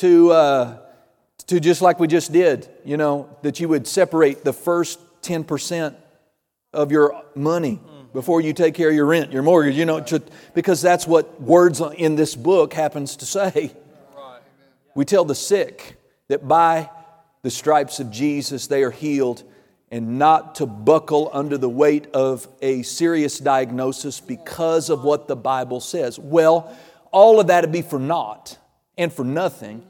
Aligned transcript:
to, 0.00 0.32
uh, 0.32 0.78
to 1.46 1.60
just 1.60 1.82
like 1.82 2.00
we 2.00 2.06
just 2.06 2.32
did, 2.32 2.68
you 2.86 2.96
know, 2.96 3.28
that 3.42 3.60
you 3.60 3.68
would 3.68 3.86
separate 3.86 4.44
the 4.44 4.52
first 4.52 4.98
10% 5.20 5.94
of 6.72 6.90
your 6.90 7.22
money 7.34 7.78
before 8.14 8.40
you 8.40 8.54
take 8.54 8.74
care 8.74 8.88
of 8.88 8.94
your 8.94 9.04
rent, 9.04 9.30
your 9.30 9.42
mortgage, 9.42 9.76
you 9.76 9.84
know, 9.84 10.02
because 10.54 10.80
that's 10.80 11.06
what 11.06 11.38
words 11.40 11.82
in 11.98 12.16
this 12.16 12.34
book 12.34 12.72
happens 12.72 13.16
to 13.16 13.26
say. 13.26 13.72
We 14.94 15.04
tell 15.04 15.26
the 15.26 15.34
sick 15.34 15.96
that 16.28 16.48
by 16.48 16.88
the 17.42 17.50
stripes 17.50 18.00
of 18.00 18.10
Jesus 18.10 18.68
they 18.68 18.82
are 18.82 18.90
healed 18.90 19.42
and 19.90 20.18
not 20.18 20.54
to 20.56 20.66
buckle 20.66 21.28
under 21.32 21.58
the 21.58 21.68
weight 21.68 22.06
of 22.14 22.48
a 22.62 22.82
serious 22.82 23.38
diagnosis 23.38 24.18
because 24.18 24.88
of 24.88 25.04
what 25.04 25.28
the 25.28 25.36
Bible 25.36 25.80
says. 25.80 26.18
Well, 26.18 26.74
all 27.12 27.38
of 27.38 27.48
that 27.48 27.64
would 27.64 27.72
be 27.72 27.82
for 27.82 27.98
naught 27.98 28.56
and 29.00 29.12
for 29.12 29.24
nothing 29.24 29.84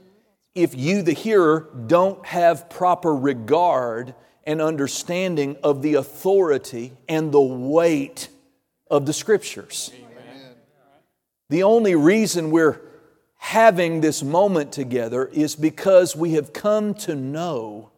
if 0.55 0.75
you, 0.75 1.03
the 1.03 1.13
hearer, 1.13 1.69
don't 1.87 2.25
have 2.27 2.69
proper 2.69 3.15
regard 3.15 4.15
and 4.45 4.61
understanding 4.61 5.57
of 5.63 5.83
the 5.83 5.95
authority 5.95 6.93
and 7.09 7.33
the 7.33 7.41
weight 7.41 8.29
of 8.91 9.07
the 9.07 9.13
Scriptures. 9.13 9.93
Amen. 9.95 10.55
The 11.49 11.63
only 11.63 11.95
reason 11.95 12.51
we're 12.51 12.81
having 13.37 14.01
this 14.01 14.23
moment 14.23 14.73
together 14.73 15.27
is 15.27 15.57
because 15.57 16.15
we 16.15 16.33
have 16.33 16.53
come 16.53 16.95
to 16.95 17.15
know 17.15 17.91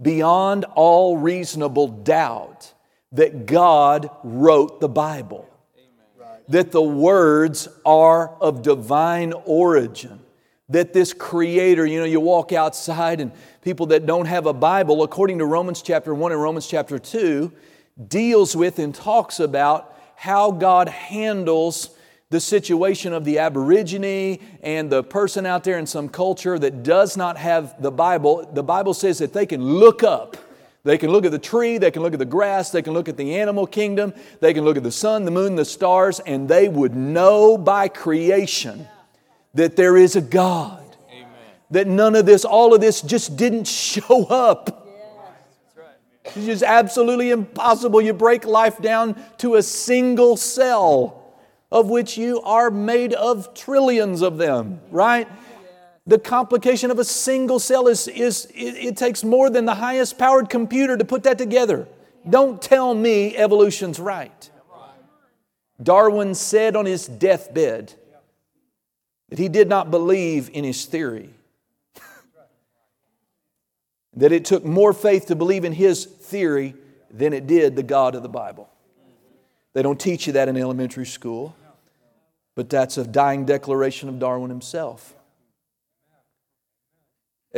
beyond 0.00 0.64
all 0.74 1.16
reasonable 1.16 1.88
doubt 1.88 2.72
that 3.12 3.46
God 3.46 4.10
wrote 4.22 4.80
the 4.80 4.88
Bible, 4.88 5.48
that 6.48 6.72
the 6.72 6.82
words 6.82 7.68
are 7.86 8.30
of 8.40 8.62
divine 8.62 9.32
origin, 9.44 10.20
that 10.68 10.92
this 10.92 11.12
Creator, 11.12 11.86
you 11.86 11.98
know, 11.98 12.06
you 12.06 12.20
walk 12.20 12.52
outside 12.52 13.20
and 13.20 13.32
people 13.62 13.86
that 13.86 14.06
don't 14.06 14.26
have 14.26 14.46
a 14.46 14.52
Bible, 14.52 15.02
according 15.02 15.38
to 15.38 15.46
Romans 15.46 15.82
chapter 15.82 16.14
1 16.14 16.32
and 16.32 16.40
Romans 16.40 16.66
chapter 16.66 16.98
2, 16.98 17.52
deals 18.08 18.56
with 18.56 18.78
and 18.78 18.94
talks 18.94 19.40
about 19.40 19.94
how 20.16 20.50
God 20.50 20.88
handles 20.88 21.90
the 22.30 22.40
situation 22.40 23.12
of 23.12 23.24
the 23.24 23.38
Aborigine 23.38 24.40
and 24.62 24.90
the 24.90 25.04
person 25.04 25.46
out 25.46 25.64
there 25.64 25.78
in 25.78 25.86
some 25.86 26.08
culture 26.08 26.58
that 26.58 26.82
does 26.82 27.16
not 27.16 27.36
have 27.36 27.80
the 27.80 27.90
Bible, 27.90 28.48
the 28.52 28.62
Bible 28.62 28.94
says 28.94 29.18
that 29.18 29.32
they 29.32 29.46
can 29.46 29.62
look 29.62 30.02
up. 30.02 30.36
They 30.82 30.98
can 30.98 31.10
look 31.10 31.24
at 31.24 31.30
the 31.30 31.38
tree, 31.38 31.78
they 31.78 31.90
can 31.90 32.02
look 32.02 32.12
at 32.12 32.18
the 32.18 32.26
grass, 32.26 32.70
they 32.70 32.82
can 32.82 32.92
look 32.92 33.08
at 33.08 33.16
the 33.16 33.36
animal 33.36 33.66
kingdom, 33.66 34.12
they 34.40 34.52
can 34.52 34.64
look 34.64 34.76
at 34.76 34.82
the 34.82 34.92
sun, 34.92 35.24
the 35.24 35.30
moon, 35.30 35.54
the 35.54 35.64
stars, 35.64 36.20
and 36.20 36.46
they 36.46 36.68
would 36.68 36.94
know 36.94 37.56
by 37.56 37.88
creation 37.88 38.86
that 39.54 39.76
there 39.76 39.96
is 39.96 40.16
a 40.16 40.20
God. 40.20 40.84
Amen. 41.10 41.28
That 41.70 41.86
none 41.86 42.14
of 42.14 42.26
this, 42.26 42.44
all 42.44 42.74
of 42.74 42.80
this 42.80 43.00
just 43.00 43.36
didn't 43.36 43.66
show 43.68 44.26
up. 44.26 44.82
It's 46.24 46.46
just 46.46 46.62
absolutely 46.62 47.30
impossible. 47.30 48.00
You 48.00 48.14
break 48.14 48.44
life 48.44 48.80
down 48.80 49.22
to 49.38 49.56
a 49.56 49.62
single 49.62 50.36
cell 50.36 51.22
of 51.70 51.90
which 51.90 52.16
you 52.16 52.40
are 52.42 52.70
made 52.70 53.12
of 53.12 53.52
trillions 53.54 54.22
of 54.22 54.38
them, 54.38 54.80
right? 54.90 55.28
The 56.06 56.18
complication 56.18 56.90
of 56.90 56.98
a 56.98 57.04
single 57.04 57.58
cell 57.58 57.88
is, 57.88 58.08
is 58.08 58.46
it, 58.54 58.76
it 58.76 58.96
takes 58.96 59.24
more 59.24 59.50
than 59.50 59.64
the 59.64 59.74
highest 59.74 60.18
powered 60.18 60.48
computer 60.48 60.96
to 60.96 61.04
put 61.04 61.24
that 61.24 61.36
together. 61.38 61.88
Don't 62.28 62.60
tell 62.60 62.94
me 62.94 63.36
evolution's 63.36 63.98
right. 63.98 64.50
Darwin 65.82 66.34
said 66.34 66.76
on 66.76 66.86
his 66.86 67.06
deathbed 67.06 67.94
that 69.34 69.40
he 69.40 69.48
did 69.48 69.68
not 69.68 69.90
believe 69.90 70.48
in 70.52 70.62
his 70.62 70.84
theory. 70.84 71.28
that 74.14 74.30
it 74.30 74.44
took 74.44 74.64
more 74.64 74.92
faith 74.92 75.26
to 75.26 75.34
believe 75.34 75.64
in 75.64 75.72
his 75.72 76.04
theory 76.04 76.72
than 77.10 77.32
it 77.32 77.48
did 77.48 77.74
the 77.74 77.82
God 77.82 78.14
of 78.14 78.22
the 78.22 78.28
Bible. 78.28 78.70
They 79.72 79.82
don't 79.82 79.98
teach 79.98 80.28
you 80.28 80.34
that 80.34 80.46
in 80.48 80.56
elementary 80.56 81.04
school. 81.04 81.56
But 82.54 82.70
that's 82.70 82.96
a 82.96 83.04
dying 83.04 83.44
declaration 83.44 84.08
of 84.08 84.20
Darwin 84.20 84.50
himself. 84.50 85.16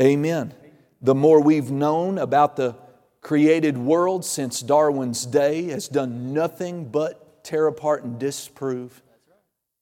Amen. 0.00 0.54
The 1.03 1.15
more 1.15 1.42
we've 1.42 1.70
known 1.70 2.16
about 2.16 2.56
the 2.56 2.75
created 3.20 3.76
world 3.76 4.25
since 4.25 4.62
Darwin's 4.62 5.26
day 5.26 5.65
has 5.65 5.88
done 5.88 6.32
nothing 6.32 6.86
but 6.86 7.44
tear 7.44 7.66
apart 7.66 8.03
and 8.03 8.19
disprove 8.19 9.03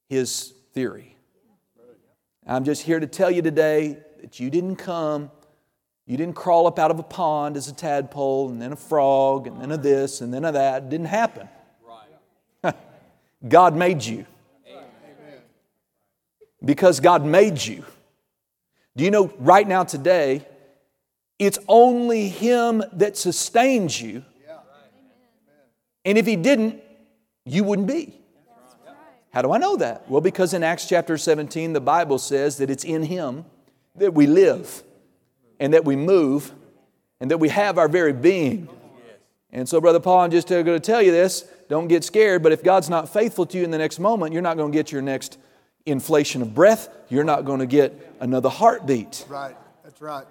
his 0.09 0.55
theory. 0.73 1.14
I'm 2.47 2.65
just 2.65 2.83
here 2.83 3.01
to 3.01 3.07
tell 3.07 3.31
you 3.31 3.41
today 3.41 3.99
that 4.21 4.39
you 4.39 4.51
didn't 4.51 4.77
come, 4.77 5.31
you 6.07 6.17
didn't 6.17 6.35
crawl 6.35 6.67
up 6.67 6.79
out 6.79 6.91
of 6.91 6.99
a 6.99 7.03
pond 7.03 7.57
as 7.57 7.69
a 7.69 7.73
tadpole 7.75 8.51
and 8.51 8.61
then 8.61 8.73
a 8.73 8.77
frog 8.77 9.47
and 9.47 9.61
then 9.61 9.71
a 9.71 9.79
this 9.79 10.21
and 10.21 10.33
then 10.33 10.45
a 10.45 10.53
that. 10.53 10.85
It 10.85 10.91
didn't 10.91 11.07
happen. 11.07 11.49
God 13.49 13.75
made 13.75 14.05
you 14.05 14.27
because 16.65 17.01
God 17.01 17.25
made 17.25 17.65
you. 17.65 17.85
Do 18.97 19.05
you 19.05 19.11
know 19.11 19.33
right 19.39 19.67
now, 19.67 19.85
today, 19.85 20.47
it's 21.39 21.59
only 21.67 22.29
Him 22.29 22.83
that 22.93 23.17
sustains 23.17 24.01
you. 24.01 24.25
And 26.05 26.19
if 26.19 26.27
He 26.27 26.37
didn't, 26.37 26.83
you 27.45 27.65
wouldn't 27.65 27.89
be. 27.89 28.21
How 29.35 29.43
do 29.43 29.51
I 29.51 29.59
know 29.59 29.75
that? 29.79 30.09
Well, 30.09 30.21
because 30.21 30.55
in 30.55 30.63
Acts 30.63 30.87
chapter 30.89 31.19
17, 31.19 31.73
the 31.73 31.81
Bible 31.81 32.19
says 32.21 32.59
that 32.59 32.71
it's 32.71 32.85
in 32.85 33.03
Him 33.03 33.45
that 33.97 34.15
we 34.15 34.29
live 34.29 34.85
and 35.59 35.75
that 35.75 35.85
we 35.85 35.97
move 35.97 36.53
and 37.19 37.33
that 37.33 37.39
we 37.39 37.49
have 37.49 37.77
our 37.77 37.89
very 37.89 38.13
being. 38.13 38.69
And 39.51 39.69
so, 39.69 39.81
Brother 39.81 39.99
Paul, 39.99 40.21
I'm 40.21 40.31
just 40.31 40.47
going 40.47 40.65
to 40.65 40.79
tell 40.79 41.03
you 41.03 41.11
this. 41.11 41.43
Don't 41.69 41.89
get 41.89 42.05
scared, 42.05 42.45
but 42.45 42.53
if 42.53 42.63
God's 42.63 42.89
not 42.89 43.13
faithful 43.13 43.45
to 43.47 43.59
you 43.59 43.65
in 43.65 43.73
the 43.73 43.79
next 43.79 43.99
moment, 43.99 44.33
you're 44.33 44.41
not 44.41 44.57
going 44.57 44.71
to 44.71 44.79
get 44.79 44.93
your 44.93 45.03
next 45.03 45.37
inflation 45.85 46.41
of 46.41 46.55
breath, 46.55 46.89
you're 47.09 47.25
not 47.25 47.45
going 47.45 47.59
to 47.59 47.67
get 47.67 48.15
another 48.21 48.49
heartbeat. 48.49 49.27
Right, 49.29 49.57
that's 49.83 50.01
right. 50.01 50.27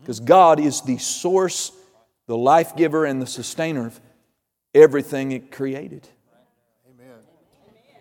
Because 0.00 0.18
God 0.18 0.58
is 0.58 0.80
the 0.80 0.98
source, 0.98 1.70
the 2.26 2.36
life 2.36 2.74
giver, 2.74 3.04
and 3.04 3.22
the 3.22 3.26
sustainer 3.26 3.86
of 3.86 4.00
everything 4.74 5.30
it 5.30 5.52
created. 5.52 6.08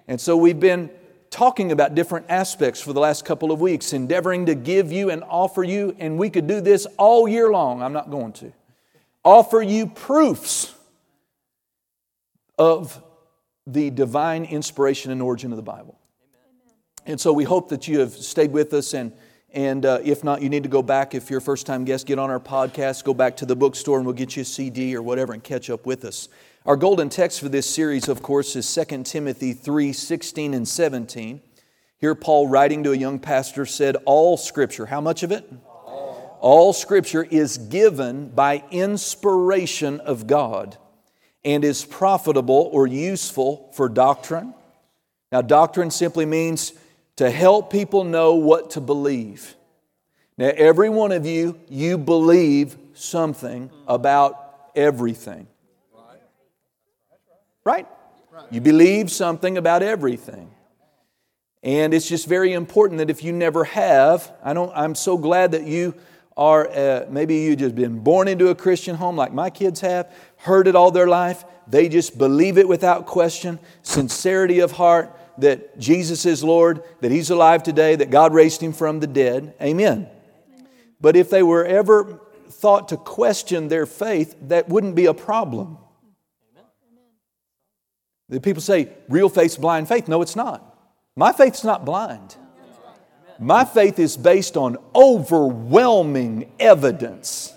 And 0.08 0.20
so 0.20 0.38
we've 0.38 0.60
been 0.60 0.90
talking 1.30 1.72
about 1.72 1.96
different 1.96 2.28
aspects 2.30 2.80
for 2.80 2.94
the 2.94 3.00
last 3.00 3.26
couple 3.26 3.52
of 3.52 3.60
weeks, 3.60 3.92
endeavoring 3.94 4.46
to 4.46 4.56
give 4.56 4.92
you 4.92 5.10
and 5.10 5.24
offer 5.24 5.64
you, 5.64 5.96
and 6.00 6.18
we 6.18 6.30
could 6.30 6.48
do 6.48 6.62
this 6.62 6.86
all 6.98 7.28
year 7.28 7.52
long. 7.52 7.82
I'm 7.82 7.94
not 7.94 8.10
going 8.10 8.34
to. 8.34 8.54
Offer 9.24 9.62
you 9.62 9.88
proofs 9.88 10.74
of 12.58 13.02
the 13.68 13.90
divine 13.90 14.46
inspiration 14.46 15.12
and 15.12 15.22
origin 15.22 15.52
of 15.52 15.58
the 15.58 15.64
Bible. 15.64 16.00
And 17.06 17.20
so 17.20 17.34
we 17.34 17.44
hope 17.44 17.70
that 17.70 17.88
you 17.88 18.00
have 18.00 18.14
stayed 18.14 18.52
with 18.52 18.74
us. 18.74 18.94
And, 18.94 19.12
and 19.52 19.86
uh, 19.86 20.00
if 20.04 20.24
not, 20.24 20.42
you 20.42 20.50
need 20.50 20.64
to 20.64 20.70
go 20.70 20.82
back. 20.82 21.14
If 21.14 21.30
you're 21.30 21.40
a 21.40 21.42
first 21.42 21.66
time 21.66 21.86
guest, 21.86 22.06
get 22.06 22.20
on 22.20 22.30
our 22.30 22.40
podcast, 22.40 23.04
go 23.04 23.14
back 23.14 23.38
to 23.38 23.46
the 23.46 23.56
bookstore, 23.56 23.98
and 23.98 24.06
we'll 24.06 24.16
get 24.16 24.36
you 24.36 24.42
a 24.42 24.46
CD 24.46 24.96
or 24.96 25.02
whatever 25.02 25.34
and 25.34 25.44
catch 25.44 25.70
up 25.70 25.86
with 25.86 26.06
us. 26.06 26.30
Our 26.66 26.76
golden 26.76 27.10
text 27.10 27.42
for 27.42 27.48
this 27.48 27.70
series, 27.70 28.10
of 28.10 28.24
course, 28.24 28.56
is 28.56 28.74
2 28.74 29.04
Timothy 29.04 29.54
3 29.54 29.94
16 29.94 30.56
and 30.56 30.68
17. 30.68 31.40
Here, 32.00 32.16
Paul, 32.16 32.48
writing 32.48 32.84
to 32.86 32.92
a 32.92 32.98
young 32.98 33.20
pastor, 33.20 33.68
said, 33.68 33.98
All 34.06 34.36
scripture, 34.36 34.88
how 34.88 35.00
much 35.00 35.22
of 35.22 35.32
it? 35.32 35.48
All, 35.64 36.40
All 36.42 36.74
scripture 36.74 37.24
is 37.24 37.60
given 37.60 38.30
by 38.30 38.64
inspiration 38.72 40.00
of 40.00 40.26
God 40.26 40.76
and 41.44 41.64
is 41.64 41.86
profitable 41.86 42.68
or 42.74 42.88
useful 42.88 43.72
for 43.76 43.88
doctrine. 43.88 44.56
Now, 45.32 45.44
doctrine 45.44 45.92
simply 45.92 46.26
means 46.26 46.74
to 47.18 47.30
help 47.30 47.72
people 47.72 48.04
know 48.04 48.34
what 48.34 48.72
to 48.72 48.82
believe. 48.82 49.54
Now, 50.36 50.52
every 50.56 50.90
one 50.90 51.12
of 51.12 51.28
you, 51.28 51.60
you 51.70 52.00
believe 52.00 52.76
something 52.96 53.70
about 53.88 54.72
everything. 54.76 55.46
Right? 57.66 57.88
You 58.52 58.62
believe 58.62 59.12
something 59.12 59.58
about 59.58 59.82
everything. 59.82 60.52
And 61.64 61.96
it's 61.96 62.08
just 62.08 62.28
very 62.28 62.54
important 62.54 63.00
that 63.00 63.10
if 63.10 63.24
you 63.24 63.34
never 63.34 63.64
have, 63.64 64.32
I 64.44 64.54
don't, 64.54 64.72
I'm 64.76 64.94
so 64.94 65.18
glad 65.18 65.54
that 65.54 65.64
you 65.64 65.96
are, 66.38 66.70
uh, 66.70 67.06
maybe 67.10 67.38
you 67.38 67.56
just 67.56 67.76
been 67.76 68.00
born 68.00 68.28
into 68.28 68.50
a 68.50 68.56
Christian 68.56 68.96
home 68.96 69.16
like 69.16 69.34
my 69.34 69.50
kids 69.50 69.80
have, 69.80 70.14
heard 70.38 70.68
it 70.68 70.76
all 70.76 70.92
their 70.92 71.08
life. 71.08 71.44
They 71.68 71.90
just 71.90 72.20
believe 72.20 72.60
it 72.60 72.68
without 72.68 73.08
question, 73.08 73.58
sincerity 73.82 74.60
of 74.60 74.74
heart 74.74 75.18
that 75.40 75.80
Jesus 75.80 76.26
is 76.26 76.44
Lord, 76.44 76.84
that 77.02 77.12
He's 77.12 77.30
alive 77.30 77.64
today, 77.64 77.96
that 77.96 78.12
God 78.12 78.34
raised 78.34 78.62
Him 78.62 78.74
from 78.74 79.00
the 79.00 79.08
dead. 79.08 79.56
Amen. 79.62 80.08
But 81.02 81.16
if 81.16 81.30
they 81.30 81.44
were 81.44 81.66
ever 81.66 82.20
thought 82.50 82.90
to 82.90 82.98
question 82.98 83.68
their 83.70 83.86
faith, 83.86 84.36
that 84.44 84.70
wouldn't 84.70 84.96
be 84.96 85.08
a 85.08 85.14
problem. 85.14 85.78
The 88.30 88.42
people 88.42 88.62
say 88.62 88.90
real 89.08 89.30
faith's 89.30 89.58
blind 89.58 89.88
faith. 89.88 90.08
No, 90.08 90.22
it's 90.22 90.36
not. 90.36 90.78
My 91.16 91.32
faith's 91.32 91.64
not 91.64 91.86
blind. 91.86 92.36
My 93.40 93.66
faith 93.66 94.00
is 94.00 94.18
based 94.18 94.58
on 94.58 94.78
overwhelming 94.96 96.52
evidence. 96.60 97.54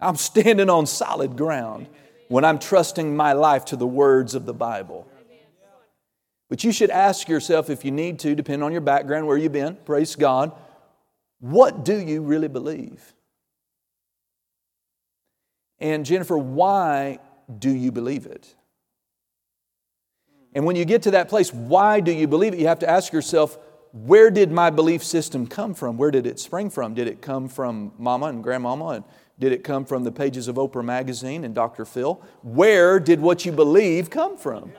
I'm 0.00 0.16
standing 0.16 0.68
on 0.68 0.86
solid 0.86 1.36
ground 1.36 1.88
when 2.28 2.44
I'm 2.44 2.58
trusting 2.58 3.16
my 3.16 3.32
life 3.32 3.64
to 3.66 3.76
the 3.76 3.86
words 3.86 4.34
of 4.34 4.44
the 4.44 4.52
Bible. 4.52 5.08
But 6.50 6.62
you 6.62 6.72
should 6.72 6.90
ask 6.90 7.28
yourself 7.28 7.70
if 7.70 7.84
you 7.84 7.90
need 7.90 8.18
to, 8.20 8.34
depending 8.34 8.62
on 8.62 8.72
your 8.72 8.80
background, 8.80 9.26
where 9.26 9.38
you've 9.38 9.52
been, 9.52 9.76
praise 9.84 10.14
God, 10.14 10.52
what 11.40 11.84
do 11.84 11.98
you 11.98 12.22
really 12.22 12.48
believe? 12.48 13.14
And 15.78 16.04
Jennifer, 16.04 16.36
why 16.36 17.18
do 17.58 17.70
you 17.70 17.92
believe 17.92 18.26
it? 18.26 18.54
And 20.54 20.64
when 20.64 20.76
you 20.76 20.84
get 20.84 21.02
to 21.02 21.12
that 21.12 21.28
place, 21.28 21.52
why 21.52 22.00
do 22.00 22.12
you 22.12 22.28
believe 22.28 22.54
it? 22.54 22.60
You 22.60 22.68
have 22.68 22.78
to 22.80 22.88
ask 22.88 23.12
yourself, 23.12 23.58
where 23.92 24.30
did 24.30 24.50
my 24.50 24.70
belief 24.70 25.04
system 25.04 25.46
come 25.46 25.74
from? 25.74 25.96
Where 25.96 26.10
did 26.10 26.26
it 26.26 26.38
spring 26.38 26.70
from? 26.70 26.94
Did 26.94 27.08
it 27.08 27.22
come 27.22 27.48
from 27.48 27.92
mama 27.98 28.26
and 28.26 28.42
grandmama? 28.42 28.86
And 28.88 29.04
did 29.38 29.52
it 29.52 29.64
come 29.64 29.84
from 29.84 30.04
the 30.04 30.12
pages 30.12 30.48
of 30.48 30.56
Oprah 30.56 30.84
Magazine 30.84 31.44
and 31.44 31.54
Dr. 31.54 31.84
Phil? 31.84 32.20
Where 32.42 33.00
did 33.00 33.20
what 33.20 33.44
you 33.44 33.52
believe 33.52 34.10
come 34.10 34.36
from? 34.36 34.72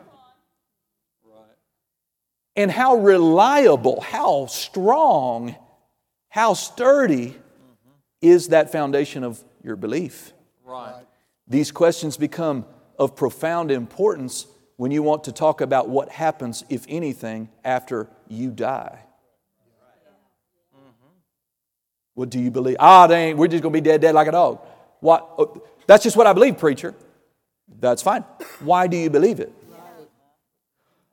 And 2.58 2.72
how 2.72 2.96
reliable, 2.96 4.00
how 4.00 4.46
strong, 4.46 5.56
how 6.30 6.54
sturdy 6.54 7.36
is 8.22 8.50
that 8.50 8.72
foundation 8.72 9.26
of 9.26 9.44
your 9.62 9.76
belief? 9.76 10.32
Right. 10.64 11.04
These 11.48 11.72
questions 11.72 12.18
become 12.18 12.66
of 12.98 13.16
profound 13.16 13.72
importance 13.72 14.48
when 14.78 14.92
you 14.92 15.04
want 15.04 15.26
to 15.26 15.32
talk 15.32 15.62
about 15.62 15.88
what 15.90 16.10
happens, 16.10 16.64
if 16.70 16.86
anything, 16.90 17.50
after 17.64 18.10
you 18.28 18.52
die. 18.52 19.00
What 22.14 22.30
do 22.30 22.40
you 22.40 22.50
believe? 22.50 22.78
Ah, 22.80 23.08
they 23.08 23.30
ain't, 23.30 23.38
we're 23.38 23.48
just 23.48 23.62
going 23.62 23.74
to 23.74 23.78
be 23.78 23.82
dead, 23.82 24.02
dead 24.02 24.16
like 24.16 24.28
a 24.28 24.32
dog. 24.32 24.60
What? 25.02 25.30
Oh, 25.38 25.62
that's 25.86 26.04
just 26.04 26.16
what 26.16 26.28
I 26.28 26.34
believe, 26.34 26.58
preacher. 26.58 26.96
That's 27.80 28.02
fine. 28.02 28.22
Why 28.60 28.88
do 28.88 28.98
you 28.98 29.10
believe 29.10 29.40
it? 29.40 29.54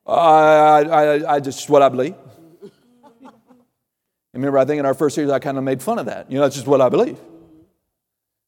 I, 0.06 0.12
I, 0.12 1.34
I 1.34 1.40
just 1.40 1.68
what 1.68 1.82
I 1.82 1.88
believe. 1.88 2.14
Remember, 4.32 4.58
I 4.58 4.64
think 4.64 4.80
in 4.80 4.86
our 4.86 4.94
first 4.94 5.14
series, 5.14 5.30
I 5.30 5.38
kind 5.38 5.58
of 5.58 5.64
made 5.64 5.82
fun 5.82 5.98
of 5.98 6.06
that. 6.06 6.30
You 6.30 6.36
know, 6.36 6.42
that's 6.42 6.54
just 6.54 6.66
what 6.66 6.80
I 6.80 6.88
believe. 6.88 7.18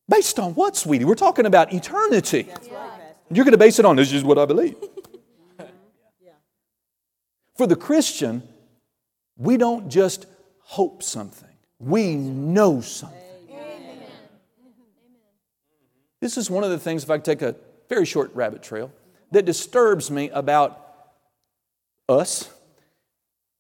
Based 0.08 0.38
on 0.38 0.54
what, 0.54 0.76
sweetie? 0.76 1.04
We're 1.04 1.14
talking 1.14 1.46
about 1.46 1.72
eternity. 1.72 2.48
You're 3.30 3.44
going 3.44 3.52
to 3.52 3.58
base 3.58 3.78
it 3.78 3.84
on 3.84 3.96
this 3.96 4.12
is 4.12 4.22
what 4.22 4.38
I 4.38 4.44
believe. 4.44 4.76
For 7.56 7.66
the 7.66 7.76
Christian, 7.76 8.42
we 9.36 9.56
don't 9.56 9.88
just 9.88 10.26
hope 10.60 11.02
something, 11.02 11.48
we 11.78 12.14
know 12.14 12.80
something. 12.80 13.20
This 16.20 16.38
is 16.38 16.50
one 16.50 16.64
of 16.64 16.70
the 16.70 16.78
things, 16.78 17.04
if 17.04 17.10
I 17.10 17.18
take 17.18 17.42
a 17.42 17.54
very 17.88 18.06
short 18.06 18.34
rabbit 18.34 18.62
trail, 18.62 18.90
that 19.30 19.44
disturbs 19.44 20.10
me 20.10 20.30
about 20.30 20.80
us 22.08 22.48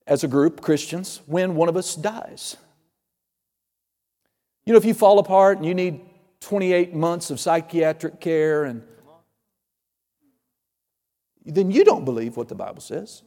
as 0.06 0.24
a 0.24 0.28
group, 0.28 0.62
Christians, 0.62 1.20
when 1.26 1.56
one 1.56 1.68
of 1.68 1.76
us 1.76 1.94
dies. 1.94 2.56
You 4.64 4.72
know, 4.72 4.78
if 4.78 4.84
you 4.86 4.94
fall 4.94 5.18
apart 5.18 5.58
and 5.58 5.66
you 5.66 5.74
need 5.74 6.00
28 6.44 6.94
months 6.94 7.30
of 7.30 7.40
psychiatric 7.40 8.20
care 8.20 8.64
and 8.64 8.82
then 11.46 11.70
you 11.70 11.84
don't 11.84 12.04
believe 12.04 12.36
what 12.36 12.48
the 12.48 12.54
Bible 12.54 12.80
says. 12.80 13.22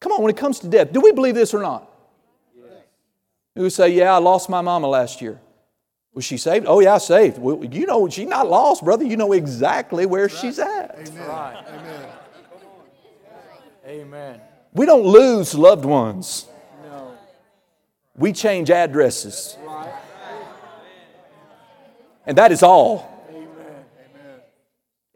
Come 0.00 0.12
on, 0.12 0.22
when 0.22 0.30
it 0.30 0.36
comes 0.36 0.60
to 0.60 0.68
death, 0.68 0.92
do 0.92 1.00
we 1.00 1.12
believe 1.12 1.34
this 1.34 1.52
or 1.52 1.60
not? 1.60 1.88
We 3.54 3.68
say, 3.68 3.90
Yeah, 3.90 4.14
I 4.14 4.18
lost 4.18 4.48
my 4.48 4.60
mama 4.60 4.88
last 4.88 5.20
year. 5.20 5.40
Was 6.14 6.24
she 6.24 6.38
saved? 6.38 6.66
Oh, 6.66 6.80
yeah, 6.80 6.98
saved. 6.98 7.38
Well, 7.38 7.64
you 7.64 7.86
know, 7.86 8.08
she's 8.08 8.26
not 8.26 8.48
lost, 8.48 8.84
brother. 8.84 9.04
You 9.04 9.16
know 9.16 9.32
exactly 9.32 10.06
where 10.06 10.26
right. 10.26 10.30
she's 10.30 10.58
at. 10.58 10.96
Amen. 10.98 11.28
Right. 11.28 11.64
Amen. 11.68 12.08
Amen. 13.86 14.40
We 14.72 14.86
don't 14.86 15.04
lose 15.04 15.54
loved 15.54 15.84
ones. 15.84 16.46
No. 16.84 17.12
We 18.16 18.32
change 18.32 18.70
addresses. 18.70 19.56
And 22.26 22.36
that 22.38 22.52
is 22.52 22.62
all. 22.62 23.08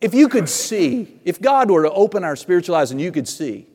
If 0.00 0.12
you 0.12 0.28
could 0.28 0.48
see, 0.48 1.20
if 1.24 1.40
God 1.40 1.70
were 1.70 1.84
to 1.84 1.90
open 1.90 2.24
our 2.24 2.36
spiritual 2.36 2.74
eyes 2.74 2.90
and 2.90 3.00
you 3.00 3.10
could 3.10 3.28
see, 3.28 3.66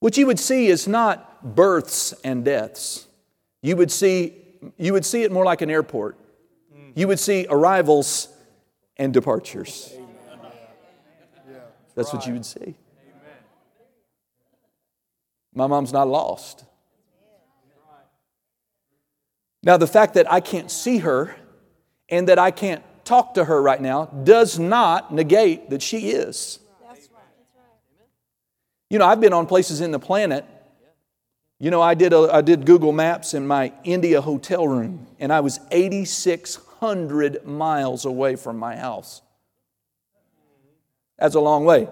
what 0.00 0.16
you 0.16 0.26
would 0.26 0.40
see 0.40 0.66
is 0.66 0.88
not 0.88 1.54
births 1.54 2.12
and 2.24 2.44
deaths. 2.44 3.06
You 3.62 3.76
would 3.76 3.92
see, 3.92 4.34
you 4.76 4.92
would 4.92 5.04
see 5.04 5.22
it 5.22 5.30
more 5.30 5.44
like 5.44 5.62
an 5.62 5.70
airport. 5.70 6.18
You 6.94 7.06
would 7.08 7.20
see 7.20 7.46
arrivals 7.48 8.28
and 8.96 9.14
departures. 9.14 9.92
That's 11.94 12.12
what 12.12 12.26
you 12.26 12.32
would 12.32 12.46
see. 12.46 12.74
My 15.54 15.66
mom's 15.66 15.92
not 15.92 16.08
lost. 16.08 16.64
Now, 19.62 19.76
the 19.76 19.86
fact 19.86 20.14
that 20.14 20.30
I 20.32 20.40
can't 20.40 20.70
see 20.70 20.98
her 20.98 21.36
and 22.12 22.28
that 22.28 22.38
I 22.38 22.50
can't 22.50 22.84
talk 23.04 23.34
to 23.34 23.44
her 23.46 23.60
right 23.60 23.80
now 23.80 24.04
does 24.04 24.58
not 24.58 25.12
negate 25.12 25.70
that 25.70 25.82
she 25.82 26.10
is. 26.10 26.60
You 28.90 28.98
know, 28.98 29.06
I've 29.06 29.20
been 29.20 29.32
on 29.32 29.46
places 29.46 29.80
in 29.80 29.90
the 29.90 29.98
planet. 29.98 30.44
You 31.58 31.70
know, 31.70 31.80
I 31.80 31.94
did, 31.94 32.12
a, 32.12 32.28
I 32.30 32.42
did 32.42 32.66
Google 32.66 32.92
Maps 32.92 33.32
in 33.32 33.46
my 33.46 33.72
India 33.84 34.20
hotel 34.20 34.68
room, 34.68 35.06
and 35.18 35.32
I 35.32 35.40
was 35.40 35.58
8,600 35.70 37.46
miles 37.46 38.04
away 38.04 38.36
from 38.36 38.58
my 38.58 38.76
house. 38.76 39.22
That's 41.18 41.34
a 41.34 41.40
long 41.40 41.64
way. 41.64 41.88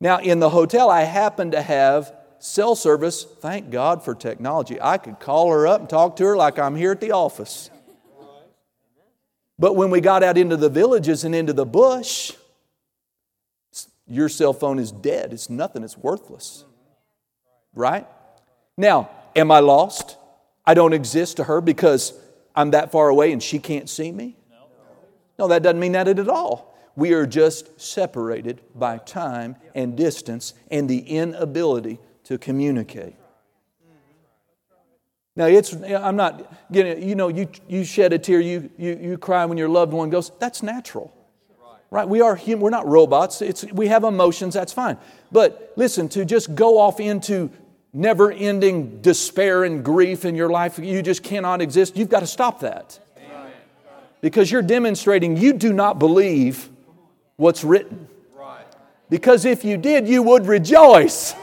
Now, 0.00 0.20
in 0.20 0.40
the 0.40 0.48
hotel, 0.48 0.88
I 0.88 1.02
happened 1.02 1.52
to 1.52 1.60
have 1.60 2.14
cell 2.38 2.74
service. 2.74 3.24
Thank 3.24 3.70
God 3.70 4.02
for 4.02 4.14
technology. 4.14 4.80
I 4.80 4.96
could 4.96 5.20
call 5.20 5.50
her 5.50 5.66
up 5.66 5.80
and 5.80 5.90
talk 5.90 6.16
to 6.16 6.24
her 6.24 6.36
like 6.36 6.58
I'm 6.58 6.76
here 6.76 6.92
at 6.92 7.00
the 7.02 7.10
office. 7.12 7.68
But 9.58 9.76
when 9.76 9.90
we 9.90 10.00
got 10.00 10.22
out 10.22 10.36
into 10.36 10.56
the 10.56 10.68
villages 10.68 11.24
and 11.24 11.34
into 11.34 11.52
the 11.52 11.66
bush, 11.66 12.32
your 14.06 14.28
cell 14.28 14.52
phone 14.52 14.78
is 14.78 14.90
dead. 14.90 15.32
It's 15.32 15.48
nothing, 15.48 15.82
it's 15.82 15.96
worthless. 15.96 16.64
Right? 17.74 18.06
Now, 18.76 19.10
am 19.36 19.50
I 19.50 19.60
lost? 19.60 20.16
I 20.66 20.74
don't 20.74 20.92
exist 20.92 21.36
to 21.38 21.44
her 21.44 21.60
because 21.60 22.12
I'm 22.54 22.70
that 22.72 22.90
far 22.90 23.08
away 23.08 23.32
and 23.32 23.42
she 23.42 23.58
can't 23.58 23.88
see 23.88 24.10
me? 24.10 24.36
No, 25.38 25.48
that 25.48 25.62
doesn't 25.62 25.80
mean 25.80 25.92
that 25.92 26.06
at 26.08 26.28
all. 26.28 26.76
We 26.96 27.12
are 27.12 27.26
just 27.26 27.80
separated 27.80 28.60
by 28.74 28.98
time 28.98 29.56
and 29.74 29.96
distance 29.96 30.54
and 30.70 30.88
the 30.88 31.00
inability 31.00 31.98
to 32.24 32.38
communicate. 32.38 33.16
Now, 35.36 35.46
it's, 35.46 35.72
I'm 35.72 36.16
not 36.16 36.52
getting, 36.70 37.06
you 37.06 37.16
know, 37.16 37.28
you, 37.28 37.48
you 37.68 37.84
shed 37.84 38.12
a 38.12 38.18
tear, 38.18 38.40
you, 38.40 38.70
you, 38.78 38.98
you 39.00 39.18
cry 39.18 39.44
when 39.46 39.58
your 39.58 39.68
loved 39.68 39.92
one 39.92 40.10
goes. 40.10 40.30
That's 40.38 40.62
natural. 40.62 41.12
Right? 41.90 42.08
We 42.08 42.20
are 42.20 42.36
human, 42.36 42.62
we're 42.62 42.70
not 42.70 42.86
robots. 42.86 43.42
It's, 43.42 43.64
we 43.72 43.88
have 43.88 44.04
emotions, 44.04 44.54
that's 44.54 44.72
fine. 44.72 44.96
But 45.32 45.72
listen, 45.76 46.08
to 46.10 46.24
just 46.24 46.54
go 46.54 46.78
off 46.78 47.00
into 47.00 47.50
never 47.92 48.32
ending 48.32 49.00
despair 49.00 49.64
and 49.64 49.84
grief 49.84 50.24
in 50.24 50.34
your 50.34 50.50
life, 50.50 50.78
you 50.78 51.02
just 51.02 51.22
cannot 51.22 51.60
exist, 51.60 51.96
you've 51.96 52.08
got 52.08 52.20
to 52.20 52.26
stop 52.26 52.60
that. 52.60 52.98
Because 54.20 54.50
you're 54.50 54.62
demonstrating 54.62 55.36
you 55.36 55.52
do 55.52 55.72
not 55.72 55.98
believe 55.98 56.68
what's 57.36 57.62
written. 57.62 58.08
Because 59.10 59.44
if 59.44 59.64
you 59.64 59.76
did, 59.76 60.08
you 60.08 60.22
would 60.22 60.46
rejoice. 60.46 61.34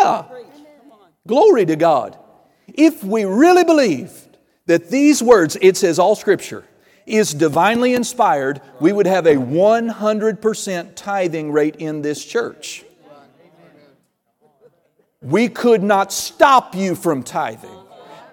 Yeah. 0.00 0.24
Glory 1.26 1.64
to 1.66 1.76
God. 1.76 2.18
If 2.68 3.02
we 3.02 3.24
really 3.24 3.64
believed 3.64 4.38
that 4.66 4.90
these 4.90 5.22
words, 5.22 5.56
it 5.60 5.76
says 5.76 5.98
all 5.98 6.14
scripture, 6.14 6.64
is 7.06 7.34
divinely 7.34 7.94
inspired, 7.94 8.60
we 8.80 8.92
would 8.92 9.06
have 9.06 9.26
a 9.26 9.34
100% 9.34 10.94
tithing 10.94 11.52
rate 11.52 11.76
in 11.76 12.02
this 12.02 12.24
church. 12.24 12.84
We 15.20 15.48
could 15.48 15.82
not 15.82 16.12
stop 16.12 16.74
you 16.74 16.94
from 16.94 17.22
tithing. 17.22 17.70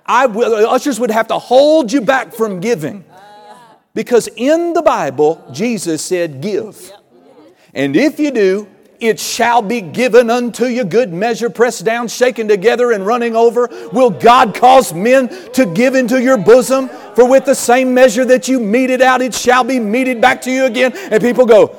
I, 0.05 0.25
ushers 0.25 0.99
would 0.99 1.11
have 1.11 1.27
to 1.27 1.39
hold 1.39 1.91
you 1.91 2.01
back 2.01 2.33
from 2.33 2.59
giving. 2.59 3.05
Because 3.93 4.27
in 4.35 4.73
the 4.73 4.81
Bible, 4.81 5.45
Jesus 5.51 6.01
said, 6.01 6.41
Give. 6.41 6.91
And 7.73 7.95
if 7.95 8.19
you 8.19 8.31
do, 8.31 8.67
it 9.01 9.19
shall 9.19 9.61
be 9.63 9.81
given 9.81 10.29
unto 10.29 10.65
you 10.65 10.83
good 10.83 11.11
measure, 11.11 11.49
pressed 11.49 11.83
down, 11.83 12.07
shaken 12.07 12.47
together, 12.47 12.91
and 12.91 13.05
running 13.05 13.35
over. 13.35 13.67
Will 13.91 14.11
God 14.11 14.53
cause 14.53 14.93
men 14.93 15.27
to 15.53 15.65
give 15.65 15.95
into 15.95 16.21
your 16.21 16.37
bosom? 16.37 16.87
For 17.15 17.27
with 17.27 17.45
the 17.45 17.55
same 17.55 17.93
measure 17.93 18.23
that 18.25 18.47
you 18.47 18.59
meted 18.59 19.01
out, 19.01 19.21
it 19.21 19.33
shall 19.33 19.63
be 19.63 19.79
meted 19.79 20.21
back 20.21 20.41
to 20.43 20.51
you 20.51 20.65
again. 20.65 20.93
And 20.95 21.21
people 21.21 21.45
go, 21.45 21.75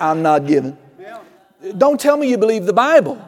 I'm 0.00 0.22
not 0.22 0.46
giving. 0.46 0.78
Don't 1.76 2.00
tell 2.00 2.16
me 2.16 2.30
you 2.30 2.38
believe 2.38 2.66
the 2.66 2.72
Bible. 2.72 3.20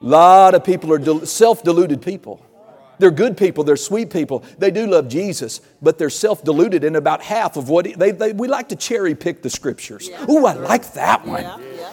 A 0.00 0.04
lot 0.04 0.54
of 0.54 0.64
people 0.64 0.92
are 0.92 1.26
self 1.26 1.62
deluded 1.62 2.02
people. 2.02 2.44
They're 2.98 3.10
good 3.10 3.36
people, 3.36 3.64
they're 3.64 3.76
sweet 3.76 4.10
people, 4.10 4.44
they 4.58 4.70
do 4.70 4.86
love 4.86 5.08
Jesus, 5.08 5.60
but 5.80 5.98
they're 5.98 6.10
self 6.10 6.44
deluded 6.44 6.84
in 6.84 6.96
about 6.96 7.22
half 7.22 7.56
of 7.56 7.68
what 7.68 7.86
they, 7.98 8.12
they, 8.12 8.32
we 8.32 8.48
like 8.48 8.68
to 8.68 8.76
cherry 8.76 9.14
pick 9.14 9.42
the 9.42 9.50
scriptures. 9.50 10.08
Yeah. 10.08 10.24
Oh, 10.28 10.46
I 10.46 10.52
like 10.52 10.92
that 10.94 11.26
one. 11.26 11.42
Yeah. 11.42 11.58
Yeah. 11.58 11.92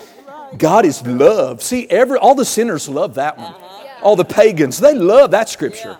God 0.58 0.86
is 0.86 1.06
love. 1.06 1.62
See, 1.62 1.88
every, 1.89 2.18
all 2.18 2.36
the 2.36 2.46
sinners 2.46 2.89
love 2.89 3.15
that 3.15 3.38
one. 3.38 3.53
Uh-huh. 3.53 3.88
All 4.01 4.15
the 4.15 4.25
pagans, 4.25 4.79
they 4.79 4.94
love 4.94 5.32
that 5.32 5.50
scripture. 5.50 5.98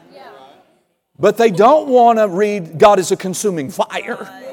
But 1.18 1.36
they 1.36 1.52
don't 1.52 1.90
want 1.90 2.18
to 2.18 2.30
read 2.30 2.80
God 2.80 2.98
is 2.98 3.12
a 3.12 3.18
consuming 3.18 3.70
fire. 3.70 4.30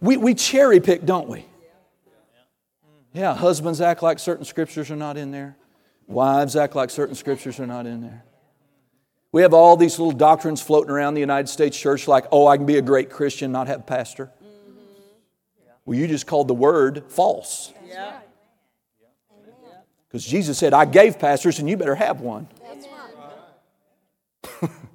We, 0.00 0.18
we 0.18 0.34
cherry 0.34 0.80
pick, 0.80 1.06
don't 1.06 1.28
we? 1.30 1.46
Yeah, 3.14 3.34
husbands 3.34 3.80
act 3.80 4.02
like 4.02 4.18
certain 4.18 4.44
scriptures 4.44 4.90
are 4.90 4.96
not 4.96 5.16
in 5.16 5.30
there. 5.30 5.56
Wives 6.06 6.56
act 6.56 6.74
like 6.74 6.90
certain 6.90 7.14
scriptures 7.14 7.58
are 7.60 7.66
not 7.66 7.86
in 7.86 8.02
there. 8.02 8.24
We 9.30 9.42
have 9.42 9.54
all 9.54 9.76
these 9.76 9.98
little 9.98 10.12
doctrines 10.12 10.60
floating 10.60 10.90
around 10.90 11.14
the 11.14 11.20
United 11.20 11.48
States 11.48 11.78
church 11.78 12.06
like, 12.06 12.26
oh, 12.30 12.46
I 12.46 12.56
can 12.56 12.66
be 12.66 12.76
a 12.76 12.82
great 12.82 13.10
Christian, 13.10 13.52
not 13.52 13.68
have 13.68 13.80
a 13.80 13.84
pastor. 13.84 14.30
Mm-hmm. 14.42 15.70
Well, 15.86 15.98
you 15.98 16.06
just 16.06 16.26
called 16.26 16.48
the 16.48 16.54
word 16.54 17.04
false. 17.08 17.72
Because 20.08 20.26
Jesus 20.26 20.58
said, 20.58 20.72
I 20.72 20.84
gave 20.84 21.18
pastors 21.18 21.58
and 21.58 21.68
you 21.68 21.76
better 21.76 21.96
have 21.96 22.20
one. 22.20 22.46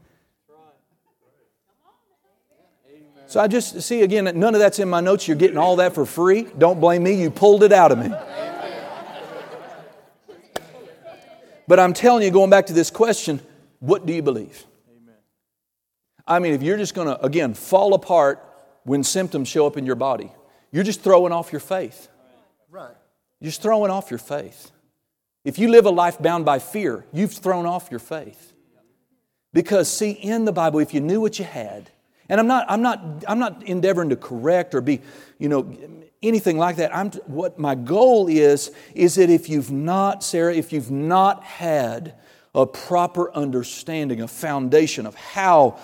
So 3.30 3.40
I 3.40 3.48
just 3.48 3.84
see 3.84 4.02
again, 4.02 4.24
none 4.40 4.56
of 4.56 4.60
that's 4.60 4.80
in 4.80 4.90
my 4.90 5.02
notes. 5.02 5.28
You're 5.28 5.38
getting 5.38 5.60
all 5.60 5.76
that 5.76 5.94
for 5.94 6.04
free. 6.04 6.48
Don't 6.58 6.82
blame 6.82 7.04
me. 7.04 7.14
You 7.14 7.30
pulled 7.30 7.62
it 7.62 7.72
out 7.72 7.92
of 7.92 8.00
me. 8.00 8.12
But 11.68 11.80
I'm 11.80 11.94
telling 11.94 12.24
you, 12.24 12.32
going 12.32 12.50
back 12.50 12.66
to 12.66 12.74
this 12.74 12.90
question, 12.90 13.40
what 13.82 14.08
do 14.08 14.14
you 14.14 14.24
believe? 14.24 14.66
I 16.26 16.40
mean, 16.40 16.56
if 16.56 16.64
you're 16.64 16.78
just 16.78 16.96
going 16.96 17.08
to, 17.08 17.24
again, 17.24 17.54
fall 17.54 17.94
apart 17.94 18.44
when 18.84 19.04
symptoms 19.04 19.48
show 19.48 19.68
up 19.68 19.78
in 19.78 19.86
your 19.86 19.96
body, 19.96 20.32
you're 20.72 20.84
just 20.84 21.02
throwing 21.02 21.32
off 21.32 21.52
your 21.52 21.60
faith. 21.60 22.08
Right. 22.68 22.96
You're 23.40 23.50
just 23.50 23.62
throwing 23.62 23.92
off 23.92 24.10
your 24.10 24.18
faith. 24.18 24.72
If 25.46 25.60
you 25.60 25.68
live 25.68 25.86
a 25.86 25.92
life 25.92 26.18
bound 26.20 26.46
by 26.46 26.58
fear, 26.58 27.06
you've 27.14 27.34
thrown 27.34 27.68
off 27.68 27.90
your 27.92 28.00
faith. 28.00 28.54
Because, 29.54 29.88
see, 29.88 30.12
in 30.14 30.46
the 30.46 30.52
Bible, 30.52 30.80
if 30.80 30.96
you 30.96 31.00
knew 31.00 31.22
what 31.22 31.38
you 31.38 31.46
had, 31.46 31.92
and 32.30 32.40
I'm 32.40 32.48
not, 32.48 32.66
I'm 32.70 32.82
not, 32.82 33.26
I'm 33.28 33.40
not 33.40 33.64
endeavoring 33.64 34.10
to 34.10 34.16
correct 34.16 34.76
or 34.76 34.82
be, 34.82 35.02
you 35.40 35.50
know, 35.50 35.76
anything 36.22 36.58
like 36.58 36.76
that. 36.78 36.96
I'm, 36.96 37.12
what 37.26 37.58
my 37.58 37.76
goal 37.76 38.28
is, 38.28 38.72
is 38.94 39.16
that 39.16 39.30
if 39.30 39.50
you've 39.50 39.72
not, 39.72 40.24
Sarah, 40.24 40.54
if 40.54 40.72
you've 40.72 40.92
not 40.92 41.44
had 41.44 42.14
a 42.54 42.66
proper 42.66 43.34
understanding, 43.34 44.22
a 44.22 44.28
foundation 44.28 45.06
of 45.06 45.16
how 45.16 45.80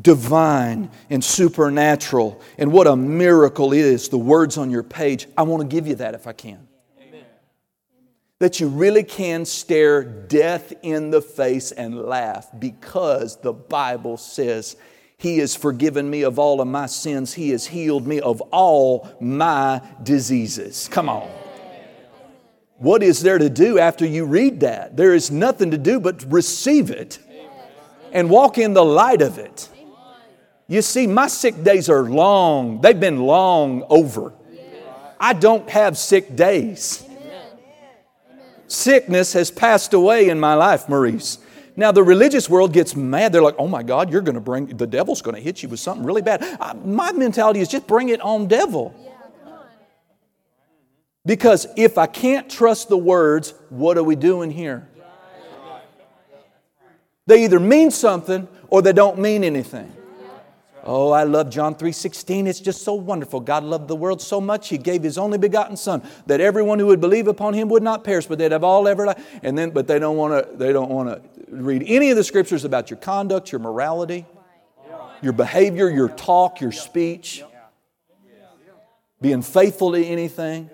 divine 0.00 0.90
and 1.10 1.24
supernatural 1.24 2.40
and 2.56 2.72
what 2.72 2.86
a 2.86 2.96
miracle 2.96 3.72
is, 3.72 4.08
the 4.08 4.18
words 4.18 4.56
on 4.56 4.70
your 4.70 4.82
page, 4.82 5.26
I 5.36 5.42
want 5.42 5.62
to 5.62 5.68
give 5.68 5.86
you 5.86 5.96
that 5.96 6.14
if 6.14 6.26
I 6.26 6.32
can. 6.32 6.66
Amen. 7.00 7.24
That 8.38 8.60
you 8.60 8.68
really 8.68 9.02
can 9.02 9.44
stare 9.44 10.02
death 10.02 10.72
in 10.82 11.10
the 11.10 11.20
face 11.20 11.72
and 11.72 12.00
laugh 12.00 12.48
because 12.58 13.40
the 13.40 13.52
Bible 13.52 14.16
says 14.16 14.76
he 15.18 15.38
has 15.38 15.56
forgiven 15.56 16.08
me 16.08 16.22
of 16.22 16.38
all 16.38 16.60
of 16.60 16.68
my 16.68 16.86
sins. 16.86 17.34
He 17.34 17.50
has 17.50 17.66
healed 17.66 18.06
me 18.06 18.20
of 18.20 18.40
all 18.52 19.08
my 19.20 19.82
diseases. 20.04 20.88
Come 20.92 21.08
on. 21.08 21.28
What 22.76 23.02
is 23.02 23.20
there 23.20 23.38
to 23.38 23.50
do 23.50 23.80
after 23.80 24.06
you 24.06 24.24
read 24.24 24.60
that? 24.60 24.96
There 24.96 25.12
is 25.12 25.32
nothing 25.32 25.72
to 25.72 25.78
do 25.78 25.98
but 25.98 26.24
receive 26.32 26.92
it 26.92 27.18
and 28.12 28.30
walk 28.30 28.58
in 28.58 28.74
the 28.74 28.84
light 28.84 29.20
of 29.20 29.38
it. 29.38 29.68
You 30.68 30.82
see, 30.82 31.08
my 31.08 31.26
sick 31.26 31.64
days 31.64 31.90
are 31.90 32.08
long, 32.08 32.80
they've 32.80 32.98
been 32.98 33.22
long 33.22 33.82
over. 33.90 34.32
I 35.18 35.32
don't 35.32 35.68
have 35.68 35.98
sick 35.98 36.36
days. 36.36 37.04
Sickness 38.68 39.32
has 39.32 39.50
passed 39.50 39.94
away 39.94 40.28
in 40.28 40.38
my 40.38 40.54
life, 40.54 40.88
Maurice. 40.88 41.38
Now, 41.78 41.92
the 41.92 42.02
religious 42.02 42.50
world 42.50 42.72
gets 42.72 42.96
mad. 42.96 43.32
They're 43.32 43.40
like, 43.40 43.54
oh 43.56 43.68
my 43.68 43.84
God, 43.84 44.10
you're 44.10 44.20
going 44.20 44.34
to 44.34 44.40
bring, 44.40 44.66
the 44.66 44.86
devil's 44.86 45.22
going 45.22 45.36
to 45.36 45.40
hit 45.40 45.62
you 45.62 45.68
with 45.68 45.78
something 45.78 46.04
really 46.04 46.22
bad. 46.22 46.42
I, 46.60 46.72
my 46.72 47.12
mentality 47.12 47.60
is 47.60 47.68
just 47.68 47.86
bring 47.86 48.08
it 48.08 48.20
on, 48.20 48.48
devil. 48.48 48.92
Because 51.24 51.68
if 51.76 51.96
I 51.96 52.06
can't 52.06 52.50
trust 52.50 52.88
the 52.88 52.98
words, 52.98 53.54
what 53.68 53.96
are 53.96 54.02
we 54.02 54.16
doing 54.16 54.50
here? 54.50 54.88
They 57.28 57.44
either 57.44 57.60
mean 57.60 57.92
something 57.92 58.48
or 58.66 58.82
they 58.82 58.92
don't 58.92 59.20
mean 59.20 59.44
anything. 59.44 59.92
Oh, 60.82 61.10
I 61.10 61.24
love 61.24 61.50
John 61.50 61.74
3:16. 61.74 62.46
It's 62.46 62.60
just 62.60 62.82
so 62.82 62.94
wonderful. 62.94 63.40
God 63.40 63.62
loved 63.62 63.88
the 63.88 63.96
world 63.96 64.22
so 64.22 64.40
much 64.40 64.68
he 64.68 64.78
gave 64.78 65.02
his 65.02 65.18
only 65.18 65.36
begotten 65.36 65.76
son 65.76 66.02
that 66.26 66.40
everyone 66.40 66.78
who 66.78 66.86
would 66.86 67.00
believe 67.00 67.28
upon 67.28 67.52
him 67.52 67.68
would 67.68 67.82
not 67.82 68.04
perish 68.04 68.26
but 68.26 68.38
they'd 68.38 68.52
have 68.52 68.64
all 68.64 68.88
everlasting. 68.88 69.22
life. 69.22 69.40
And 69.42 69.58
then 69.58 69.70
but 69.70 69.86
they 69.86 69.98
don't 69.98 70.16
want 70.16 70.32
to 70.32 70.56
they 70.56 70.72
don't 70.72 70.90
want 70.90 71.10
to 71.10 71.37
read 71.50 71.84
any 71.86 72.10
of 72.10 72.16
the 72.16 72.24
scriptures 72.24 72.64
about 72.64 72.90
your 72.90 72.98
conduct, 72.98 73.52
your 73.52 73.60
morality, 73.60 74.26
your 75.22 75.32
behavior, 75.32 75.88
your 75.88 76.08
talk, 76.08 76.60
your 76.60 76.72
speech, 76.72 77.42
being 79.20 79.42
faithful 79.42 79.92
to 79.92 80.04
anything. 80.04 80.70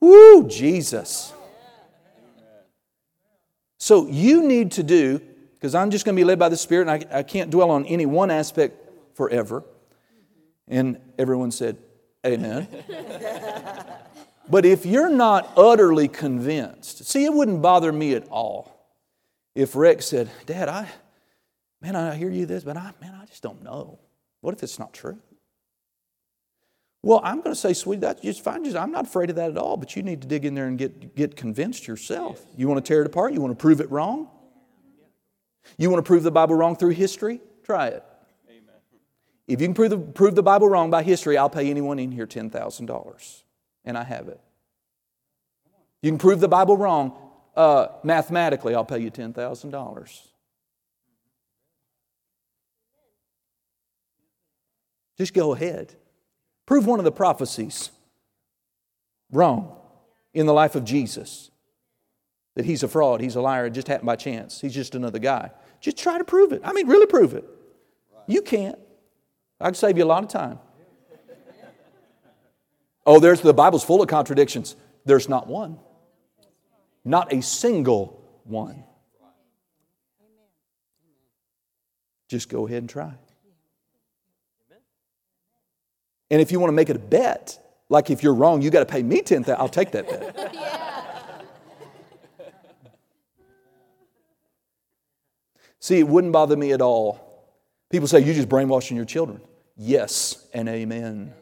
Woo, 0.00 0.48
Jesus. 0.48 1.32
So 3.78 4.06
you 4.06 4.46
need 4.46 4.72
to 4.72 4.82
do 4.82 5.20
because 5.54 5.74
I'm 5.74 5.90
just 5.90 6.04
going 6.04 6.14
to 6.14 6.20
be 6.20 6.24
led 6.24 6.38
by 6.38 6.48
the 6.48 6.56
Spirit 6.56 6.88
and 6.88 7.04
I, 7.12 7.18
I 7.18 7.22
can't 7.22 7.50
dwell 7.50 7.70
on 7.70 7.84
any 7.86 8.06
one 8.06 8.30
aspect 8.30 8.76
forever. 9.14 9.64
And 10.66 11.00
everyone 11.18 11.50
said, 11.50 11.78
Amen. 12.26 12.68
but 14.50 14.64
if 14.64 14.86
you're 14.86 15.10
not 15.10 15.52
utterly 15.56 16.08
convinced, 16.08 17.04
see, 17.06 17.24
it 17.24 17.32
wouldn't 17.32 17.62
bother 17.62 17.92
me 17.92 18.14
at 18.14 18.26
all 18.28 18.78
if 19.54 19.74
Rex 19.74 20.06
said, 20.06 20.30
Dad, 20.46 20.68
I, 20.68 20.88
man, 21.80 21.96
I 21.96 22.14
hear 22.14 22.30
you 22.30 22.46
this, 22.46 22.64
but 22.64 22.76
I, 22.76 22.92
man, 23.00 23.18
I 23.20 23.26
just 23.26 23.42
don't 23.42 23.62
know. 23.62 23.98
What 24.40 24.54
if 24.54 24.62
it's 24.62 24.78
not 24.78 24.92
true? 24.92 25.18
Well, 27.02 27.20
I'm 27.22 27.36
going 27.38 27.54
to 27.54 27.60
say, 27.60 27.72
sweet, 27.72 28.00
that's 28.00 28.20
just 28.20 28.42
fine. 28.42 28.64
Just, 28.64 28.76
I'm 28.76 28.90
not 28.90 29.06
afraid 29.06 29.30
of 29.30 29.36
that 29.36 29.50
at 29.50 29.58
all, 29.58 29.76
but 29.76 29.94
you 29.94 30.02
need 30.02 30.22
to 30.22 30.28
dig 30.28 30.44
in 30.44 30.54
there 30.54 30.66
and 30.66 30.76
get, 30.76 31.14
get 31.14 31.36
convinced 31.36 31.86
yourself. 31.86 32.44
You 32.56 32.68
want 32.68 32.84
to 32.84 32.88
tear 32.88 33.02
it 33.02 33.06
apart? 33.06 33.32
You 33.32 33.40
want 33.40 33.56
to 33.56 33.60
prove 33.60 33.80
it 33.80 33.90
wrong? 33.90 34.28
You 35.76 35.90
want 35.90 36.04
to 36.04 36.06
prove 36.06 36.22
the 36.22 36.30
Bible 36.30 36.54
wrong 36.54 36.76
through 36.76 36.90
history? 36.90 37.40
Try 37.62 37.88
it. 37.88 38.04
Amen. 38.48 38.74
If 39.46 39.60
you 39.60 39.66
can 39.66 39.74
prove 39.74 39.90
the, 39.90 39.98
prove 39.98 40.34
the 40.34 40.42
Bible 40.42 40.68
wrong 40.68 40.90
by 40.90 41.02
history, 41.02 41.36
I'll 41.36 41.50
pay 41.50 41.68
anyone 41.70 41.98
in 41.98 42.10
here 42.10 42.26
$10,000. 42.26 43.42
And 43.88 43.98
I 43.98 44.04
have 44.04 44.28
it. 44.28 44.38
You 46.02 46.10
can 46.12 46.18
prove 46.18 46.38
the 46.38 46.48
Bible 46.48 46.76
wrong 46.76 47.16
uh, 47.56 47.88
mathematically, 48.04 48.72
I'll 48.76 48.84
pay 48.84 49.00
you 49.00 49.10
$10,000. 49.10 50.20
Just 55.16 55.34
go 55.34 55.54
ahead. 55.54 55.96
Prove 56.66 56.86
one 56.86 57.00
of 57.00 57.04
the 57.04 57.10
prophecies 57.10 57.90
wrong 59.32 59.76
in 60.32 60.46
the 60.46 60.52
life 60.52 60.76
of 60.76 60.84
Jesus 60.84 61.50
that 62.54 62.64
he's 62.64 62.84
a 62.84 62.88
fraud, 62.88 63.20
he's 63.20 63.34
a 63.34 63.40
liar, 63.40 63.66
it 63.66 63.70
just 63.70 63.88
happened 63.88 64.06
by 64.06 64.14
chance. 64.14 64.60
He's 64.60 64.74
just 64.74 64.94
another 64.94 65.18
guy. 65.18 65.50
Just 65.80 65.96
try 65.96 66.18
to 66.18 66.24
prove 66.24 66.52
it. 66.52 66.60
I 66.62 66.72
mean, 66.72 66.86
really 66.86 67.06
prove 67.06 67.34
it. 67.34 67.44
You 68.28 68.42
can't. 68.42 68.78
I 69.60 69.64
can 69.64 69.74
save 69.74 69.98
you 69.98 70.04
a 70.04 70.06
lot 70.06 70.22
of 70.22 70.28
time. 70.28 70.60
Oh, 73.08 73.18
there's 73.18 73.40
the 73.40 73.54
Bible's 73.54 73.82
full 73.82 74.02
of 74.02 74.08
contradictions. 74.08 74.76
There's 75.06 75.30
not 75.30 75.46
one. 75.46 75.78
Not 77.06 77.32
a 77.32 77.40
single 77.40 78.22
one. 78.44 78.84
Just 82.28 82.50
go 82.50 82.66
ahead 82.66 82.82
and 82.82 82.90
try. 82.90 83.14
And 86.30 86.42
if 86.42 86.52
you 86.52 86.60
want 86.60 86.68
to 86.68 86.74
make 86.74 86.90
it 86.90 86.96
a 86.96 86.98
bet, 86.98 87.58
like 87.88 88.10
if 88.10 88.22
you're 88.22 88.34
wrong, 88.34 88.60
you 88.60 88.68
got 88.68 88.80
to 88.80 88.86
pay 88.86 89.02
me 89.02 89.22
10,000, 89.22 89.58
I'll 89.58 89.70
take 89.70 89.90
that 89.92 90.06
bet. 90.06 90.50
yeah. 90.54 90.94
See, 95.80 95.98
it 95.98 96.06
wouldn't 96.06 96.34
bother 96.34 96.58
me 96.58 96.72
at 96.72 96.82
all. 96.82 97.48
People 97.88 98.06
say, 98.06 98.20
You're 98.20 98.34
just 98.34 98.50
brainwashing 98.50 98.98
your 98.98 99.06
children. 99.06 99.40
Yes 99.78 100.46
and 100.52 100.68
amen. 100.68 101.32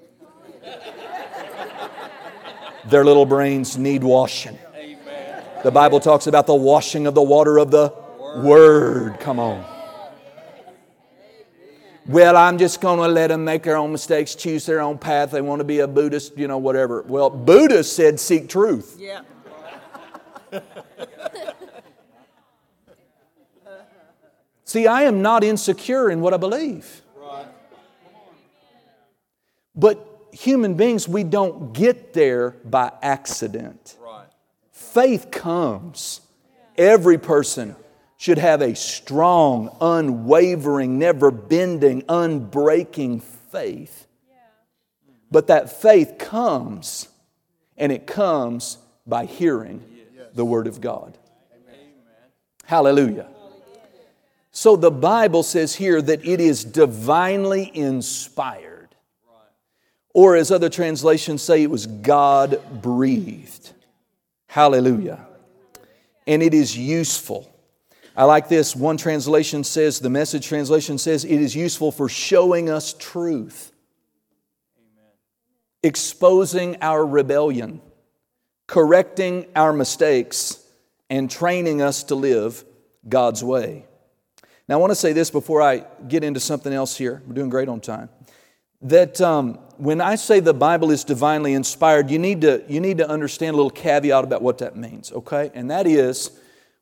Their 2.88 3.04
little 3.04 3.26
brains 3.26 3.76
need 3.76 4.04
washing. 4.04 4.58
Amen. 4.76 5.44
The 5.64 5.70
Bible 5.70 6.00
talks 6.00 6.26
about 6.26 6.46
the 6.46 6.54
washing 6.54 7.06
of 7.06 7.14
the 7.14 7.22
water 7.22 7.58
of 7.58 7.70
the 7.70 7.92
Word. 8.36 9.18
Come 9.20 9.38
on. 9.40 9.64
Well, 12.06 12.36
I'm 12.36 12.58
just 12.58 12.80
going 12.80 12.98
to 13.00 13.08
let 13.08 13.28
them 13.28 13.44
make 13.44 13.64
their 13.64 13.76
own 13.76 13.90
mistakes, 13.90 14.36
choose 14.36 14.64
their 14.64 14.80
own 14.80 14.96
path. 14.98 15.32
They 15.32 15.40
want 15.40 15.58
to 15.58 15.64
be 15.64 15.80
a 15.80 15.88
Buddhist, 15.88 16.38
you 16.38 16.46
know, 16.46 16.58
whatever. 16.58 17.02
Well, 17.02 17.30
Buddha 17.30 17.82
said 17.82 18.20
seek 18.20 18.48
truth. 18.48 18.96
Yeah. 19.00 19.22
See, 24.64 24.86
I 24.86 25.02
am 25.02 25.22
not 25.22 25.42
insecure 25.42 26.10
in 26.10 26.20
what 26.20 26.32
I 26.32 26.36
believe. 26.36 27.02
Right. 27.16 27.46
But 29.74 30.15
human 30.36 30.74
beings, 30.74 31.08
we 31.08 31.24
don't 31.24 31.72
get 31.72 32.12
there 32.12 32.50
by 32.64 32.92
accident. 33.02 33.96
Faith 34.70 35.30
comes. 35.30 36.20
Every 36.76 37.18
person 37.18 37.74
should 38.18 38.38
have 38.38 38.62
a 38.62 38.74
strong, 38.74 39.74
unwavering, 39.80 40.98
never 40.98 41.30
bending, 41.30 42.02
unbreaking 42.02 43.22
faith. 43.22 44.06
But 45.30 45.48
that 45.48 45.80
faith 45.80 46.16
comes, 46.18 47.08
and 47.76 47.90
it 47.90 48.06
comes 48.06 48.78
by 49.06 49.26
hearing 49.26 49.82
the 50.34 50.44
Word 50.44 50.66
of 50.66 50.80
God. 50.80 51.18
Hallelujah. 52.64 53.28
So 54.50 54.76
the 54.76 54.90
Bible 54.90 55.42
says 55.42 55.74
here 55.74 56.00
that 56.00 56.24
it 56.24 56.40
is 56.40 56.64
divinely 56.64 57.70
inspired. 57.74 58.75
Or 60.16 60.34
as 60.34 60.50
other 60.50 60.70
translations 60.70 61.42
say, 61.42 61.62
it 61.62 61.68
was 61.70 61.86
God 61.86 62.80
breathed. 62.80 63.72
Hallelujah. 64.48 65.26
And 66.26 66.42
it 66.42 66.54
is 66.54 66.74
useful. 66.74 67.54
I 68.16 68.24
like 68.24 68.48
this. 68.48 68.74
One 68.74 68.96
translation 68.96 69.62
says, 69.62 70.00
the 70.00 70.08
message 70.08 70.46
translation 70.46 70.96
says, 70.96 71.26
it 71.26 71.38
is 71.38 71.54
useful 71.54 71.92
for 71.92 72.08
showing 72.08 72.70
us 72.70 72.94
truth, 72.94 73.72
exposing 75.82 76.78
our 76.80 77.04
rebellion, 77.04 77.82
correcting 78.66 79.44
our 79.54 79.74
mistakes, 79.74 80.64
and 81.10 81.30
training 81.30 81.82
us 81.82 82.04
to 82.04 82.14
live 82.14 82.64
God's 83.06 83.44
way. 83.44 83.84
Now, 84.66 84.76
I 84.76 84.78
want 84.78 84.92
to 84.92 84.96
say 84.96 85.12
this 85.12 85.30
before 85.30 85.60
I 85.60 85.84
get 86.08 86.24
into 86.24 86.40
something 86.40 86.72
else 86.72 86.96
here. 86.96 87.22
We're 87.26 87.34
doing 87.34 87.50
great 87.50 87.68
on 87.68 87.82
time. 87.82 88.08
That 88.82 89.20
um, 89.20 89.58
when 89.78 90.00
I 90.00 90.14
say 90.16 90.40
the 90.40 90.54
Bible 90.54 90.90
is 90.90 91.04
divinely 91.04 91.54
inspired, 91.54 92.10
you 92.10 92.18
need, 92.18 92.42
to, 92.42 92.64
you 92.68 92.80
need 92.80 92.98
to 92.98 93.08
understand 93.08 93.54
a 93.54 93.56
little 93.56 93.70
caveat 93.70 94.24
about 94.24 94.42
what 94.42 94.58
that 94.58 94.76
means, 94.76 95.12
okay? 95.12 95.50
And 95.54 95.70
that 95.70 95.86
is, 95.86 96.30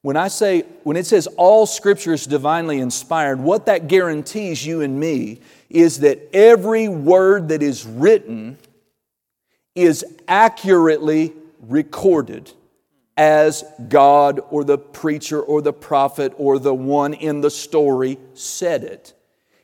when 0.03 0.17
I 0.17 0.29
say, 0.29 0.63
when 0.83 0.97
it 0.97 1.07
says 1.07 1.27
all 1.37 1.67
scripture 1.67 2.13
is 2.13 2.27
divinely 2.27 2.79
inspired, 2.79 3.41
what 3.41 3.67
that 3.67 3.89
guarantees 3.89 4.65
you 4.65 4.83
and 4.83 4.99
me 4.99 5.41
is 5.71 6.01
that 6.01 6.35
every 6.35 6.89
word 6.89 7.49
that 7.49 7.63
is 7.63 7.87
written 7.87 8.59
is 9.75 10.05
accurately 10.29 11.33
recorded 11.61 12.53
as 13.17 13.65
God 13.89 14.41
or 14.51 14.65
the 14.65 14.79
preacher 14.79 15.41
or 15.41 15.63
the 15.63 15.73
prophet 15.73 16.33
or 16.37 16.59
the 16.59 16.75
one 16.75 17.15
in 17.15 17.41
the 17.41 17.51
story 17.51 18.19
said 18.35 18.85
it. 18.85 19.15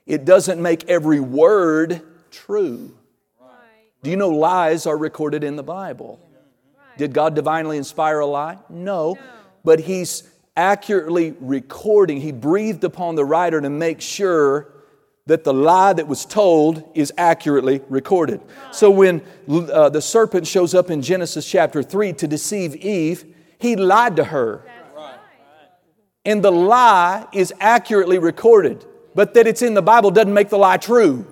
It 0.07 0.25
doesn't 0.25 0.61
make 0.61 0.89
every 0.89 1.21
word 1.21 2.03
true. 2.31 2.97
Do 4.03 4.11
you 4.11 4.17
know 4.17 4.31
lies 4.31 4.87
are 4.87 4.97
recorded 4.97 5.45
in 5.45 5.57
the 5.57 5.63
Bible? 5.63 6.21
Did 6.97 7.13
God 7.13 7.35
divinely 7.35 7.77
inspire 7.77 8.21
a 8.21 8.27
lie? 8.27 8.59
No. 8.69 9.19
But 9.65 9.81
He's 9.81 10.23
accurately 10.57 11.35
recording, 11.41 12.21
He 12.21 12.33
breathed 12.33 12.85
upon 12.85 13.15
the 13.15 13.25
writer 13.25 13.61
to 13.61 13.71
make 13.71 14.01
sure 14.01 14.73
that 15.27 15.45
the 15.45 15.55
lie 15.55 15.93
that 15.93 16.09
was 16.09 16.25
told 16.25 16.83
is 16.95 17.13
accurately 17.17 17.83
recorded. 17.89 18.41
So 18.73 18.91
when 18.91 19.23
uh, 19.49 19.89
the 19.89 20.03
serpent 20.03 20.47
shows 20.47 20.75
up 20.75 20.91
in 20.91 21.03
Genesis 21.03 21.49
chapter 21.49 21.83
3 21.83 22.15
to 22.15 22.27
deceive 22.27 22.75
Eve, 22.77 23.25
he 23.59 23.77
lied 23.77 24.17
to 24.17 24.25
her. 24.25 24.65
And 26.25 26.43
the 26.43 26.51
lie 26.51 27.27
is 27.33 27.53
accurately 27.61 28.19
recorded, 28.19 28.85
but 29.15 29.35
that 29.35 29.47
it's 29.47 29.63
in 29.63 29.75
the 29.75 29.83
Bible 29.83 30.11
doesn't 30.11 30.35
make 30.35 30.49
the 30.49 30.59
lie 30.59 30.79
true. 30.79 31.25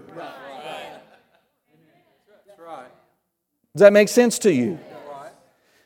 Does 3.75 3.81
that 3.81 3.93
make 3.93 4.09
sense 4.09 4.39
to 4.41 4.53
you? 4.53 4.79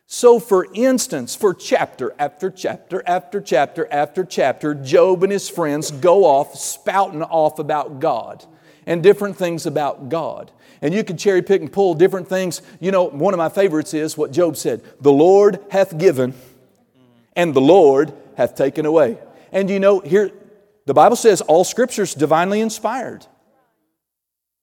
So, 0.06 0.38
for 0.38 0.66
instance, 0.74 1.34
for 1.34 1.54
chapter 1.54 2.14
after 2.18 2.50
chapter 2.50 3.02
after 3.06 3.40
chapter 3.40 3.90
after 3.90 4.24
chapter, 4.24 4.74
Job 4.74 5.22
and 5.22 5.32
his 5.32 5.48
friends 5.48 5.90
go 5.90 6.24
off 6.24 6.54
spouting 6.58 7.22
off 7.22 7.58
about 7.58 7.98
God 7.98 8.44
and 8.86 9.02
different 9.02 9.36
things 9.36 9.64
about 9.64 10.08
God. 10.08 10.50
And 10.82 10.92
you 10.92 11.02
can 11.04 11.16
cherry 11.16 11.40
pick 11.40 11.62
and 11.62 11.72
pull 11.72 11.94
different 11.94 12.28
things. 12.28 12.60
You 12.78 12.90
know, 12.90 13.04
one 13.04 13.32
of 13.32 13.38
my 13.38 13.48
favorites 13.48 13.94
is 13.94 14.18
what 14.18 14.32
Job 14.32 14.56
said 14.56 14.82
The 15.00 15.12
Lord 15.12 15.60
hath 15.70 15.96
given, 15.96 16.34
and 17.34 17.54
the 17.54 17.60
Lord 17.60 18.12
hath 18.36 18.54
taken 18.54 18.84
away. 18.84 19.18
And 19.50 19.70
you 19.70 19.80
know, 19.80 20.00
here, 20.00 20.30
the 20.84 20.94
Bible 20.94 21.16
says 21.16 21.40
all 21.40 21.64
scripture 21.64 22.02
is 22.02 22.14
divinely 22.14 22.60
inspired. 22.60 23.26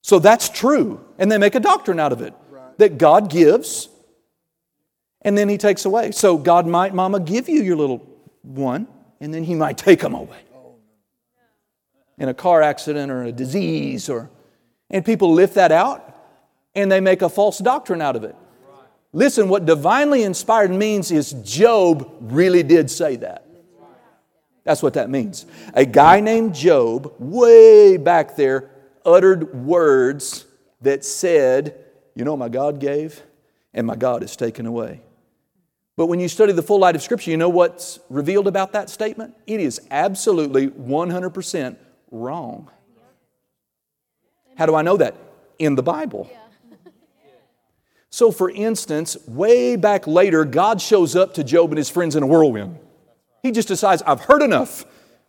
So 0.09 0.17
that's 0.17 0.49
true. 0.49 1.05
And 1.19 1.31
they 1.31 1.37
make 1.37 1.53
a 1.53 1.59
doctrine 1.59 1.99
out 1.99 2.11
of 2.11 2.23
it 2.23 2.33
that 2.79 2.97
God 2.97 3.29
gives 3.29 3.89
and 5.21 5.37
then 5.37 5.47
he 5.47 5.55
takes 5.55 5.85
away. 5.85 6.09
So 6.13 6.35
God 6.35 6.65
might, 6.65 6.95
mama, 6.95 7.19
give 7.19 7.47
you 7.47 7.61
your 7.61 7.75
little 7.75 8.03
one, 8.41 8.87
and 9.21 9.31
then 9.31 9.43
he 9.43 9.53
might 9.53 9.77
take 9.77 9.99
them 9.99 10.15
away. 10.15 10.39
Oh, 10.55 10.77
In 12.17 12.27
a 12.27 12.33
car 12.33 12.63
accident 12.63 13.11
or 13.11 13.21
a 13.21 13.31
disease, 13.31 14.09
or 14.09 14.31
and 14.89 15.05
people 15.05 15.31
lift 15.31 15.53
that 15.53 15.71
out 15.71 16.03
and 16.73 16.91
they 16.91 17.01
make 17.01 17.21
a 17.21 17.29
false 17.29 17.59
doctrine 17.59 18.01
out 18.01 18.15
of 18.15 18.23
it. 18.23 18.35
Listen, 19.13 19.47
what 19.47 19.67
divinely 19.67 20.23
inspired 20.23 20.71
means 20.71 21.11
is 21.11 21.33
Job 21.43 22.11
really 22.19 22.63
did 22.63 22.89
say 22.89 23.15
that. 23.17 23.45
That's 24.63 24.81
what 24.81 24.95
that 24.95 25.11
means. 25.11 25.45
A 25.75 25.85
guy 25.85 26.19
named 26.19 26.55
Job, 26.55 27.13
way 27.19 27.97
back 27.97 28.35
there, 28.35 28.71
uttered 29.05 29.53
words 29.65 30.45
that 30.81 31.03
said, 31.05 31.85
You 32.15 32.25
know, 32.25 32.37
my 32.37 32.49
God 32.49 32.79
gave, 32.79 33.21
and 33.73 33.85
my 33.87 33.95
God 33.95 34.23
is 34.23 34.35
taken 34.35 34.65
away. 34.65 35.01
But 35.95 36.07
when 36.07 36.19
you 36.19 36.29
study 36.29 36.53
the 36.53 36.63
full 36.63 36.79
light 36.79 36.95
of 36.95 37.01
Scripture, 37.01 37.29
you 37.29 37.37
know 37.37 37.49
what's 37.49 37.99
revealed 38.09 38.47
about 38.47 38.71
that 38.71 38.89
statement? 38.89 39.35
It 39.45 39.59
is 39.59 39.81
absolutely 39.91 40.69
100% 40.69 41.75
wrong. 42.11 42.69
How 44.57 44.65
do 44.65 44.75
I 44.75 44.81
know 44.81 44.97
that? 44.97 45.15
In 45.57 45.75
the 45.75 45.83
Bible. 45.83 46.29
So, 48.09 48.31
for 48.31 48.49
instance, 48.49 49.17
way 49.27 49.75
back 49.75 50.07
later, 50.07 50.43
God 50.45 50.81
shows 50.81 51.15
up 51.15 51.33
to 51.35 51.43
Job 51.43 51.71
and 51.71 51.77
his 51.77 51.89
friends 51.89 52.15
in 52.15 52.23
a 52.23 52.27
whirlwind. 52.27 52.79
He 53.43 53.51
just 53.51 53.67
decides, 53.67 54.01
I've 54.01 54.21
heard 54.21 54.41
enough. 54.41 54.85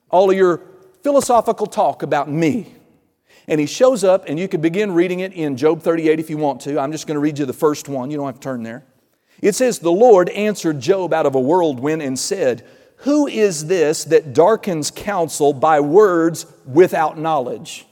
All 0.08 0.30
of 0.30 0.36
your 0.36 0.62
philosophical 1.02 1.66
talk 1.66 2.02
about 2.02 2.30
me. 2.30 2.74
And 3.50 3.58
he 3.58 3.66
shows 3.66 4.04
up, 4.04 4.26
and 4.28 4.38
you 4.38 4.46
can 4.46 4.60
begin 4.60 4.92
reading 4.92 5.20
it 5.20 5.32
in 5.32 5.56
Job 5.56 5.82
38 5.82 6.20
if 6.20 6.30
you 6.30 6.38
want 6.38 6.60
to. 6.62 6.78
I'm 6.78 6.92
just 6.92 7.08
going 7.08 7.16
to 7.16 7.20
read 7.20 7.36
you 7.36 7.46
the 7.46 7.52
first 7.52 7.88
one. 7.88 8.08
You 8.08 8.16
don't 8.16 8.26
have 8.26 8.36
to 8.36 8.40
turn 8.40 8.62
there. 8.62 8.84
It 9.42 9.56
says, 9.56 9.80
The 9.80 9.90
Lord 9.90 10.28
answered 10.28 10.78
Job 10.78 11.12
out 11.12 11.26
of 11.26 11.34
a 11.34 11.40
whirlwind 11.40 12.00
and 12.00 12.16
said, 12.16 12.64
Who 12.98 13.26
is 13.26 13.66
this 13.66 14.04
that 14.04 14.34
darkens 14.34 14.92
counsel 14.92 15.52
by 15.52 15.80
words 15.80 16.46
without 16.64 17.18
knowledge? 17.18 17.86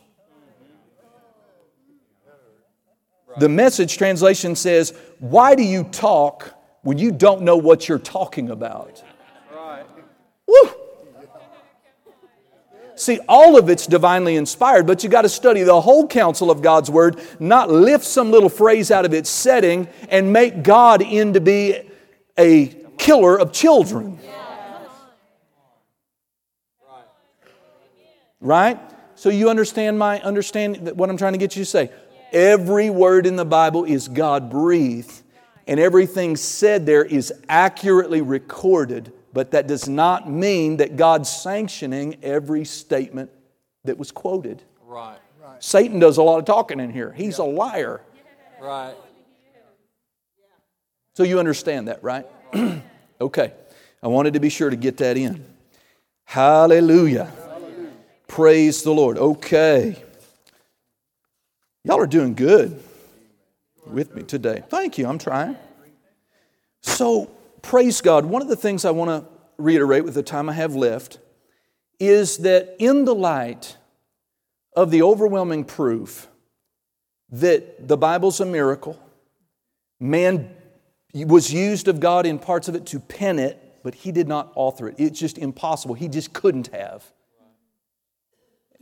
The 3.40 3.48
message 3.48 3.98
translation 3.98 4.54
says, 4.54 4.96
Why 5.18 5.56
do 5.56 5.64
you 5.64 5.82
talk 5.82 6.54
when 6.82 6.98
you 6.98 7.10
don't 7.10 7.42
know 7.42 7.56
what 7.56 7.88
you're 7.88 7.98
talking 7.98 8.50
about? 8.50 9.02
Right. 9.52 9.84
Woo! 10.46 10.70
See, 12.98 13.20
all 13.28 13.56
of 13.56 13.70
it's 13.70 13.86
divinely 13.86 14.34
inspired, 14.34 14.84
but 14.84 15.04
you 15.04 15.08
got 15.08 15.22
to 15.22 15.28
study 15.28 15.62
the 15.62 15.80
whole 15.80 16.08
counsel 16.08 16.50
of 16.50 16.62
God's 16.62 16.90
Word, 16.90 17.20
not 17.38 17.70
lift 17.70 18.04
some 18.04 18.32
little 18.32 18.48
phrase 18.48 18.90
out 18.90 19.04
of 19.04 19.14
its 19.14 19.30
setting 19.30 19.86
and 20.08 20.32
make 20.32 20.64
God 20.64 21.00
into 21.00 21.40
be 21.40 21.76
a 22.36 22.66
killer 22.98 23.38
of 23.38 23.52
children. 23.52 24.18
Right? 28.40 28.80
So 29.14 29.28
you 29.28 29.48
understand 29.48 29.96
my 29.96 30.20
understand 30.20 30.90
what 30.96 31.08
I'm 31.08 31.16
trying 31.16 31.34
to 31.34 31.38
get 31.38 31.54
you 31.54 31.62
to 31.62 31.70
say. 31.70 31.90
Every 32.32 32.90
word 32.90 33.26
in 33.26 33.36
the 33.36 33.44
Bible 33.44 33.84
is 33.84 34.08
God 34.08 34.50
breathed, 34.50 35.22
and 35.68 35.78
everything 35.78 36.34
said 36.34 36.84
there 36.84 37.04
is 37.04 37.32
accurately 37.48 38.22
recorded 38.22 39.12
but 39.32 39.50
that 39.52 39.66
does 39.66 39.88
not 39.88 40.30
mean 40.30 40.78
that 40.78 40.96
God's 40.96 41.28
sanctioning 41.28 42.16
every 42.22 42.64
statement 42.64 43.30
that 43.84 43.98
was 43.98 44.10
quoted. 44.10 44.62
Right. 44.86 45.18
right. 45.42 45.62
Satan 45.62 45.98
does 45.98 46.16
a 46.16 46.22
lot 46.22 46.38
of 46.38 46.44
talking 46.44 46.80
in 46.80 46.90
here. 46.90 47.12
He's 47.12 47.38
a 47.38 47.44
liar. 47.44 48.00
Right. 48.60 48.94
So 51.14 51.24
you 51.24 51.38
understand 51.40 51.88
that, 51.88 52.02
right? 52.02 52.26
okay. 53.20 53.52
I 54.02 54.06
wanted 54.06 54.34
to 54.34 54.40
be 54.40 54.48
sure 54.48 54.70
to 54.70 54.76
get 54.76 54.98
that 54.98 55.16
in. 55.16 55.44
Hallelujah. 56.24 57.24
Hallelujah. 57.24 57.90
Praise 58.28 58.82
the 58.82 58.92
Lord. 58.92 59.18
Okay. 59.18 60.00
Y'all 61.84 61.98
are 61.98 62.06
doing 62.06 62.34
good 62.34 62.80
with 63.86 64.14
me 64.14 64.22
today. 64.22 64.62
Thank 64.68 64.98
you. 64.98 65.08
I'm 65.08 65.18
trying. 65.18 65.56
So, 66.82 67.30
praise 67.68 68.00
God. 68.00 68.24
One 68.24 68.40
of 68.40 68.48
the 68.48 68.56
things 68.56 68.86
I 68.86 68.90
want 68.92 69.10
to 69.10 69.30
reiterate 69.58 70.02
with 70.02 70.14
the 70.14 70.22
time 70.22 70.48
I 70.48 70.54
have 70.54 70.74
left 70.74 71.18
is 72.00 72.38
that 72.38 72.74
in 72.78 73.04
the 73.04 73.14
light 73.14 73.76
of 74.74 74.90
the 74.90 75.02
overwhelming 75.02 75.64
proof 75.64 76.28
that 77.30 77.86
the 77.86 77.98
Bible's 77.98 78.40
a 78.40 78.46
miracle, 78.46 78.98
man 80.00 80.50
was 81.14 81.52
used 81.52 81.88
of 81.88 82.00
God 82.00 82.24
in 82.24 82.38
parts 82.38 82.68
of 82.68 82.74
it 82.74 82.86
to 82.86 83.00
pen 83.00 83.38
it, 83.38 83.80
but 83.82 83.94
he 83.94 84.12
did 84.12 84.28
not 84.28 84.50
author 84.54 84.88
it. 84.88 84.94
It's 84.96 85.20
just 85.20 85.36
impossible. 85.36 85.94
He 85.94 86.08
just 86.08 86.32
couldn't 86.32 86.68
have. 86.68 87.04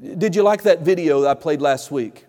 Did 0.00 0.36
you 0.36 0.44
like 0.44 0.62
that 0.62 0.82
video 0.82 1.22
that 1.22 1.28
I 1.30 1.34
played 1.34 1.60
last 1.60 1.90
week? 1.90 2.25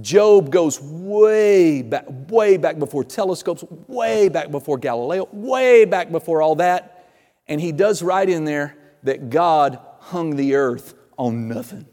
Job 0.00 0.50
goes 0.50 0.80
way 0.80 1.82
back, 1.82 2.04
way 2.28 2.56
back 2.56 2.78
before 2.78 3.04
telescopes, 3.04 3.64
way 3.86 4.28
back 4.28 4.50
before 4.50 4.78
Galileo, 4.78 5.28
way 5.32 5.84
back 5.84 6.10
before 6.10 6.42
all 6.42 6.56
that. 6.56 7.08
And 7.46 7.60
he 7.60 7.72
does 7.72 8.02
write 8.02 8.28
in 8.28 8.44
there 8.44 8.76
that 9.02 9.30
God 9.30 9.78
hung 10.00 10.36
the 10.36 10.54
earth 10.54 10.94
on 11.16 11.48
nothing. 11.48 11.86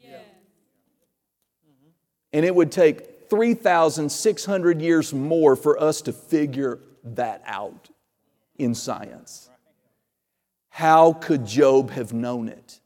Yeah. 0.00 0.18
And 2.32 2.44
it 2.44 2.54
would 2.54 2.72
take 2.72 3.28
3,600 3.28 4.80
years 4.80 5.12
more 5.12 5.56
for 5.56 5.80
us 5.80 6.02
to 6.02 6.12
figure 6.12 6.80
that 7.04 7.42
out 7.44 7.90
in 8.56 8.74
science. 8.74 9.50
How 10.68 11.12
could 11.12 11.46
Job 11.46 11.90
have 11.90 12.12
known 12.12 12.48
it? 12.48 12.79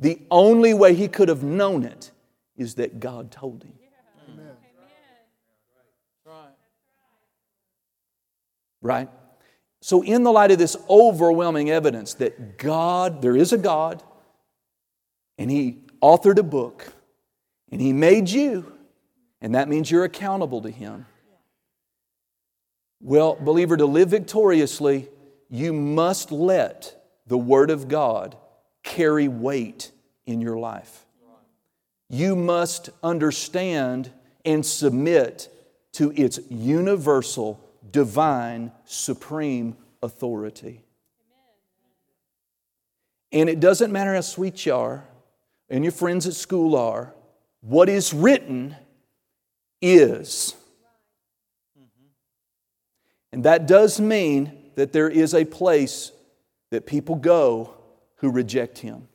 The 0.00 0.20
only 0.30 0.74
way 0.74 0.94
he 0.94 1.08
could 1.08 1.28
have 1.28 1.42
known 1.42 1.84
it 1.84 2.10
is 2.56 2.74
that 2.76 3.00
God 3.00 3.30
told 3.30 3.62
him. 3.62 3.72
Amen. 4.28 4.56
Right? 8.82 9.08
So, 9.80 10.02
in 10.02 10.22
the 10.22 10.32
light 10.32 10.50
of 10.50 10.58
this 10.58 10.76
overwhelming 10.88 11.70
evidence 11.70 12.14
that 12.14 12.56
God, 12.56 13.20
there 13.20 13.36
is 13.36 13.52
a 13.52 13.58
God, 13.58 14.02
and 15.36 15.50
He 15.50 15.80
authored 16.02 16.38
a 16.38 16.42
book, 16.42 16.92
and 17.70 17.80
He 17.80 17.92
made 17.92 18.30
you, 18.30 18.72
and 19.40 19.54
that 19.54 19.68
means 19.68 19.90
you're 19.90 20.04
accountable 20.04 20.62
to 20.62 20.70
Him. 20.70 21.04
Well, 23.00 23.36
believer, 23.36 23.76
to 23.76 23.84
live 23.84 24.08
victoriously, 24.08 25.10
you 25.50 25.74
must 25.74 26.32
let 26.32 26.96
the 27.26 27.36
Word 27.36 27.70
of 27.70 27.88
God 27.88 28.38
carry 28.84 29.26
weight 29.26 29.90
in 30.26 30.40
your 30.40 30.56
life. 30.56 31.04
You 32.08 32.36
must 32.36 32.90
understand 33.02 34.12
and 34.44 34.64
submit 34.64 35.48
to 35.92 36.12
its 36.12 36.38
universal, 36.48 37.60
divine, 37.90 38.70
supreme 38.84 39.76
authority. 40.02 40.82
And 43.32 43.48
it 43.48 43.58
doesn't 43.58 43.90
matter 43.90 44.14
how 44.14 44.20
sweet 44.20 44.64
you 44.64 44.74
are 44.74 45.04
and 45.68 45.82
your 45.82 45.92
friends 45.92 46.26
at 46.26 46.34
school 46.34 46.76
are, 46.76 47.12
what 47.62 47.88
is 47.88 48.12
written 48.12 48.76
is. 49.80 50.54
And 53.32 53.44
that 53.44 53.66
does 53.66 53.98
mean 53.98 54.52
that 54.76 54.92
there 54.92 55.08
is 55.08 55.34
a 55.34 55.44
place 55.44 56.12
that 56.70 56.86
people 56.86 57.16
go 57.16 57.74
who 58.16 58.30
reject 58.30 58.78
him. 58.78 59.08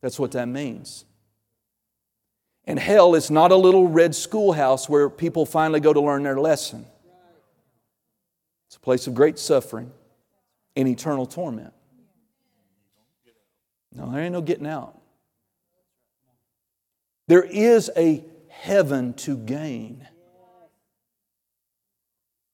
That's 0.00 0.18
what 0.18 0.32
that 0.32 0.46
means. 0.46 1.04
And 2.64 2.78
hell 2.78 3.14
is 3.14 3.30
not 3.30 3.50
a 3.50 3.56
little 3.56 3.88
red 3.88 4.14
schoolhouse 4.14 4.88
where 4.88 5.08
people 5.08 5.46
finally 5.46 5.80
go 5.80 5.92
to 5.92 6.00
learn 6.00 6.22
their 6.22 6.38
lesson. 6.38 6.86
It's 8.66 8.76
a 8.76 8.80
place 8.80 9.06
of 9.06 9.14
great 9.14 9.38
suffering 9.38 9.90
and 10.76 10.86
eternal 10.86 11.26
torment. 11.26 11.72
No, 13.92 14.12
there 14.12 14.22
ain't 14.22 14.34
no 14.34 14.42
getting 14.42 14.66
out. 14.66 15.00
There 17.26 17.42
is 17.42 17.90
a 17.96 18.24
heaven 18.48 19.14
to 19.14 19.36
gain. 19.36 20.06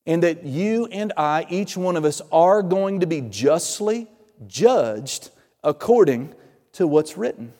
And 0.07 0.23
that 0.23 0.45
you 0.45 0.87
and 0.87 1.13
I, 1.17 1.47
each 1.49 1.77
one 1.77 1.97
of 1.97 2.05
us, 2.05 2.21
are 2.31 2.63
going 2.63 3.01
to 3.01 3.07
be 3.07 3.23
justly 3.23 4.09
judged 4.47 5.31
according 5.63 6.35
to 6.73 6.87
what's 6.87 7.17
written. 7.17 7.53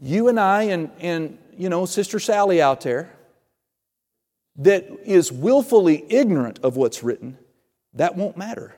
You 0.00 0.28
and 0.28 0.38
I, 0.38 0.64
and, 0.64 0.90
and 0.98 1.38
you 1.56 1.68
know, 1.68 1.86
Sister 1.86 2.18
Sally 2.18 2.60
out 2.60 2.82
there, 2.82 3.14
that 4.56 4.88
is 5.04 5.32
willfully 5.32 6.04
ignorant 6.08 6.58
of 6.62 6.76
what's 6.76 7.02
written, 7.02 7.38
that 7.94 8.16
won't 8.16 8.36
matter. 8.36 8.74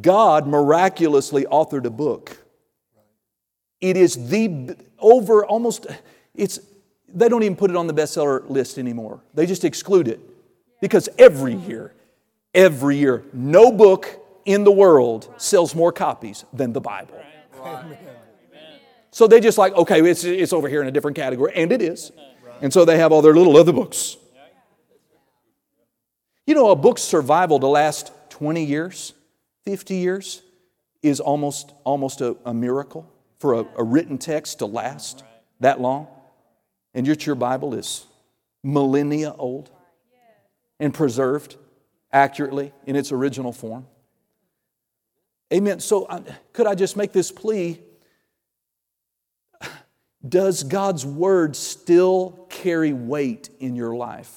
God 0.00 0.46
miraculously 0.46 1.44
authored 1.44 1.86
a 1.86 1.90
book. 1.90 2.36
It 3.80 3.96
is 3.96 4.28
the 4.28 4.76
over 4.98 5.44
almost, 5.44 5.86
it's, 6.34 6.58
they 7.08 7.28
don't 7.28 7.42
even 7.42 7.56
put 7.56 7.70
it 7.70 7.76
on 7.76 7.86
the 7.86 7.94
bestseller 7.94 8.48
list 8.48 8.78
anymore. 8.78 9.20
They 9.34 9.46
just 9.46 9.64
exclude 9.64 10.08
it. 10.08 10.20
Because 10.80 11.08
every 11.18 11.54
year, 11.54 11.92
every 12.54 12.96
year, 12.96 13.24
no 13.32 13.72
book 13.72 14.08
in 14.44 14.64
the 14.64 14.70
world 14.70 15.32
sells 15.36 15.74
more 15.74 15.92
copies 15.92 16.44
than 16.52 16.72
the 16.72 16.80
Bible. 16.80 17.20
So 19.10 19.26
they 19.26 19.40
just 19.40 19.58
like, 19.58 19.74
okay, 19.74 20.00
it's, 20.00 20.24
it's 20.24 20.52
over 20.52 20.68
here 20.68 20.80
in 20.80 20.88
a 20.88 20.90
different 20.90 21.16
category, 21.16 21.52
and 21.54 21.72
it 21.72 21.82
is. 21.82 22.12
And 22.60 22.72
so 22.72 22.84
they 22.84 22.98
have 22.98 23.12
all 23.12 23.22
their 23.22 23.34
little 23.34 23.56
other 23.56 23.72
books. 23.72 24.16
You 26.46 26.54
know, 26.54 26.70
a 26.70 26.76
book's 26.76 27.02
survival 27.02 27.60
to 27.60 27.66
last 27.66 28.12
20 28.30 28.64
years, 28.64 29.12
50 29.64 29.96
years 29.96 30.42
is 31.02 31.20
almost, 31.20 31.72
almost 31.84 32.20
a, 32.20 32.36
a 32.44 32.54
miracle 32.54 33.10
for 33.38 33.60
a, 33.60 33.66
a, 33.76 33.84
written 33.84 34.18
text 34.18 34.60
to 34.60 34.66
last 34.66 35.22
that 35.60 35.80
long. 35.80 36.06
And 36.94 37.06
yet 37.06 37.26
your 37.26 37.34
Bible 37.34 37.74
is 37.74 38.06
millennia 38.62 39.34
old 39.38 39.70
and 40.80 40.94
preserved 40.94 41.56
accurately 42.12 42.72
in 42.86 42.96
its 42.96 43.12
original 43.12 43.52
form. 43.52 43.86
Amen. 45.52 45.80
So, 45.80 46.24
could 46.52 46.66
I 46.66 46.74
just 46.74 46.96
make 46.96 47.12
this 47.12 47.32
plea 47.32 47.80
does 50.26 50.64
God's 50.64 51.06
word 51.06 51.54
still 51.54 52.46
carry 52.48 52.92
weight 52.92 53.50
in 53.60 53.76
your 53.76 53.94
life? 53.94 54.32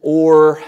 Or 0.00 0.62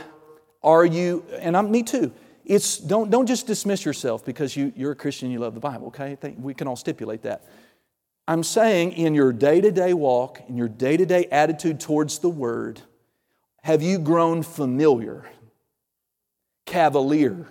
are 0.62 0.84
you, 0.84 1.24
and 1.40 1.56
I'm, 1.56 1.70
me 1.70 1.82
too, 1.82 2.12
it's, 2.44 2.78
don't, 2.78 3.10
don't 3.10 3.26
just 3.26 3.46
dismiss 3.46 3.84
yourself 3.84 4.24
because 4.24 4.56
you, 4.56 4.72
you're 4.76 4.92
a 4.92 4.96
Christian, 4.96 5.30
you 5.30 5.38
love 5.38 5.54
the 5.54 5.60
Bible, 5.60 5.88
okay? 5.88 6.16
We 6.38 6.54
can 6.54 6.68
all 6.68 6.76
stipulate 6.76 7.22
that. 7.22 7.44
I'm 8.28 8.42
saying 8.42 8.92
in 8.92 9.14
your 9.14 9.32
day 9.32 9.60
to 9.60 9.70
day 9.70 9.94
walk, 9.94 10.42
in 10.48 10.56
your 10.56 10.68
day 10.68 10.96
to 10.96 11.06
day 11.06 11.26
attitude 11.26 11.80
towards 11.80 12.18
the 12.18 12.28
Word, 12.28 12.80
have 13.66 13.82
you 13.82 13.98
grown 13.98 14.44
familiar, 14.44 15.24
cavalier, 16.66 17.48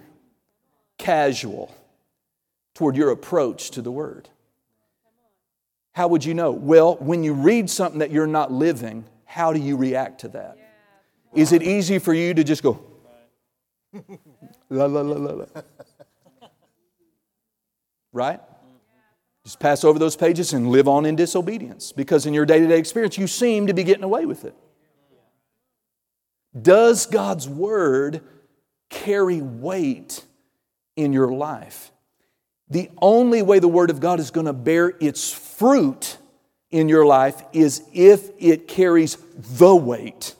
casual 0.97 1.75
toward 2.73 2.95
your 2.95 3.11
approach 3.11 3.71
to 3.71 3.81
the 3.81 3.91
Word? 3.91 4.29
How 5.91 6.07
would 6.07 6.23
you 6.23 6.33
know? 6.33 6.51
Well, 6.51 6.95
when 7.01 7.25
you 7.25 7.33
read 7.33 7.69
something 7.69 7.99
that 7.99 8.11
you're 8.11 8.27
not 8.27 8.49
living, 8.49 9.03
how 9.25 9.51
do 9.51 9.59
you 9.59 9.75
react 9.75 10.21
to 10.21 10.29
that? 10.29 10.57
Is 11.33 11.51
it 11.51 11.61
easy 11.61 11.99
for 11.99 12.13
you 12.13 12.33
to 12.33 12.45
just 12.45 12.63
go, 12.63 12.79
la, 14.69 14.85
la, 14.85 15.01
la, 15.01 15.17
la, 15.17 15.31
la? 15.33 15.61
Right? 18.13 18.39
Just 19.43 19.59
pass 19.59 19.83
over 19.83 19.99
those 19.99 20.15
pages 20.15 20.53
and 20.53 20.69
live 20.69 20.87
on 20.87 21.05
in 21.05 21.17
disobedience 21.17 21.91
because 21.91 22.25
in 22.25 22.33
your 22.33 22.45
day 22.45 22.61
to 22.61 22.67
day 22.67 22.79
experience, 22.79 23.17
you 23.17 23.27
seem 23.27 23.67
to 23.67 23.73
be 23.73 23.83
getting 23.83 24.05
away 24.05 24.25
with 24.25 24.45
it. 24.45 24.55
Does 26.59 27.05
God's 27.05 27.47
word 27.49 28.21
carry 28.89 29.41
weight 29.41 30.23
in 30.95 31.13
your 31.13 31.31
life? 31.31 31.91
The 32.69 32.89
only 33.01 33.41
way 33.41 33.59
the 33.59 33.67
Word 33.67 33.89
of 33.89 33.99
God 33.99 34.19
is 34.19 34.31
going 34.31 34.47
to 34.47 34.53
bear 34.53 34.93
its 34.99 35.31
fruit 35.31 36.17
in 36.71 36.89
your 36.89 37.05
life 37.05 37.43
is 37.53 37.83
if 37.93 38.29
it 38.39 38.67
carries 38.67 39.17
the 39.35 39.75
weight 39.75 40.35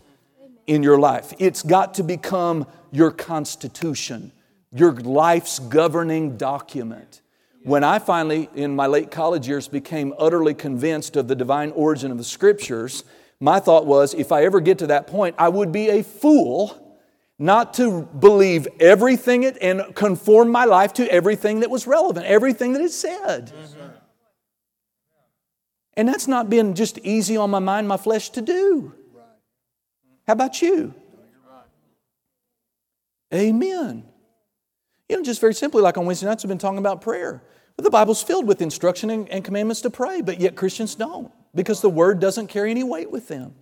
in 0.65 0.81
your 0.81 0.97
life. 0.97 1.33
It's 1.37 1.61
got 1.61 1.95
to 1.95 2.03
become 2.03 2.65
your 2.91 3.11
constitution, 3.11 4.31
your 4.71 4.93
life's 4.93 5.59
governing 5.59 6.37
document. 6.37 7.21
When 7.63 7.83
I 7.83 7.99
finally, 7.99 8.49
in 8.55 8.75
my 8.75 8.87
late 8.87 9.11
college 9.11 9.47
years, 9.47 9.67
became 9.67 10.13
utterly 10.17 10.53
convinced 10.53 11.15
of 11.15 11.27
the 11.27 11.35
divine 11.35 11.71
origin 11.71 12.11
of 12.11 12.17
the 12.17 12.23
Scriptures, 12.23 13.03
My 13.39 13.59
thought 13.59 13.85
was 13.85 14.13
if 14.13 14.31
I 14.31 14.45
ever 14.45 14.59
get 14.61 14.79
to 14.79 14.87
that 14.87 15.07
point, 15.07 15.35
I 15.37 15.49
would 15.49 15.71
be 15.71 15.89
a 15.89 16.03
fool 16.03 16.81
not 17.37 17.73
to 17.75 18.03
believe 18.03 18.67
everything 18.79 19.43
it 19.43 19.57
and 19.61 19.93
conform 19.93 20.49
my 20.49 20.65
life 20.65 20.93
to 20.93 21.11
everything 21.11 21.59
that 21.59 21.69
was 21.69 21.85
relevant, 21.85 22.25
everything 22.25 22.73
that 22.73 22.81
it 22.81 22.91
said. 22.91 23.51
And 25.97 26.07
that's 26.07 26.27
not 26.27 26.49
been 26.49 26.75
just 26.75 26.97
easy 26.99 27.35
on 27.37 27.49
my 27.49 27.59
mind, 27.59 27.87
my 27.87 27.97
flesh 27.97 28.29
to 28.31 28.41
do. 28.41 28.93
How 30.27 30.33
about 30.33 30.61
you? 30.61 30.93
Amen. 33.33 34.05
You 35.09 35.17
know, 35.17 35.23
just 35.23 35.41
very 35.41 35.53
simply, 35.53 35.81
like 35.81 35.97
on 35.97 36.05
Wednesday 36.05 36.25
nights, 36.25 36.43
we've 36.43 36.49
been 36.49 36.57
talking 36.57 36.79
about 36.79 37.01
prayer. 37.01 37.43
But 37.75 37.83
the 37.83 37.91
Bible's 37.91 38.23
filled 38.23 38.47
with 38.47 38.61
instruction 38.61 39.09
and 39.09 39.43
commandments 39.43 39.81
to 39.81 39.89
pray, 39.89 40.21
but 40.21 40.39
yet 40.39 40.55
Christians 40.55 40.95
don't 40.95 41.31
because 41.55 41.81
the 41.81 41.89
word 41.89 42.19
doesn't 42.19 42.47
carry 42.47 42.69
any 42.69 42.83
weight 42.83 43.09
with 43.09 43.27
them. 43.29 43.55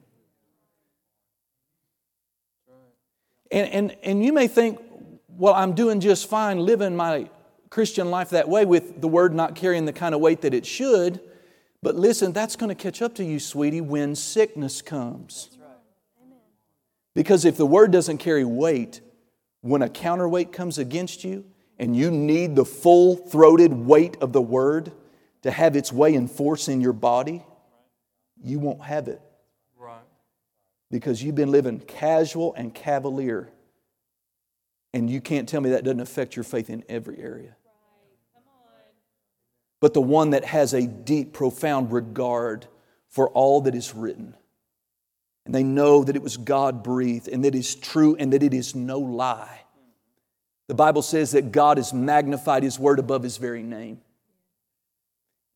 And, 3.52 3.70
and, 3.70 3.98
and 4.02 4.26
you 4.26 4.34
may 4.34 4.48
think, 4.48 4.82
well, 5.30 5.54
I'm 5.54 5.74
doing 5.74 6.00
just 6.00 6.28
fine 6.28 6.58
living 6.60 6.96
my 6.96 7.30
Christian 7.70 8.10
life 8.10 8.32
that 8.32 8.50
way 8.50 8.66
with 8.66 9.00
the 9.00 9.08
word 9.08 9.34
not 9.34 9.56
carrying 9.56 9.86
the 9.86 9.94
kind 9.94 10.16
of 10.16 10.22
weight 10.22 10.42
that 10.42 10.54
it 10.54 10.66
should. 10.66 11.22
But 11.84 11.96
listen, 11.96 12.34
that's 12.34 12.56
going 12.56 12.70
to 12.70 12.76
catch 12.76 13.02
up 13.02 13.14
to 13.16 13.24
you, 13.24 13.40
sweetie, 13.40 13.82
when 13.82 14.16
sickness 14.16 14.82
comes. 14.82 15.50
Because 17.14 17.46
if 17.46 17.58
the 17.58 17.66
word 17.66 17.92
doesn't 17.92 18.18
carry 18.18 18.44
weight, 18.44 19.02
when 19.62 19.84
a 19.84 19.90
counterweight 19.90 20.52
comes 20.52 20.80
against 20.80 21.24
you 21.24 21.46
and 21.78 21.96
you 21.96 22.10
need 22.10 22.56
the 22.56 22.66
full 22.66 23.16
throated 23.16 23.72
weight 23.72 24.18
of 24.20 24.34
the 24.34 24.42
word 24.42 24.92
to 25.44 25.52
have 25.52 25.76
its 25.76 25.94
way 25.94 26.16
and 26.16 26.30
force 26.30 26.68
in 26.68 26.82
your 26.82 26.94
body, 26.94 27.44
you 28.44 28.60
won't 28.60 28.84
have 28.84 29.08
it. 29.08 29.22
Right. 29.78 30.02
Because 30.92 31.24
you've 31.24 31.36
been 31.36 31.52
living 31.52 31.80
casual 31.80 32.54
and 32.56 32.74
cavalier. 32.74 33.50
And 34.94 35.10
you 35.10 35.22
can't 35.22 35.50
tell 35.50 35.62
me 35.62 35.72
that 35.72 35.84
doesn't 35.84 36.00
affect 36.00 36.36
your 36.36 36.44
faith 36.44 36.70
in 36.70 36.84
every 36.88 37.20
area. 37.20 37.56
But 39.80 39.94
the 39.94 40.02
one 40.02 40.30
that 40.30 40.46
has 40.46 40.74
a 40.74 40.86
deep, 40.86 41.34
profound 41.34 41.92
regard 41.92 42.68
for 43.10 43.30
all 43.30 43.62
that 43.62 43.76
is 43.76 43.94
written 43.94 44.36
and 45.46 45.54
they 45.54 45.64
know 45.64 46.04
that 46.04 46.16
it 46.16 46.22
was 46.22 46.38
God 46.38 46.84
breathed 46.84 47.28
and 47.28 47.44
that 47.44 47.54
it 47.56 47.60
is 47.60 47.76
true 47.76 48.16
and 48.18 48.32
that 48.34 48.44
it 48.44 48.54
is 48.54 48.76
no 48.76 49.00
lie. 49.00 49.62
The 50.68 50.74
Bible 50.74 51.02
says 51.02 51.32
that 51.32 51.52
God 51.52 51.78
has 51.78 51.94
magnified 51.94 52.64
His 52.64 52.80
word 52.80 53.00
above 53.00 53.24
His 53.24 53.38
very 53.38 53.64
name. 53.64 54.00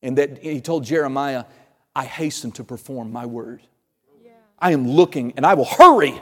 And 0.02 0.18
that 0.18 0.38
He 0.38 0.60
told 0.60 0.84
Jeremiah, 0.84 1.44
I 1.94 2.04
hasten 2.04 2.52
to 2.52 2.64
perform 2.64 3.12
my 3.12 3.26
word. 3.26 3.62
I 4.58 4.72
am 4.72 4.88
looking 4.88 5.32
and 5.36 5.46
I 5.46 5.54
will 5.54 5.64
hurry 5.64 6.20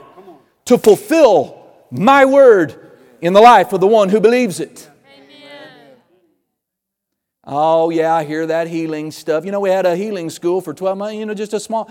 to 0.65 0.77
fulfill 0.77 1.65
my 1.91 2.25
word 2.25 2.91
in 3.21 3.33
the 3.33 3.41
life 3.41 3.73
of 3.73 3.81
the 3.81 3.87
one 3.87 4.09
who 4.09 4.19
believes 4.19 4.59
it. 4.59 4.89
Oh, 7.49 7.89
yeah, 7.89 8.13
I 8.13 8.25
hear 8.25 8.45
that 8.45 8.67
healing 8.67 9.09
stuff. 9.09 9.45
You 9.45 9.53
know, 9.53 9.61
we 9.61 9.69
had 9.69 9.85
a 9.85 9.95
healing 9.95 10.29
school 10.29 10.59
for 10.59 10.73
12 10.73 10.97
months, 10.97 11.15
you 11.15 11.25
know, 11.25 11.33
just 11.33 11.53
a 11.53 11.61
small. 11.61 11.89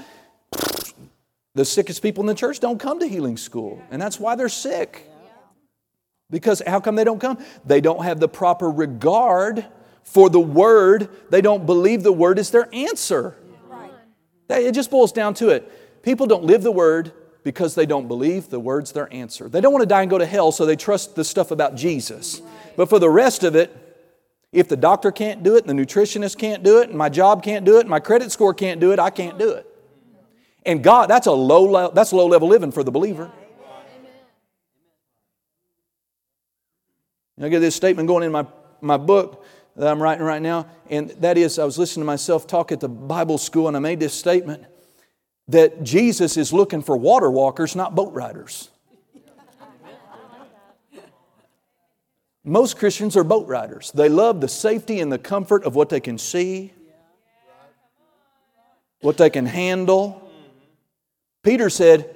The 1.54 1.64
sickest 1.64 2.02
people 2.02 2.22
in 2.22 2.26
the 2.26 2.34
church 2.34 2.60
don't 2.60 2.78
come 2.78 3.00
to 3.00 3.08
healing 3.08 3.38
school, 3.38 3.82
and 3.90 4.00
that's 4.00 4.20
why 4.20 4.34
they're 4.34 4.50
sick. 4.50 5.10
Because 6.28 6.60
how 6.66 6.80
come 6.80 6.94
they 6.94 7.04
don't 7.04 7.20
come? 7.20 7.38
They 7.64 7.80
don't 7.80 8.04
have 8.04 8.20
the 8.20 8.28
proper 8.28 8.70
regard 8.70 9.64
for 10.02 10.28
the 10.28 10.40
word. 10.40 11.08
They 11.30 11.40
don't 11.40 11.64
believe 11.64 12.02
the 12.02 12.12
word 12.12 12.38
is 12.38 12.50
their 12.50 12.68
answer. 12.74 13.34
It 14.48 14.72
just 14.72 14.90
boils 14.90 15.12
down 15.12 15.34
to 15.34 15.48
it. 15.48 16.02
People 16.02 16.26
don't 16.26 16.44
live 16.44 16.62
the 16.62 16.72
word 16.72 17.12
because 17.42 17.74
they 17.74 17.86
don't 17.86 18.08
believe 18.08 18.48
the 18.48 18.60
word's 18.60 18.92
their 18.92 19.12
answer. 19.12 19.48
They 19.48 19.60
don't 19.60 19.72
want 19.72 19.82
to 19.82 19.86
die 19.86 20.02
and 20.02 20.10
go 20.10 20.18
to 20.18 20.26
hell, 20.26 20.52
so 20.52 20.66
they 20.66 20.76
trust 20.76 21.14
the 21.14 21.24
stuff 21.24 21.50
about 21.50 21.76
Jesus. 21.76 22.42
But 22.76 22.88
for 22.88 22.98
the 22.98 23.10
rest 23.10 23.44
of 23.44 23.54
it, 23.54 23.76
if 24.52 24.68
the 24.68 24.76
doctor 24.76 25.12
can't 25.12 25.42
do 25.42 25.56
it, 25.56 25.66
and 25.66 25.78
the 25.78 25.84
nutritionist 25.84 26.38
can't 26.38 26.62
do 26.62 26.80
it, 26.80 26.88
and 26.88 26.98
my 26.98 27.08
job 27.08 27.42
can't 27.42 27.64
do 27.64 27.76
it, 27.76 27.80
and 27.80 27.88
my 27.88 28.00
credit 28.00 28.32
score 28.32 28.54
can't 28.54 28.80
do 28.80 28.92
it, 28.92 28.98
I 28.98 29.10
can't 29.10 29.38
do 29.38 29.50
it. 29.50 29.66
And 30.64 30.82
God, 30.82 31.08
that's 31.08 31.26
a 31.26 31.32
low 31.32 31.64
level, 31.64 31.92
that's 31.92 32.12
low 32.12 32.26
level 32.26 32.48
living 32.48 32.72
for 32.72 32.82
the 32.82 32.90
believer. 32.90 33.30
I 37.40 37.48
get 37.48 37.60
this 37.60 37.76
statement 37.76 38.08
going 38.08 38.24
in 38.24 38.32
my, 38.32 38.46
my 38.80 38.96
book 38.96 39.44
that 39.76 39.86
I'm 39.88 40.02
writing 40.02 40.24
right 40.24 40.40
now, 40.40 40.66
and 40.88 41.10
that 41.10 41.36
is 41.36 41.58
I 41.58 41.64
was 41.64 41.78
listening 41.78 42.02
to 42.02 42.06
myself 42.06 42.46
talk 42.46 42.72
at 42.72 42.80
the 42.80 42.88
Bible 42.88 43.38
school, 43.38 43.68
and 43.68 43.76
I 43.76 43.80
made 43.80 44.00
this 44.00 44.14
statement 44.14 44.64
that 45.48 45.82
Jesus 45.82 46.36
is 46.36 46.52
looking 46.52 46.82
for 46.82 46.96
water 46.96 47.30
walkers, 47.30 47.76
not 47.76 47.94
boat 47.94 48.12
riders. 48.12 48.70
Most 52.42 52.78
Christians 52.78 53.16
are 53.16 53.24
boat 53.24 53.48
riders. 53.48 53.90
They 53.92 54.08
love 54.08 54.40
the 54.40 54.48
safety 54.48 55.00
and 55.00 55.10
the 55.10 55.18
comfort 55.18 55.64
of 55.64 55.74
what 55.74 55.88
they 55.88 55.98
can 55.98 56.16
see, 56.16 56.72
what 59.00 59.18
they 59.18 59.30
can 59.30 59.46
handle. 59.46 60.30
Peter 61.42 61.68
said, 61.68 62.14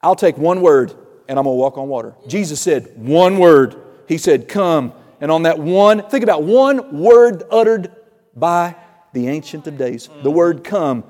I'll 0.00 0.16
take 0.16 0.38
one 0.38 0.62
word 0.62 0.94
and 1.28 1.38
I'm 1.38 1.44
going 1.44 1.54
to 1.54 1.60
walk 1.60 1.76
on 1.76 1.88
water. 1.88 2.14
Jesus 2.26 2.62
said, 2.62 2.96
one 2.96 3.38
word. 3.38 3.76
He 4.08 4.16
said, 4.16 4.48
Come. 4.48 4.94
And 5.20 5.30
on 5.30 5.42
that 5.42 5.58
one, 5.58 6.08
think 6.08 6.22
about 6.22 6.42
one 6.42 7.00
word 7.00 7.42
uttered 7.50 7.94
by 8.36 8.76
the 9.12 9.28
Ancient 9.28 9.66
of 9.66 9.76
Days. 9.76 10.08
The 10.22 10.30
word 10.30 10.64
come 10.64 11.04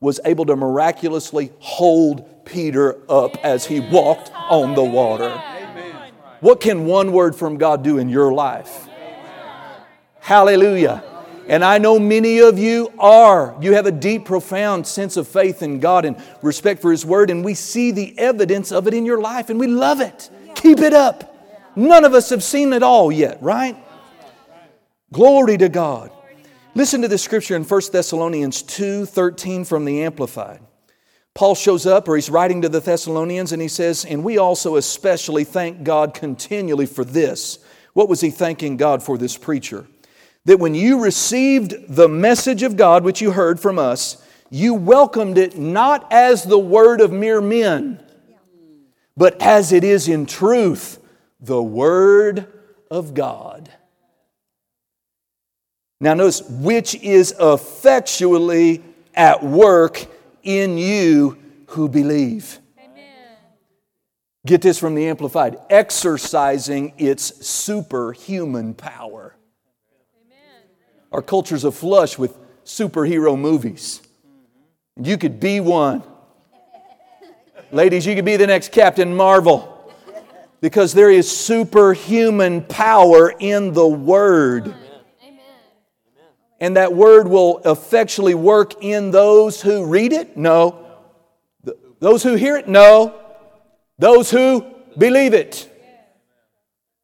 was 0.00 0.20
able 0.24 0.44
to 0.46 0.56
miraculously 0.56 1.50
hold 1.60 2.44
Peter 2.44 2.98
up 3.10 3.36
as 3.42 3.64
he 3.64 3.80
walked 3.80 4.30
on 4.34 4.74
the 4.74 4.84
water. 4.84 5.30
What 6.40 6.60
can 6.60 6.84
one 6.84 7.12
word 7.12 7.34
from 7.34 7.56
God 7.56 7.82
do 7.82 7.96
in 7.96 8.10
your 8.10 8.32
life? 8.32 8.86
Hallelujah. 10.20 11.02
And 11.48 11.64
I 11.64 11.78
know 11.78 11.98
many 11.98 12.38
of 12.38 12.58
you 12.58 12.92
are. 12.98 13.56
You 13.60 13.74
have 13.74 13.86
a 13.86 13.92
deep, 13.92 14.24
profound 14.24 14.86
sense 14.86 15.16
of 15.16 15.28
faith 15.28 15.62
in 15.62 15.80
God 15.80 16.04
and 16.04 16.16
respect 16.42 16.80
for 16.80 16.90
His 16.90 17.04
Word, 17.04 17.30
and 17.30 17.44
we 17.44 17.54
see 17.54 17.90
the 17.90 18.18
evidence 18.18 18.72
of 18.72 18.86
it 18.86 18.94
in 18.94 19.04
your 19.04 19.20
life, 19.20 19.50
and 19.50 19.60
we 19.60 19.66
love 19.66 20.00
it. 20.00 20.30
Keep 20.54 20.78
it 20.78 20.94
up. 20.94 21.33
None 21.76 22.04
of 22.04 22.14
us 22.14 22.30
have 22.30 22.42
seen 22.42 22.72
it 22.72 22.82
all 22.82 23.10
yet, 23.10 23.42
right? 23.42 23.76
Glory 25.12 25.56
to 25.58 25.68
God. 25.68 26.10
Listen 26.74 27.02
to 27.02 27.08
the 27.08 27.18
scripture 27.18 27.56
in 27.56 27.64
1 27.64 27.80
Thessalonians 27.92 28.62
2 28.62 29.06
13 29.06 29.64
from 29.64 29.84
the 29.84 30.02
Amplified. 30.02 30.60
Paul 31.34 31.54
shows 31.54 31.84
up, 31.84 32.08
or 32.08 32.14
he's 32.14 32.30
writing 32.30 32.62
to 32.62 32.68
the 32.68 32.80
Thessalonians, 32.80 33.52
and 33.52 33.60
he 33.60 33.68
says, 33.68 34.04
And 34.04 34.22
we 34.22 34.38
also 34.38 34.76
especially 34.76 35.44
thank 35.44 35.82
God 35.82 36.14
continually 36.14 36.86
for 36.86 37.04
this. 37.04 37.58
What 37.92 38.08
was 38.08 38.20
he 38.20 38.30
thanking 38.30 38.76
God 38.76 39.02
for 39.02 39.18
this 39.18 39.36
preacher? 39.36 39.86
that 40.44 40.58
when 40.58 40.74
you 40.74 41.02
received 41.02 41.74
the 41.88 42.08
message 42.08 42.62
of 42.62 42.76
God, 42.76 43.02
which 43.02 43.22
you 43.22 43.32
heard 43.32 43.58
from 43.58 43.78
us, 43.78 44.22
you 44.50 44.74
welcomed 44.74 45.38
it 45.38 45.58
not 45.58 46.12
as 46.12 46.44
the 46.44 46.58
word 46.58 47.00
of 47.00 47.10
mere 47.10 47.40
men, 47.40 48.02
but 49.16 49.40
as 49.40 49.72
it 49.72 49.84
is 49.84 50.06
in 50.06 50.26
truth, 50.26 50.98
the 51.46 51.62
word 51.62 52.46
of 52.90 53.14
God. 53.14 53.70
Now, 56.00 56.14
notice, 56.14 56.42
which 56.42 56.94
is 56.96 57.34
effectually 57.38 58.82
at 59.14 59.42
work 59.42 60.04
in 60.42 60.76
you 60.76 61.38
who 61.68 61.88
believe. 61.88 62.58
Amen. 62.78 63.04
Get 64.46 64.60
this 64.62 64.78
from 64.78 64.94
the 64.94 65.06
Amplified 65.06 65.58
exercising 65.70 66.92
its 66.98 67.46
superhuman 67.46 68.74
power. 68.74 69.36
Our 71.12 71.22
culture's 71.22 71.64
a 71.64 71.70
flush 71.70 72.18
with 72.18 72.36
superhero 72.64 73.38
movies. 73.38 74.02
You 75.00 75.16
could 75.16 75.38
be 75.38 75.60
one. 75.60 76.02
Ladies, 77.70 78.04
you 78.04 78.14
could 78.14 78.24
be 78.24 78.36
the 78.36 78.46
next 78.46 78.72
Captain 78.72 79.14
Marvel 79.14 79.73
because 80.60 80.94
there 80.94 81.10
is 81.10 81.30
superhuman 81.30 82.62
power 82.62 83.32
in 83.38 83.72
the 83.72 83.86
Word. 83.86 84.74
And 86.60 86.76
that 86.76 86.94
Word 86.94 87.28
will 87.28 87.60
effectually 87.64 88.34
work 88.34 88.82
in 88.82 89.10
those 89.10 89.60
who 89.60 89.84
read 89.86 90.12
it? 90.12 90.36
No. 90.36 90.86
Those 91.98 92.22
who 92.22 92.34
hear 92.34 92.56
it? 92.56 92.68
No. 92.68 93.14
Those 93.98 94.30
who 94.30 94.64
believe 94.96 95.34
it. 95.34 95.70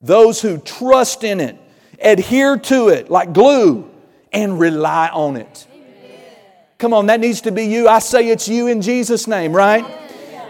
Those 0.01 0.41
who 0.41 0.59
trust 0.59 1.25
in 1.25 1.41
it, 1.41 1.59
adhere 2.01 2.57
to 2.57 2.89
it 2.89 3.11
like 3.11 3.35
glue 3.35 3.91
and 4.33 4.59
rely 4.59 5.09
on 5.09 5.37
it. 5.37 5.67
Come 6.79 6.95
on, 6.95 7.07
that 7.07 7.21
needs 7.21 7.43
to 7.43 7.53
be 7.53 7.65
you. 7.65 7.89
I 7.89 7.99
say 7.99 8.29
it's 8.29 8.49
you 8.49 8.67
in 8.67 8.81
Jesus' 8.81 9.27
name, 9.27 9.53
right? 9.53 9.85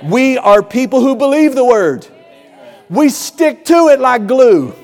We 0.05 0.39
are 0.39 0.63
people 0.63 1.01
who 1.01 1.17
believe 1.17 1.57
the 1.57 1.65
word. 1.65 2.07
We 2.90 3.09
stick 3.09 3.64
to 3.66 3.88
it 3.88 4.00
like 4.00 4.26
glue. 4.26 4.74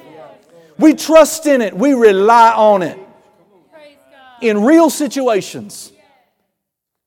We 0.79 0.95
trust 0.95 1.47
in 1.47 1.61
it. 1.61 1.77
We 1.77 1.93
rely 1.93 2.53
on 2.53 2.83
it. 2.83 2.99
In 4.41 4.63
real 4.63 4.91
situations. 4.91 5.93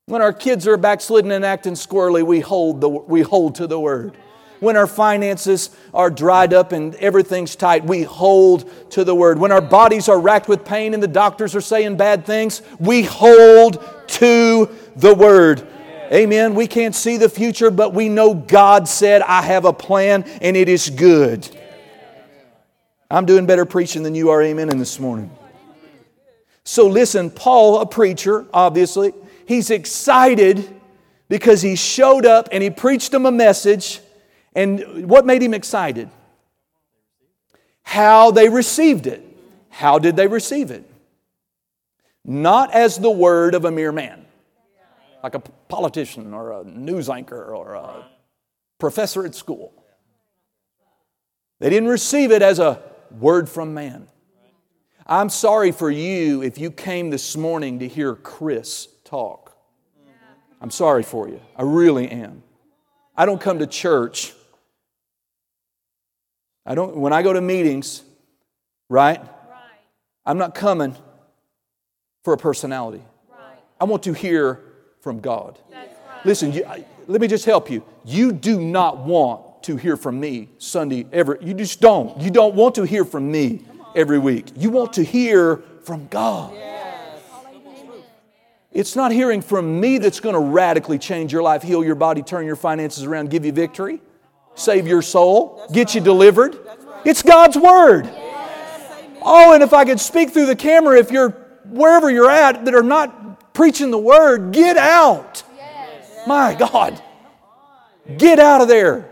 When 0.07 0.21
our 0.21 0.33
kids 0.33 0.67
are 0.67 0.75
backslidden 0.75 1.31
and 1.31 1.45
acting 1.45 1.73
squirrely, 1.73 2.23
we 2.23 2.41
hold, 2.41 2.81
the, 2.81 2.89
we 2.89 3.21
hold 3.21 3.55
to 3.55 3.67
the 3.67 3.79
word. 3.79 4.17
When 4.59 4.75
our 4.75 4.87
finances 4.87 5.69
are 5.93 6.09
dried 6.09 6.53
up 6.53 6.73
and 6.73 6.95
everything's 6.95 7.55
tight, 7.55 7.85
we 7.85 8.03
hold 8.03 8.91
to 8.91 9.05
the 9.05 9.15
word. 9.15 9.39
When 9.39 9.53
our 9.53 9.61
bodies 9.61 10.09
are 10.09 10.19
racked 10.19 10.49
with 10.49 10.65
pain 10.65 10.93
and 10.93 11.01
the 11.01 11.07
doctors 11.07 11.55
are 11.55 11.61
saying 11.61 11.95
bad 11.95 12.25
things, 12.25 12.61
we 12.77 13.03
hold 13.03 13.81
to 14.07 14.69
the 14.97 15.13
word. 15.13 15.65
Amen. 16.11 16.55
We 16.55 16.67
can't 16.67 16.95
see 16.95 17.17
the 17.17 17.29
future, 17.29 17.69
but 17.69 17.93
we 17.93 18.09
know 18.09 18.33
God 18.33 18.87
said, 18.87 19.21
I 19.21 19.43
have 19.43 19.65
a 19.65 19.73
plan 19.73 20.23
and 20.41 20.57
it 20.57 20.67
is 20.67 20.89
good. 20.89 21.47
I'm 23.11 23.25
doing 23.25 23.45
better 23.45 23.65
preaching 23.65 24.03
than 24.03 24.15
you 24.15 24.29
are, 24.29 24.41
amen, 24.41 24.69
in 24.69 24.77
this 24.77 24.99
morning. 24.99 25.31
So 26.63 26.87
listen, 26.87 27.31
Paul, 27.31 27.81
a 27.81 27.85
preacher, 27.85 28.45
obviously, 28.53 29.13
he's 29.47 29.71
excited 29.71 30.67
because 31.27 31.61
he 31.61 31.75
showed 31.75 32.25
up 32.25 32.49
and 32.51 32.61
he 32.61 32.69
preached 32.69 33.11
them 33.11 33.25
a 33.25 33.31
message. 33.31 34.01
And 34.53 35.07
what 35.07 35.25
made 35.25 35.41
him 35.41 35.53
excited? 35.53 36.09
How 37.81 38.31
they 38.31 38.49
received 38.49 39.07
it. 39.07 39.25
How 39.69 39.97
did 39.97 40.15
they 40.15 40.27
receive 40.27 40.69
it? 40.71 40.89
Not 42.25 42.73
as 42.73 42.97
the 42.97 43.09
word 43.09 43.55
of 43.55 43.65
a 43.65 43.71
mere 43.71 43.91
man, 43.91 44.25
like 45.23 45.35
a 45.35 45.39
politician 45.39 46.33
or 46.33 46.61
a 46.61 46.63
news 46.63 47.09
anchor 47.09 47.53
or 47.53 47.73
a 47.73 48.05
professor 48.79 49.25
at 49.25 49.35
school. 49.35 49.73
They 51.59 51.69
didn't 51.69 51.89
receive 51.89 52.31
it 52.31 52.41
as 52.41 52.59
a 52.59 52.81
word 53.11 53.49
from 53.49 53.73
man. 53.73 54.07
I'm 55.05 55.29
sorry 55.29 55.71
for 55.71 55.89
you 55.89 56.43
if 56.43 56.57
you 56.57 56.71
came 56.71 57.09
this 57.09 57.35
morning 57.35 57.79
to 57.79 57.87
hear 57.87 58.15
Chris 58.15 58.87
talk. 59.03 59.57
I'm 60.61 60.71
sorry 60.71 61.03
for 61.03 61.27
you. 61.27 61.41
I 61.55 61.63
really 61.63 62.09
am. 62.09 62.43
I 63.15 63.25
don't 63.25 63.41
come 63.41 63.59
to 63.59 63.67
church. 63.67 64.33
I 66.65 66.75
don't 66.75 66.95
when 66.95 67.11
I 67.11 67.23
go 67.23 67.33
to 67.33 67.41
meetings, 67.41 68.03
right? 68.89 69.21
I'm 70.25 70.37
not 70.37 70.53
coming 70.53 70.95
for 72.23 72.33
a 72.33 72.37
personality. 72.37 73.03
I 73.81 73.85
want 73.85 74.03
to 74.03 74.13
hear 74.13 74.61
from 75.01 75.19
God. 75.19 75.57
Listen, 76.25 76.51
you, 76.51 76.65
I, 76.65 76.85
let 77.07 77.21
me 77.21 77.27
just 77.27 77.45
help 77.45 77.69
you. 77.69 77.83
You 78.05 78.31
do 78.31 78.59
not 78.59 78.99
want 79.05 79.63
to 79.63 79.75
hear 79.75 79.97
from 79.97 80.19
me 80.19 80.49
Sunday 80.57 81.05
ever. 81.11 81.37
You 81.41 81.53
just 81.53 81.81
don't. 81.81 82.19
You 82.21 82.31
don't 82.31 82.55
want 82.55 82.75
to 82.75 82.83
hear 82.83 83.05
from 83.05 83.31
me 83.31 83.65
every 83.95 84.19
week. 84.19 84.47
You 84.57 84.69
want 84.69 84.93
to 84.93 85.03
hear 85.03 85.57
from 85.83 86.07
God. 86.07 86.53
It's 88.71 88.95
not 88.95 89.11
hearing 89.11 89.41
from 89.41 89.79
me 89.79 89.97
that's 89.97 90.19
going 90.19 90.35
to 90.35 90.39
radically 90.39 90.99
change 90.99 91.33
your 91.33 91.41
life, 91.41 91.63
heal 91.63 91.83
your 91.83 91.95
body, 91.95 92.21
turn 92.21 92.45
your 92.45 92.55
finances 92.55 93.03
around, 93.03 93.31
give 93.31 93.43
you 93.43 93.51
victory, 93.51 93.99
save 94.53 94.87
your 94.87 95.01
soul, 95.01 95.65
get 95.73 95.95
you 95.95 96.01
delivered. 96.01 96.55
It's 97.03 97.23
God's 97.23 97.57
Word. 97.57 98.07
Oh, 99.21 99.53
and 99.53 99.63
if 99.63 99.73
I 99.73 99.85
could 99.85 99.99
speak 99.99 100.31
through 100.31 100.45
the 100.45 100.55
camera, 100.55 100.99
if 100.99 101.11
you're 101.11 101.31
wherever 101.65 102.11
you're 102.11 102.29
at 102.29 102.65
that 102.65 102.75
are 102.75 102.83
not 102.83 103.18
preaching 103.59 103.91
the 103.91 103.97
Word, 103.97 104.53
get 104.53 104.77
out. 104.77 105.43
My 106.25 106.55
God. 106.55 107.03
Get 108.17 108.39
out 108.39 108.61
of 108.61 108.69
there. 108.69 109.11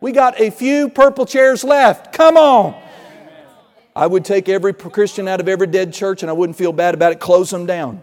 We 0.00 0.12
got 0.12 0.40
a 0.40 0.48
few 0.48 0.88
purple 0.88 1.26
chairs 1.26 1.62
left. 1.62 2.10
Come 2.10 2.38
on. 2.38 2.74
I 3.94 4.06
would 4.06 4.24
take 4.24 4.48
every 4.48 4.72
Christian 4.72 5.28
out 5.28 5.40
of 5.40 5.48
every 5.48 5.66
dead 5.66 5.92
church 5.92 6.22
and 6.22 6.30
I 6.30 6.32
wouldn't 6.32 6.56
feel 6.56 6.72
bad 6.72 6.94
about 6.94 7.12
it, 7.12 7.20
close 7.20 7.50
them 7.50 7.66
down. 7.66 8.00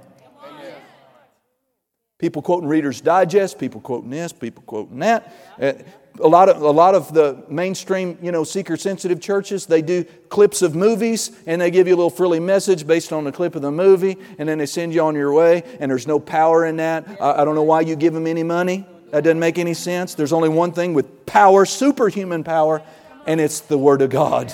People 2.19 2.41
quoting 2.41 2.67
Reader's 2.67 2.99
Digest, 2.99 3.57
people 3.57 3.79
quoting 3.79 4.09
this, 4.09 4.33
people 4.33 4.61
quoting 4.67 4.99
that. 4.99 5.33
Uh, 5.59 5.73
a 6.21 6.27
lot 6.27 6.49
of, 6.49 6.61
a 6.61 6.69
lot 6.69 6.93
of 6.93 7.13
the 7.13 7.45
mainstream, 7.47 8.17
you 8.21 8.33
know, 8.33 8.43
seeker 8.43 8.75
sensitive 8.75 9.21
churches, 9.21 9.65
they 9.65 9.81
do 9.81 10.03
clips 10.27 10.61
of 10.61 10.75
movies 10.75 11.31
and 11.45 11.61
they 11.61 11.71
give 11.71 11.87
you 11.87 11.95
a 11.95 11.95
little 11.95 12.09
frilly 12.09 12.41
message 12.41 12.85
based 12.85 13.13
on 13.13 13.23
the 13.23 13.31
clip 13.31 13.55
of 13.55 13.61
the 13.61 13.71
movie 13.71 14.17
and 14.37 14.49
then 14.49 14.57
they 14.57 14.65
send 14.65 14.93
you 14.93 15.01
on 15.01 15.15
your 15.15 15.31
way 15.31 15.63
and 15.79 15.89
there's 15.89 16.07
no 16.07 16.19
power 16.19 16.65
in 16.65 16.75
that. 16.75 17.07
I, 17.21 17.41
I 17.41 17.45
don't 17.45 17.55
know 17.55 17.63
why 17.63 17.81
you 17.81 17.95
give 17.95 18.13
them 18.13 18.27
any 18.27 18.43
money. 18.43 18.85
That 19.11 19.23
doesn't 19.23 19.39
make 19.39 19.57
any 19.57 19.73
sense. 19.73 20.13
There's 20.13 20.33
only 20.33 20.49
one 20.49 20.73
thing 20.73 20.93
with 20.93 21.25
power, 21.25 21.65
superhuman 21.65 22.43
power, 22.43 22.81
and 23.25 23.39
it's 23.39 23.61
the 23.61 23.77
Word 23.77 24.01
of 24.01 24.09
God. 24.09 24.53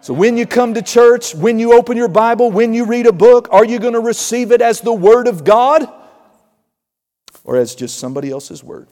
So 0.00 0.14
when 0.14 0.36
you 0.36 0.46
come 0.46 0.74
to 0.74 0.82
church, 0.82 1.34
when 1.34 1.58
you 1.58 1.72
open 1.72 1.96
your 1.96 2.08
Bible, 2.08 2.50
when 2.50 2.72
you 2.72 2.84
read 2.84 3.06
a 3.06 3.12
book, 3.12 3.48
are 3.50 3.64
you 3.64 3.78
going 3.78 3.94
to 3.94 4.00
receive 4.00 4.52
it 4.52 4.62
as 4.62 4.80
the 4.80 4.92
Word 4.92 5.26
of 5.26 5.44
God 5.44 5.92
or 7.44 7.56
as 7.56 7.74
just 7.74 7.98
somebody 7.98 8.30
else's 8.30 8.62
Word? 8.62 8.88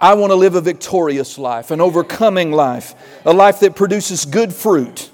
I 0.00 0.14
want 0.14 0.30
to 0.30 0.34
live 0.34 0.54
a 0.54 0.60
victorious 0.60 1.38
life, 1.38 1.70
an 1.70 1.80
overcoming 1.80 2.52
life, 2.52 2.94
a 3.24 3.32
life 3.32 3.60
that 3.60 3.76
produces 3.76 4.24
good 4.24 4.52
fruit. 4.52 5.10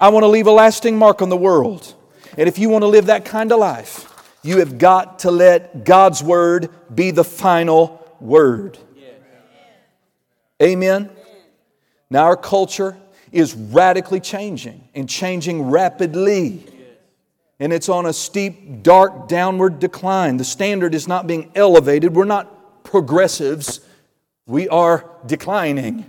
I 0.00 0.08
want 0.08 0.24
to 0.24 0.28
leave 0.28 0.46
a 0.46 0.52
lasting 0.52 0.96
mark 0.96 1.22
on 1.22 1.28
the 1.28 1.36
world. 1.36 1.94
And 2.38 2.48
if 2.48 2.58
you 2.58 2.68
want 2.68 2.82
to 2.82 2.88
live 2.88 3.06
that 3.06 3.24
kind 3.24 3.52
of 3.52 3.58
life, 3.58 4.08
you 4.42 4.58
have 4.58 4.78
got 4.78 5.20
to 5.20 5.30
let 5.30 5.84
God's 5.84 6.22
word 6.22 6.70
be 6.94 7.10
the 7.10 7.24
final 7.24 8.02
word. 8.20 8.78
Amen. 10.62 11.10
Now, 12.12 12.24
our 12.24 12.36
culture 12.36 12.94
is 13.32 13.54
radically 13.54 14.20
changing 14.20 14.86
and 14.94 15.08
changing 15.08 15.70
rapidly. 15.70 16.62
And 17.58 17.72
it's 17.72 17.88
on 17.88 18.04
a 18.04 18.12
steep, 18.12 18.82
dark, 18.82 19.28
downward 19.28 19.78
decline. 19.78 20.36
The 20.36 20.44
standard 20.44 20.94
is 20.94 21.08
not 21.08 21.26
being 21.26 21.50
elevated. 21.54 22.14
We're 22.14 22.26
not 22.26 22.84
progressives, 22.84 23.80
we 24.44 24.68
are 24.68 25.08
declining 25.24 26.04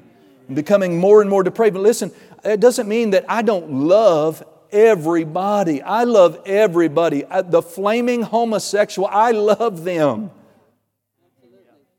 and 0.47 0.55
becoming 0.57 0.99
more 0.99 1.21
and 1.21 1.29
more 1.29 1.41
depraved. 1.41 1.75
But 1.75 1.83
listen, 1.83 2.11
it 2.43 2.59
doesn't 2.59 2.89
mean 2.89 3.11
that 3.11 3.23
I 3.29 3.41
don't 3.41 3.71
love 3.71 4.43
everybody. 4.73 5.81
I 5.81 6.03
love 6.03 6.41
everybody. 6.45 7.23
Uh, 7.23 7.43
the 7.43 7.61
flaming 7.61 8.23
homosexual, 8.23 9.07
I 9.09 9.31
love 9.31 9.85
them. 9.85 10.31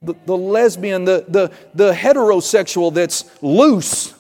The, 0.05 0.15
the 0.27 0.37
lesbian, 0.37 1.05
the, 1.05 1.25
the, 1.27 1.51
the 1.75 1.93
heterosexual 1.93 2.93
that's 2.93 3.25
loose, 3.43 4.15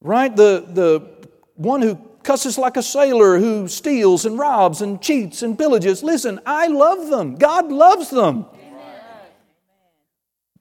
right? 0.00 0.34
The, 0.34 0.66
the 0.68 1.10
one 1.56 1.82
who 1.82 1.96
cusses 2.22 2.58
like 2.58 2.76
a 2.76 2.82
sailor, 2.82 3.38
who 3.38 3.66
steals 3.68 4.26
and 4.26 4.38
robs 4.38 4.82
and 4.82 5.00
cheats 5.00 5.42
and 5.42 5.58
pillages. 5.58 6.02
Listen, 6.02 6.40
I 6.44 6.66
love 6.66 7.08
them. 7.08 7.36
God 7.36 7.72
loves 7.72 8.10
them. 8.10 8.46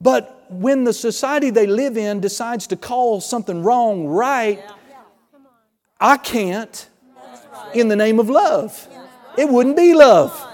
But 0.02 0.50
when 0.50 0.86
the 0.86 0.94
society 0.94 1.50
they 1.50 1.68
live 1.68 1.98
in 1.98 2.22
decides 2.22 2.68
to 2.68 2.76
call 2.76 3.22
something 3.22 3.64
wrong 3.64 4.08
right, 4.08 4.64
I 6.00 6.18
can't 6.18 6.88
in 7.74 7.88
the 7.88 7.96
name 7.96 8.20
of 8.20 8.30
love. 8.30 8.88
It 9.38 9.50
wouldn't 9.50 9.76
be 9.76 9.94
love. 9.94 10.49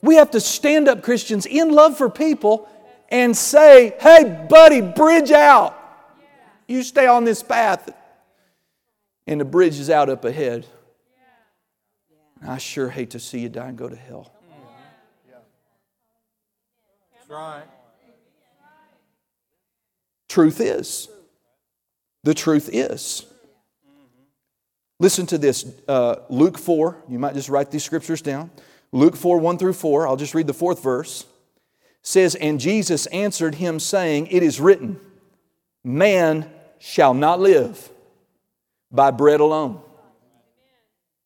We 0.00 0.16
have 0.16 0.30
to 0.32 0.40
stand 0.40 0.88
up, 0.88 1.02
Christians, 1.02 1.46
in 1.46 1.72
love 1.72 1.96
for 1.96 2.08
people 2.08 2.68
and 3.08 3.36
say, 3.36 3.94
hey, 4.00 4.46
buddy, 4.48 4.80
bridge 4.80 5.30
out. 5.30 5.74
You 6.66 6.82
stay 6.82 7.06
on 7.06 7.24
this 7.24 7.42
path. 7.42 7.90
And 9.26 9.40
the 9.40 9.44
bridge 9.44 9.78
is 9.78 9.90
out 9.90 10.08
up 10.08 10.24
ahead. 10.24 10.66
I 12.46 12.58
sure 12.58 12.88
hate 12.88 13.10
to 13.10 13.18
see 13.18 13.40
you 13.40 13.48
die 13.48 13.68
and 13.68 13.76
go 13.76 13.88
to 13.88 13.96
hell. 13.96 14.32
That's 17.14 17.28
right. 17.28 17.64
Truth 20.28 20.60
is. 20.60 21.08
The 22.22 22.34
truth 22.34 22.70
is. 22.72 23.26
Listen 25.00 25.26
to 25.26 25.38
this 25.38 25.64
uh, 25.86 26.16
Luke 26.28 26.58
4. 26.58 27.04
You 27.08 27.18
might 27.18 27.34
just 27.34 27.48
write 27.48 27.70
these 27.70 27.84
scriptures 27.84 28.20
down. 28.20 28.50
Luke 28.92 29.16
4, 29.16 29.38
1 29.38 29.58
through 29.58 29.74
4. 29.74 30.06
I'll 30.06 30.16
just 30.16 30.34
read 30.34 30.46
the 30.46 30.54
fourth 30.54 30.82
verse. 30.82 31.26
Says, 32.02 32.34
And 32.34 32.58
Jesus 32.58 33.06
answered 33.06 33.56
him, 33.56 33.80
saying, 33.80 34.28
It 34.28 34.42
is 34.42 34.60
written, 34.60 34.98
Man 35.84 36.50
shall 36.78 37.14
not 37.14 37.40
live 37.40 37.90
by 38.90 39.10
bread 39.10 39.40
alone, 39.40 39.80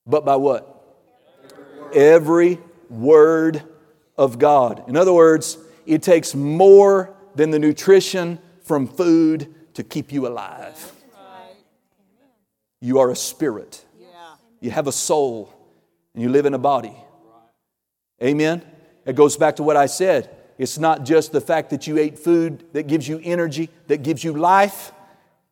but 0.06 0.24
by 0.24 0.36
what? 0.36 0.68
Every 1.94 2.58
word 2.88 3.62
of 4.16 4.38
God. 4.38 4.84
In 4.88 4.96
other 4.96 5.12
words, 5.12 5.58
it 5.86 6.02
takes 6.02 6.34
more 6.34 7.14
than 7.34 7.50
the 7.50 7.58
nutrition 7.58 8.38
from 8.62 8.86
food 8.86 9.54
to 9.74 9.82
keep 9.82 10.12
you 10.12 10.26
alive. 10.26 10.92
You 12.80 12.98
are 12.98 13.10
a 13.10 13.16
spirit. 13.16 13.84
You 14.60 14.70
have 14.70 14.86
a 14.86 14.92
soul, 14.92 15.52
and 16.14 16.22
you 16.22 16.28
live 16.28 16.46
in 16.46 16.54
a 16.54 16.58
body. 16.58 16.96
Amen? 18.22 18.62
It 19.04 19.16
goes 19.16 19.36
back 19.36 19.56
to 19.56 19.62
what 19.62 19.76
I 19.76 19.86
said. 19.86 20.30
It's 20.58 20.78
not 20.78 21.04
just 21.04 21.32
the 21.32 21.40
fact 21.40 21.70
that 21.70 21.86
you 21.86 21.98
ate 21.98 22.18
food 22.18 22.64
that 22.72 22.86
gives 22.86 23.08
you 23.08 23.20
energy, 23.22 23.68
that 23.88 24.02
gives 24.02 24.22
you 24.22 24.32
life. 24.32 24.92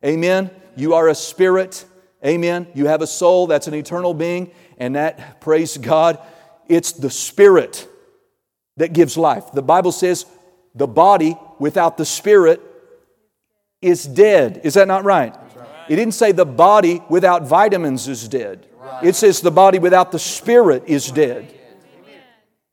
Amen? 0.05 0.49
You 0.75 0.93
are 0.93 1.09
a 1.09 1.15
spirit, 1.15 1.85
Amen. 2.25 2.67
You 2.75 2.85
have 2.87 3.01
a 3.01 3.07
soul, 3.07 3.47
that's 3.47 3.67
an 3.67 3.73
eternal 3.73 4.13
being, 4.13 4.51
and 4.77 4.95
that, 4.95 5.41
praise 5.41 5.77
God, 5.77 6.19
it's 6.67 6.91
the 6.91 7.09
spirit 7.09 7.87
that 8.77 8.93
gives 8.93 9.17
life. 9.17 9.51
The 9.51 9.63
Bible 9.63 9.91
says 9.91 10.25
the 10.75 10.87
body 10.87 11.35
without 11.59 11.97
the 11.97 12.05
spirit 12.05 12.61
is 13.81 14.05
dead. 14.05 14.61
Is 14.63 14.75
that 14.75 14.87
not 14.87 15.03
right? 15.03 15.35
It 15.89 15.95
didn't 15.95 16.13
say 16.13 16.31
the 16.31 16.45
body 16.45 17.01
without 17.09 17.47
vitamins 17.47 18.07
is 18.07 18.27
dead. 18.27 18.67
It 19.01 19.15
says 19.15 19.41
the 19.41 19.51
body 19.51 19.79
without 19.79 20.11
the 20.11 20.19
spirit 20.19 20.83
is 20.85 21.11
dead. 21.11 21.53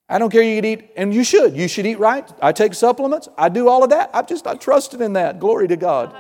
I 0.09 0.19
don't 0.19 0.31
care 0.31 0.43
you 0.43 0.57
can 0.57 0.65
eat, 0.65 0.91
and 0.97 1.13
you 1.13 1.23
should. 1.23 1.55
You 1.55 1.69
should 1.69 1.85
eat 1.85 1.99
right. 1.99 2.29
I 2.41 2.53
take 2.53 2.73
supplements. 2.73 3.29
I 3.37 3.51
do 3.51 3.69
all 3.69 3.85
of 3.85 3.91
that. 3.91 4.11
I'm 4.15 4.27
just 4.27 4.45
not 4.45 4.61
trusting 4.61 5.03
in 5.03 5.13
that. 5.15 5.39
Glory 5.39 5.69
to 5.69 5.77
God. 5.77 6.15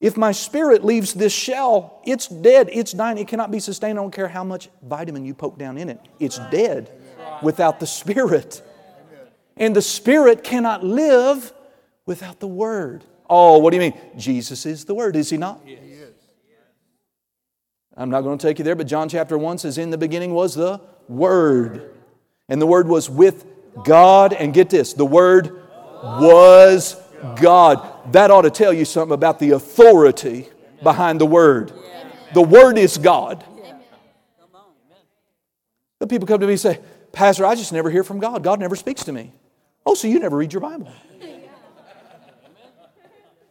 If 0.00 0.16
my 0.16 0.32
spirit 0.32 0.84
leaves 0.84 1.12
this 1.12 1.32
shell, 1.32 2.00
it's 2.06 2.28
dead. 2.28 2.70
It's 2.72 2.92
dying. 2.92 3.18
It 3.18 3.28
cannot 3.28 3.50
be 3.50 3.58
sustained. 3.58 3.98
I 3.98 4.02
don't 4.02 4.12
care 4.12 4.28
how 4.28 4.44
much 4.44 4.70
vitamin 4.82 5.24
you 5.24 5.34
poke 5.34 5.58
down 5.58 5.76
in 5.76 5.88
it. 5.88 6.00
It's 6.18 6.38
dead 6.50 6.90
without 7.42 7.80
the 7.80 7.86
spirit. 7.86 8.62
And 9.56 9.74
the 9.74 9.82
spirit 9.82 10.44
cannot 10.44 10.84
live 10.84 11.52
without 12.06 12.38
the 12.40 12.46
word. 12.46 13.04
Oh, 13.28 13.58
what 13.58 13.70
do 13.70 13.76
you 13.76 13.90
mean? 13.90 14.00
Jesus 14.16 14.64
is 14.64 14.84
the 14.84 14.94
word, 14.94 15.16
is 15.16 15.28
he 15.28 15.36
not? 15.36 15.60
He 15.64 15.74
is. 15.74 16.14
I'm 17.96 18.10
not 18.10 18.20
going 18.20 18.38
to 18.38 18.46
take 18.46 18.58
you 18.58 18.64
there, 18.64 18.76
but 18.76 18.86
John 18.86 19.08
chapter 19.08 19.36
1 19.36 19.58
says, 19.58 19.76
In 19.76 19.90
the 19.90 19.98
beginning 19.98 20.32
was 20.32 20.54
the 20.54 20.80
Word. 21.08 21.90
And 22.48 22.60
the 22.60 22.66
Word 22.66 22.88
was 22.88 23.08
with 23.10 23.44
God. 23.84 24.32
And 24.32 24.52
get 24.54 24.70
this 24.70 24.92
the 24.92 25.06
Word 25.06 25.62
was 26.02 26.96
God. 27.40 28.12
That 28.12 28.30
ought 28.30 28.42
to 28.42 28.50
tell 28.50 28.72
you 28.72 28.84
something 28.84 29.14
about 29.14 29.38
the 29.38 29.50
authority 29.50 30.48
behind 30.82 31.20
the 31.20 31.26
Word. 31.26 31.72
The 32.34 32.42
Word 32.42 32.78
is 32.78 32.98
God. 32.98 33.44
The 35.98 36.06
people 36.06 36.28
come 36.28 36.40
to 36.40 36.46
me 36.46 36.52
and 36.52 36.60
say, 36.60 36.80
Pastor, 37.10 37.44
I 37.44 37.54
just 37.54 37.72
never 37.72 37.90
hear 37.90 38.04
from 38.04 38.20
God. 38.20 38.42
God 38.42 38.60
never 38.60 38.76
speaks 38.76 39.04
to 39.04 39.12
me. 39.12 39.32
Oh, 39.84 39.94
so 39.94 40.06
you 40.06 40.18
never 40.20 40.36
read 40.36 40.52
your 40.52 40.60
Bible. 40.60 40.88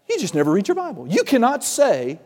You 0.10 0.18
just 0.18 0.34
never 0.34 0.51
read 0.51 0.68
your 0.68 0.76
Bible. 0.76 1.08
You 1.08 1.24
cannot 1.24 1.64
say 1.64 2.20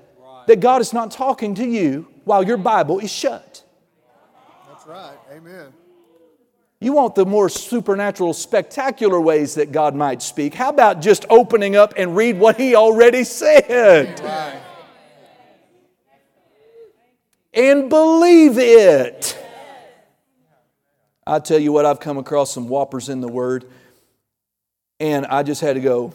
that 0.48 0.60
God 0.60 0.82
is 0.82 0.94
not 0.94 1.12
talking 1.12 1.56
to 1.56 1.66
you 1.66 2.08
while 2.26 2.44
your 2.44 2.58
Bible 2.58 3.00
is 3.00 3.12
shut. 3.12 3.64
Right. 4.92 5.18
Amen. 5.32 5.72
You 6.82 6.92
want 6.92 7.16
the 7.16 7.26
more 7.26 7.48
supernatural, 7.48 8.34
spectacular 8.34 9.22
ways 9.22 9.56
that 9.56 9.72
God 9.72 9.96
might 9.96 10.22
speak. 10.22 10.54
How 10.54 10.68
about 10.68 11.00
just 11.02 11.26
opening 11.30 11.78
up 11.78 11.94
and 11.96 12.14
read 12.14 12.38
what 12.38 12.58
He 12.60 12.76
already 12.76 13.24
said? 13.24 14.20
Right. 14.20 14.62
And 17.54 17.90
believe 17.90 18.58
it. 18.58 19.38
I 21.26 21.40
tell 21.40 21.60
you 21.60 21.72
what, 21.72 21.86
I've 21.86 22.02
come 22.02 22.18
across 22.18 22.52
some 22.52 22.68
whoppers 22.68 23.08
in 23.08 23.22
the 23.22 23.30
Word, 23.30 23.64
and 25.00 25.26
I 25.26 25.44
just 25.44 25.62
had 25.62 25.76
to 25.76 25.80
go, 25.80 26.14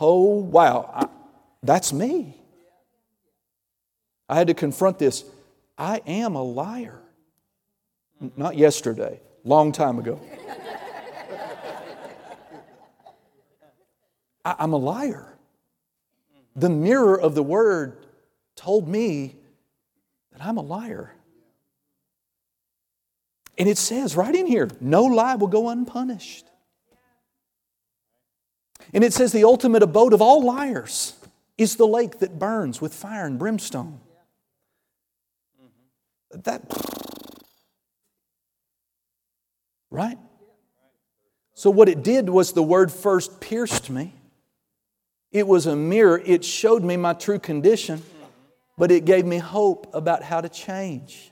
oh, 0.00 0.34
wow, 0.40 0.90
I, 0.92 1.06
that's 1.62 1.92
me. 1.92 2.36
I 4.28 4.34
had 4.34 4.48
to 4.48 4.54
confront 4.54 4.98
this. 4.98 5.24
I 5.76 6.00
am 6.06 6.34
a 6.34 6.42
liar. 6.42 7.00
Not 8.36 8.56
yesterday, 8.56 9.20
long 9.44 9.72
time 9.72 9.98
ago. 9.98 10.20
I, 14.44 14.54
I'm 14.58 14.72
a 14.72 14.78
liar. 14.78 15.36
The 16.54 16.68
mirror 16.68 17.18
of 17.18 17.34
the 17.34 17.42
word 17.42 18.06
told 18.56 18.86
me 18.88 19.36
that 20.32 20.44
I'm 20.44 20.58
a 20.58 20.62
liar. 20.62 21.14
And 23.58 23.68
it 23.68 23.78
says 23.78 24.16
right 24.16 24.34
in 24.34 24.46
here 24.46 24.68
no 24.80 25.04
lie 25.04 25.36
will 25.36 25.48
go 25.48 25.68
unpunished. 25.68 26.46
And 28.92 29.04
it 29.04 29.12
says 29.12 29.32
the 29.32 29.44
ultimate 29.44 29.82
abode 29.82 30.12
of 30.12 30.20
all 30.20 30.44
liars 30.44 31.14
is 31.56 31.76
the 31.76 31.86
lake 31.86 32.18
that 32.18 32.38
burns 32.38 32.80
with 32.80 32.92
fire 32.92 33.26
and 33.26 33.38
brimstone. 33.38 34.00
That 36.32 36.62
Right? 39.92 40.18
So, 41.52 41.70
what 41.70 41.88
it 41.90 42.02
did 42.02 42.30
was 42.30 42.52
the 42.52 42.62
word 42.62 42.90
first 42.90 43.40
pierced 43.40 43.90
me. 43.90 44.14
It 45.30 45.46
was 45.46 45.66
a 45.66 45.76
mirror. 45.76 46.20
It 46.24 46.44
showed 46.44 46.82
me 46.82 46.96
my 46.96 47.12
true 47.12 47.38
condition, 47.38 48.02
but 48.78 48.90
it 48.90 49.04
gave 49.04 49.26
me 49.26 49.36
hope 49.36 49.94
about 49.94 50.22
how 50.22 50.40
to 50.40 50.48
change. 50.48 51.30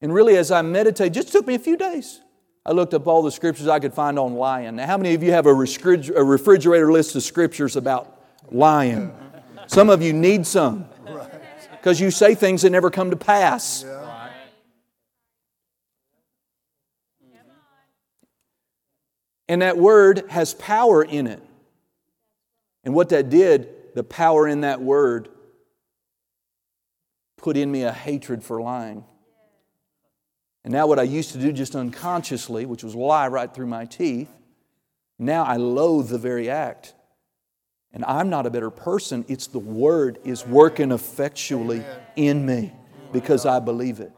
And 0.00 0.14
really, 0.14 0.36
as 0.36 0.52
I 0.52 0.62
meditated, 0.62 1.12
just 1.12 1.32
took 1.32 1.44
me 1.44 1.56
a 1.56 1.58
few 1.58 1.76
days. 1.76 2.20
I 2.64 2.70
looked 2.70 2.94
up 2.94 3.08
all 3.08 3.22
the 3.22 3.32
scriptures 3.32 3.66
I 3.66 3.80
could 3.80 3.92
find 3.92 4.16
on 4.16 4.34
lying. 4.34 4.76
Now, 4.76 4.86
how 4.86 4.96
many 4.96 5.14
of 5.14 5.24
you 5.24 5.32
have 5.32 5.46
a 5.46 5.52
refrigerator 5.52 6.92
list 6.92 7.16
of 7.16 7.24
scriptures 7.24 7.74
about 7.74 8.22
lying? 8.52 9.12
Some 9.66 9.90
of 9.90 10.02
you 10.02 10.12
need 10.12 10.46
some 10.46 10.88
because 11.78 12.00
you 12.00 12.10
say 12.10 12.34
things 12.34 12.62
that 12.62 12.70
never 12.70 12.90
come 12.90 13.10
to 13.10 13.16
pass. 13.16 13.84
Mm-hmm. 13.84 14.08
And 19.48 19.62
that 19.62 19.78
word 19.78 20.24
has 20.28 20.52
power 20.54 21.02
in 21.02 21.26
it. 21.26 21.42
And 22.84 22.94
what 22.94 23.08
that 23.08 23.30
did, 23.30 23.94
the 23.94 24.04
power 24.04 24.46
in 24.46 24.60
that 24.60 24.82
word, 24.82 25.28
put 27.36 27.56
in 27.56 27.70
me 27.72 27.82
a 27.82 27.92
hatred 27.92 28.42
for 28.44 28.60
lying. 28.60 29.04
And 30.64 30.72
now, 30.72 30.86
what 30.86 30.98
I 30.98 31.04
used 31.04 31.32
to 31.32 31.38
do 31.38 31.50
just 31.50 31.74
unconsciously, 31.74 32.66
which 32.66 32.84
was 32.84 32.94
lie 32.94 33.28
right 33.28 33.52
through 33.52 33.68
my 33.68 33.86
teeth, 33.86 34.28
now 35.18 35.44
I 35.44 35.56
loathe 35.56 36.08
the 36.08 36.18
very 36.18 36.50
act. 36.50 36.94
And 37.92 38.04
I'm 38.04 38.28
not 38.28 38.46
a 38.46 38.50
better 38.50 38.70
person. 38.70 39.24
It's 39.28 39.46
the 39.46 39.58
Word 39.58 40.18
is 40.24 40.46
working 40.46 40.92
effectually 40.92 41.84
in 42.16 42.44
me 42.44 42.72
because 43.12 43.46
I 43.46 43.60
believe 43.60 44.00
it. 44.00 44.12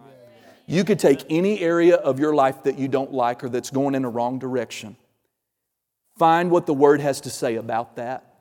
You 0.67 0.85
could 0.85 0.99
take 0.99 1.25
any 1.31 1.61
area 1.61 1.97
of 1.97 2.21
your 2.21 2.35
life 2.35 2.65
that 2.65 2.79
you 2.79 2.89
don't 2.89 3.13
like 3.13 3.43
or 3.43 3.49
that's 3.49 3.71
going 3.71 3.95
in 3.95 4.03
the 4.03 4.09
wrong 4.09 4.39
direction, 4.39 4.97
Find 6.21 6.51
what 6.51 6.67
the 6.67 6.75
Word 6.75 7.01
has 7.01 7.23
to 7.23 7.31
say 7.31 7.57
about 7.57 7.97
that 7.97 8.35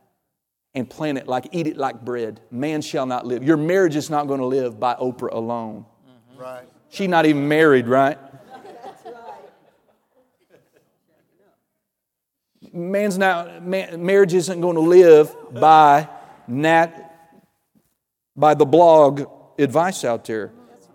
and 0.75 0.89
plant 0.89 1.17
it 1.17 1.29
like, 1.29 1.47
eat 1.53 1.65
it 1.65 1.77
like 1.77 2.03
bread. 2.03 2.41
Man 2.51 2.81
shall 2.81 3.05
not 3.05 3.25
live. 3.25 3.41
Your 3.41 3.55
marriage 3.55 3.95
is 3.95 4.09
not 4.09 4.27
going 4.27 4.41
to 4.41 4.45
live 4.45 4.81
by 4.81 4.95
Oprah 4.95 5.31
alone. 5.31 5.85
Mm-hmm. 6.05 6.41
Right. 6.41 6.67
She's 6.89 7.07
not 7.07 7.25
even 7.25 7.47
married, 7.47 7.87
right? 7.87 8.17
Man's 12.73 13.17
not, 13.17 13.63
man, 13.63 14.05
marriage 14.05 14.33
isn't 14.33 14.61
going 14.61 14.75
to 14.75 14.81
live 14.81 15.35
by 15.51 16.07
nat, 16.47 17.31
by 18.35 18.53
the 18.53 18.65
blog 18.65 19.23
advice 19.57 20.03
out 20.03 20.25
there. 20.25 20.51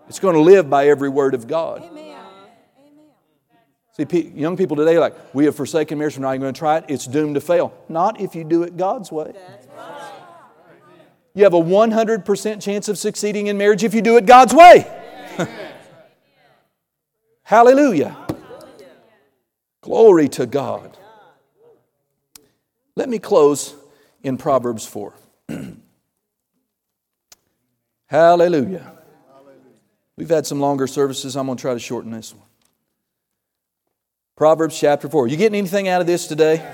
It's 0.07 0.19
going 0.19 0.35
to 0.35 0.41
live 0.41 0.69
by 0.69 0.87
every 0.87 1.09
word 1.09 1.33
of 1.33 1.47
God. 1.47 1.83
Amen. 1.83 2.15
See, 3.97 4.31
young 4.35 4.57
people 4.57 4.75
today 4.75 4.99
like, 4.99 5.33
we 5.33 5.45
have 5.45 5.55
forsaken 5.55 5.97
marriage, 5.97 6.17
we're 6.17 6.23
not 6.23 6.31
even 6.31 6.41
going 6.41 6.53
to 6.53 6.59
try 6.59 6.77
it. 6.77 6.85
It's 6.89 7.05
doomed 7.07 7.35
to 7.35 7.41
fail. 7.41 7.73
Not 7.87 8.19
if 8.19 8.35
you 8.35 8.43
do 8.43 8.63
it 8.63 8.75
God's 8.75 9.11
way. 9.11 9.33
You 11.33 11.43
have 11.43 11.53
a 11.53 11.61
100% 11.61 12.61
chance 12.61 12.87
of 12.87 12.97
succeeding 12.97 13.47
in 13.47 13.57
marriage 13.57 13.83
if 13.83 13.93
you 13.93 14.01
do 14.01 14.17
it 14.17 14.25
God's 14.25 14.53
way. 14.53 14.85
Hallelujah. 17.43 18.17
Glory 19.81 20.27
to 20.29 20.45
God. 20.45 20.97
Let 22.95 23.09
me 23.09 23.19
close 23.19 23.75
in 24.23 24.37
Proverbs 24.37 24.85
4. 24.85 25.13
Hallelujah. 28.07 28.91
We've 30.17 30.29
had 30.29 30.47
some 30.47 30.61
longer 30.61 30.87
services. 30.87 31.35
I'm 31.35 31.45
going 31.45 31.57
to 31.57 31.61
try 31.61 31.73
to 31.73 31.79
shorten 31.79 32.11
this 32.11 32.33
one. 32.33 32.45
Proverbs 34.37 34.79
chapter 34.79 35.09
4. 35.09 35.27
You 35.27 35.37
getting 35.37 35.57
anything 35.57 35.87
out 35.87 36.01
of 36.01 36.07
this 36.07 36.27
today? 36.27 36.65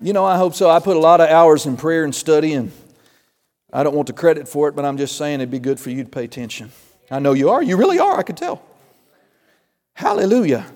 You 0.00 0.12
know, 0.12 0.24
I 0.24 0.36
hope 0.36 0.54
so. 0.54 0.70
I 0.70 0.80
put 0.80 0.96
a 0.96 1.00
lot 1.00 1.20
of 1.20 1.28
hours 1.28 1.66
in 1.66 1.76
prayer 1.76 2.04
and 2.04 2.14
study, 2.14 2.54
and 2.54 2.72
I 3.72 3.82
don't 3.82 3.94
want 3.94 4.06
the 4.06 4.12
credit 4.12 4.48
for 4.48 4.68
it, 4.68 4.76
but 4.76 4.84
I'm 4.84 4.96
just 4.96 5.16
saying 5.16 5.40
it'd 5.40 5.50
be 5.50 5.58
good 5.58 5.80
for 5.80 5.90
you 5.90 6.04
to 6.04 6.10
pay 6.10 6.24
attention. 6.24 6.72
I 7.10 7.18
know 7.18 7.32
you 7.32 7.50
are. 7.50 7.62
You 7.62 7.76
really 7.76 7.98
are. 7.98 8.18
I 8.18 8.22
could 8.22 8.36
tell. 8.36 8.62
Hallelujah. 9.94 10.66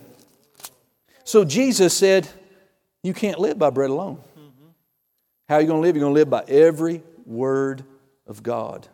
So 1.24 1.44
Jesus 1.44 1.96
said, 1.96 2.28
You 3.08 3.14
can't 3.14 3.38
live 3.38 3.58
by 3.58 3.70
bread 3.70 3.88
alone. 3.88 4.20
How 5.48 5.54
are 5.54 5.60
you 5.62 5.66
going 5.66 5.78
to 5.78 5.82
live? 5.82 5.96
You're 5.96 6.02
going 6.02 6.12
to 6.12 6.20
live 6.20 6.28
by 6.28 6.44
every 6.46 7.02
word 7.24 7.82
of 8.26 8.42
God. 8.42 8.86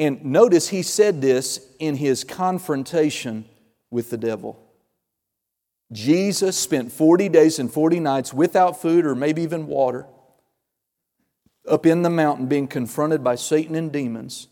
And 0.00 0.24
notice 0.24 0.68
he 0.70 0.82
said 0.82 1.20
this 1.20 1.64
in 1.78 1.94
his 1.94 2.24
confrontation 2.24 3.44
with 3.88 4.10
the 4.10 4.16
devil. 4.16 4.60
Jesus 5.92 6.56
spent 6.56 6.90
40 6.90 7.28
days 7.28 7.60
and 7.60 7.72
40 7.72 8.00
nights 8.00 8.34
without 8.34 8.82
food 8.82 9.06
or 9.06 9.14
maybe 9.14 9.42
even 9.42 9.68
water 9.68 10.04
up 11.68 11.86
in 11.86 12.02
the 12.02 12.10
mountain 12.10 12.46
being 12.46 12.66
confronted 12.66 13.22
by 13.22 13.36
Satan 13.36 13.76
and 13.76 13.92
demons. 13.92 14.48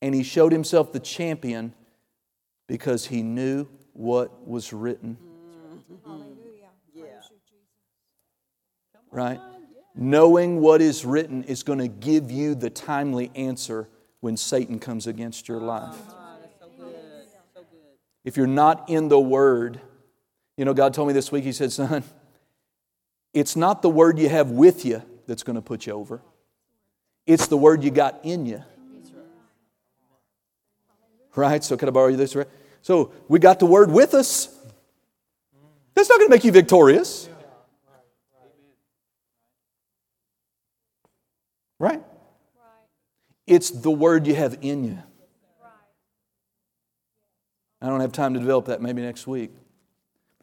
And 0.00 0.14
he 0.14 0.22
showed 0.22 0.52
himself 0.52 0.90
the 0.90 1.00
champion 1.00 1.74
because 2.66 3.08
he 3.08 3.22
knew 3.22 3.68
what 3.92 4.48
was 4.48 4.72
written. 4.72 5.18
Right? 9.14 9.40
Knowing 9.94 10.60
what 10.60 10.82
is 10.82 11.04
written 11.04 11.44
is 11.44 11.62
going 11.62 11.78
to 11.78 11.86
give 11.86 12.30
you 12.30 12.56
the 12.56 12.68
timely 12.68 13.30
answer 13.36 13.88
when 14.20 14.36
Satan 14.36 14.80
comes 14.80 15.06
against 15.06 15.48
your 15.48 15.60
life. 15.60 15.94
If 18.24 18.36
you're 18.36 18.48
not 18.48 18.88
in 18.88 19.08
the 19.08 19.20
Word, 19.20 19.80
you 20.56 20.64
know, 20.64 20.74
God 20.74 20.94
told 20.94 21.06
me 21.06 21.14
this 21.14 21.30
week, 21.30 21.44
He 21.44 21.52
said, 21.52 21.70
Son, 21.70 22.02
it's 23.32 23.54
not 23.54 23.82
the 23.82 23.88
Word 23.88 24.18
you 24.18 24.28
have 24.28 24.50
with 24.50 24.84
you 24.84 25.02
that's 25.28 25.44
going 25.44 25.56
to 25.56 25.62
put 25.62 25.86
you 25.86 25.92
over, 25.92 26.20
it's 27.26 27.46
the 27.46 27.56
Word 27.56 27.84
you 27.84 27.92
got 27.92 28.18
in 28.24 28.46
you. 28.46 28.64
Right? 31.36 31.62
So, 31.62 31.76
can 31.76 31.88
I 31.88 31.92
borrow 31.92 32.08
you 32.08 32.16
this? 32.16 32.36
So, 32.82 33.12
we 33.28 33.38
got 33.38 33.60
the 33.60 33.66
Word 33.66 33.90
with 33.90 34.14
us. 34.14 34.48
That's 35.94 36.08
not 36.08 36.18
going 36.18 36.28
to 36.28 36.34
make 36.34 36.44
you 36.44 36.52
victorious. 36.52 37.28
Right? 41.84 42.02
It's 43.46 43.68
the 43.68 43.90
word 43.90 44.26
you 44.26 44.34
have 44.34 44.56
in 44.62 44.84
you. 44.84 44.98
I 47.82 47.88
don't 47.88 48.00
have 48.00 48.12
time 48.12 48.32
to 48.32 48.40
develop 48.40 48.66
that 48.66 48.80
maybe 48.80 49.02
next 49.02 49.26
week. 49.26 49.52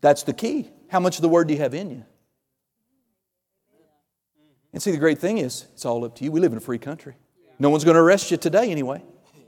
That's 0.02 0.22
the 0.22 0.34
key. 0.34 0.70
How 0.90 1.00
much 1.00 1.16
of 1.16 1.24
the 1.24 1.30
word 1.30 1.48
do 1.48 1.56
you 1.56 1.60
have 1.62 1.74
in 1.74 1.90
you? 1.90 2.06
And 4.72 4.84
see, 4.84 4.92
the 4.92 4.98
great 4.98 5.18
thing 5.18 5.40
is, 5.40 5.66
it's 5.74 5.84
all 5.84 6.06
up 6.06 6.16
to 6.18 6.24
you. 6.24 6.32
We 6.32 6.40
live 6.40 6.52
in 6.52 6.60
a 6.60 6.62
free 6.62 6.78
country. 6.78 7.16
No 7.58 7.72
one's 7.72 7.84
going 7.84 7.96
to 7.96 8.02
arrest 8.02 8.30
you 8.30 8.38
today 8.38 8.70
anyway. 8.70 9.04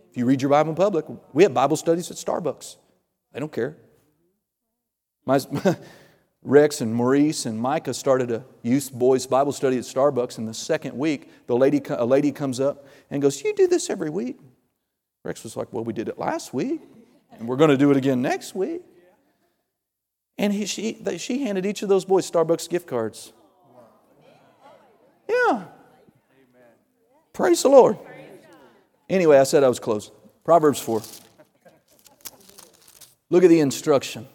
If 0.10 0.18
you 0.18 0.26
read 0.26 0.42
your 0.42 0.50
Bible 0.50 0.72
in 0.72 0.76
public, 0.76 1.06
we 1.32 1.44
have 1.44 1.54
Bible 1.54 1.78
studies 1.78 2.10
at 2.10 2.18
Starbucks. 2.18 2.78
They 3.34 3.40
don't 3.40 3.52
care. 3.52 3.78
My, 5.28 5.40
Rex 6.44 6.82
and 6.82 6.94
Maurice 6.94 7.46
and 7.46 7.58
Micah 7.58 7.94
started 7.94 8.30
a 8.30 8.44
youth 8.62 8.92
boys 8.92 9.26
Bible 9.26 9.54
study 9.54 9.78
at 9.78 9.84
Starbucks. 9.84 10.38
And 10.38 10.48
the 10.48 10.54
second 10.54 10.98
week, 10.98 11.30
the 11.48 11.56
lady, 11.56 11.82
a 11.90 12.06
lady 12.06 12.32
comes 12.32 12.60
up 12.60 12.86
and 13.10 13.22
goes, 13.22 13.44
You 13.44 13.54
do 13.56 13.68
this 13.68 13.90
every 13.90 14.10
week? 14.10 14.40
Rex 15.24 15.44
was 15.44 15.56
like, 15.56 15.72
Well, 15.72 15.84
we 15.84 15.94
did 15.94 16.10
it 16.10 16.20
last 16.20 16.54
week, 16.54 16.82
and 17.32 17.48
we're 17.48 17.56
going 17.56 17.70
to 17.70 17.78
do 17.78 17.92
it 17.92 17.98
again 17.98 18.22
next 18.22 18.54
week. 18.54 18.82
And 20.38 20.52
he, 20.52 20.66
she, 20.66 20.98
she 21.18 21.44
handed 21.44 21.66
each 21.66 21.82
of 21.82 21.90
those 21.90 22.06
boys 22.06 22.30
Starbucks 22.30 22.70
gift 22.70 22.88
cards. 22.88 23.32
Yeah. 25.30 25.66
Praise 27.32 27.64
the 27.64 27.70
Lord. 27.70 27.98
Anyway, 29.10 29.38
I 29.38 29.44
said 29.44 29.64
I 29.64 29.70
was 29.70 29.80
close. 29.80 30.12
Proverbs 30.44 30.80
4. 30.80 31.02
Look 33.30 33.44
at 33.44 33.50
the 33.50 33.60
instruction. 33.60 34.28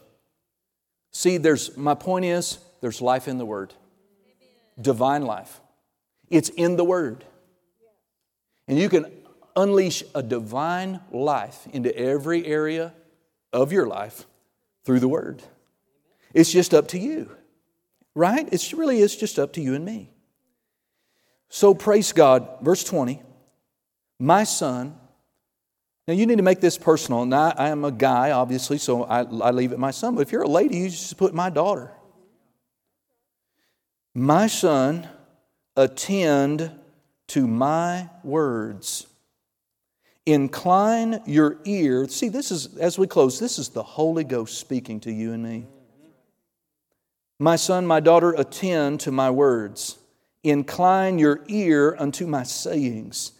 See, 1.18 1.36
there's 1.36 1.76
my 1.76 1.94
point 1.94 2.26
is 2.26 2.60
there's 2.80 3.02
life 3.02 3.26
in 3.26 3.38
the 3.38 3.44
word. 3.44 3.74
Divine 4.80 5.22
life. 5.22 5.60
It's 6.30 6.48
in 6.48 6.76
the 6.76 6.84
word. 6.84 7.24
And 8.68 8.78
you 8.78 8.88
can 8.88 9.06
unleash 9.56 10.04
a 10.14 10.22
divine 10.22 11.00
life 11.10 11.66
into 11.72 11.92
every 11.98 12.46
area 12.46 12.94
of 13.52 13.72
your 13.72 13.88
life 13.88 14.26
through 14.84 15.00
the 15.00 15.08
word. 15.08 15.42
It's 16.34 16.52
just 16.52 16.72
up 16.72 16.86
to 16.88 17.00
you. 17.00 17.32
Right? 18.14 18.48
It 18.52 18.72
really 18.72 19.00
is 19.00 19.16
just 19.16 19.40
up 19.40 19.54
to 19.54 19.60
you 19.60 19.74
and 19.74 19.84
me. 19.84 20.14
So 21.48 21.74
praise 21.74 22.12
God. 22.12 22.48
Verse 22.62 22.84
20. 22.84 23.20
My 24.20 24.44
son, 24.44 24.96
now, 26.08 26.14
you 26.14 26.24
need 26.24 26.38
to 26.38 26.42
make 26.42 26.60
this 26.60 26.78
personal. 26.78 27.26
Now, 27.26 27.52
I 27.58 27.68
am 27.68 27.84
a 27.84 27.92
guy, 27.92 28.30
obviously, 28.30 28.78
so 28.78 29.04
I, 29.04 29.18
I 29.18 29.50
leave 29.50 29.72
it 29.72 29.78
my 29.78 29.90
son. 29.90 30.14
But 30.14 30.22
if 30.22 30.32
you're 30.32 30.40
a 30.40 30.48
lady, 30.48 30.78
you 30.78 30.88
just 30.88 31.18
put 31.18 31.34
my 31.34 31.50
daughter. 31.50 31.92
My 34.14 34.46
son, 34.46 35.06
attend 35.76 36.72
to 37.26 37.46
my 37.46 38.08
words. 38.24 39.06
Incline 40.24 41.20
your 41.26 41.58
ear. 41.66 42.08
See, 42.08 42.30
this 42.30 42.50
is, 42.50 42.78
as 42.78 42.98
we 42.98 43.06
close, 43.06 43.38
this 43.38 43.58
is 43.58 43.68
the 43.68 43.82
Holy 43.82 44.24
Ghost 44.24 44.58
speaking 44.58 45.00
to 45.00 45.12
you 45.12 45.34
and 45.34 45.42
me. 45.42 45.66
My 47.38 47.56
son, 47.56 47.86
my 47.86 48.00
daughter, 48.00 48.32
attend 48.32 49.00
to 49.00 49.12
my 49.12 49.30
words. 49.30 49.98
Incline 50.42 51.18
your 51.18 51.44
ear 51.48 51.94
unto 51.98 52.26
my 52.26 52.44
sayings. 52.44 53.32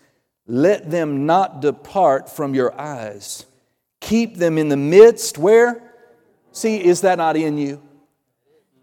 Let 0.49 0.91
them 0.91 1.27
not 1.27 1.61
depart 1.61 2.31
from 2.31 2.55
your 2.55 2.79
eyes. 2.81 3.45
Keep 4.01 4.37
them 4.37 4.57
in 4.57 4.71
the 4.71 4.77
midst 4.79 5.37
where? 5.37 5.83
See, 6.53 6.83
is 6.83 7.03
that 7.03 7.19
not 7.19 7.37
in 7.37 7.59
you? 7.59 7.83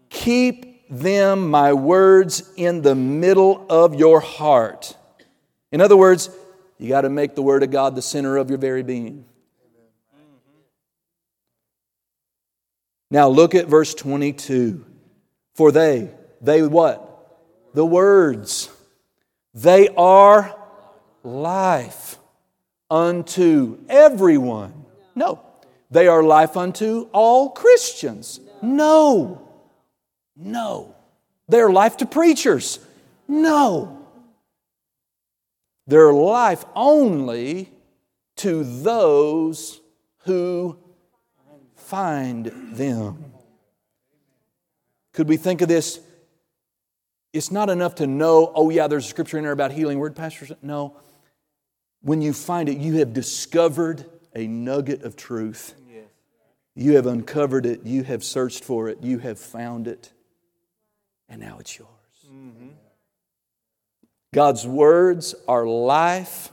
Keep 0.08 0.88
them, 0.88 1.50
my 1.50 1.72
words, 1.72 2.48
in 2.56 2.82
the 2.82 2.94
middle 2.94 3.66
of 3.68 3.96
your 3.96 4.20
heart. 4.20 4.96
In 5.72 5.80
other 5.80 5.96
words, 5.96 6.30
you 6.78 6.88
got 6.88 7.00
to 7.00 7.10
make 7.10 7.34
the 7.34 7.42
Word 7.42 7.64
of 7.64 7.72
God 7.72 7.96
the 7.96 8.02
center 8.02 8.36
of 8.36 8.48
your 8.48 8.58
very 8.58 8.84
being. 8.84 9.24
Now 13.10 13.28
look 13.28 13.56
at 13.56 13.66
verse 13.66 13.92
22. 13.94 14.84
For 15.54 15.72
they, 15.72 16.10
they 16.40 16.62
what? 16.62 17.38
The 17.74 17.84
words. 17.84 18.70
They 19.54 19.88
are 19.96 20.55
life 21.26 22.18
unto 22.88 23.78
everyone. 23.88 24.84
No. 25.14 25.42
They 25.90 26.06
are 26.06 26.22
life 26.22 26.56
unto 26.56 27.08
all 27.12 27.50
Christians. 27.50 28.40
No. 28.62 29.42
No. 30.36 30.94
They're 31.48 31.70
life 31.70 31.96
to 31.98 32.06
preachers. 32.06 32.78
No. 33.26 34.06
They're 35.86 36.12
life 36.12 36.64
only 36.74 37.70
to 38.36 38.64
those 38.64 39.80
who 40.24 40.78
find 41.74 42.46
them. 42.72 43.32
Could 45.12 45.28
we 45.28 45.36
think 45.36 45.60
of 45.62 45.68
this? 45.68 46.00
It's 47.32 47.50
not 47.50 47.70
enough 47.70 47.96
to 47.96 48.06
know, 48.06 48.52
oh, 48.54 48.70
yeah, 48.70 48.86
there's 48.86 49.06
a 49.06 49.08
scripture 49.08 49.38
in 49.38 49.44
there 49.44 49.52
about 49.52 49.72
healing 49.72 49.98
word, 49.98 50.16
pastors. 50.16 50.52
No 50.62 50.96
when 52.02 52.22
you 52.22 52.32
find 52.32 52.68
it, 52.68 52.78
you 52.78 52.98
have 52.98 53.12
discovered 53.12 54.04
a 54.34 54.46
nugget 54.46 55.02
of 55.02 55.16
truth. 55.16 55.74
You 56.78 56.96
have 56.96 57.06
uncovered 57.06 57.64
it, 57.64 57.84
you 57.84 58.02
have 58.02 58.22
searched 58.22 58.62
for 58.62 58.90
it, 58.90 58.98
you 59.02 59.18
have 59.20 59.38
found 59.38 59.88
it, 59.88 60.12
and 61.26 61.40
now 61.40 61.56
it's 61.58 61.78
yours. 61.78 61.88
Mm-hmm. 62.30 62.68
God's 64.34 64.66
words 64.66 65.34
are 65.48 65.66
life 65.66 66.50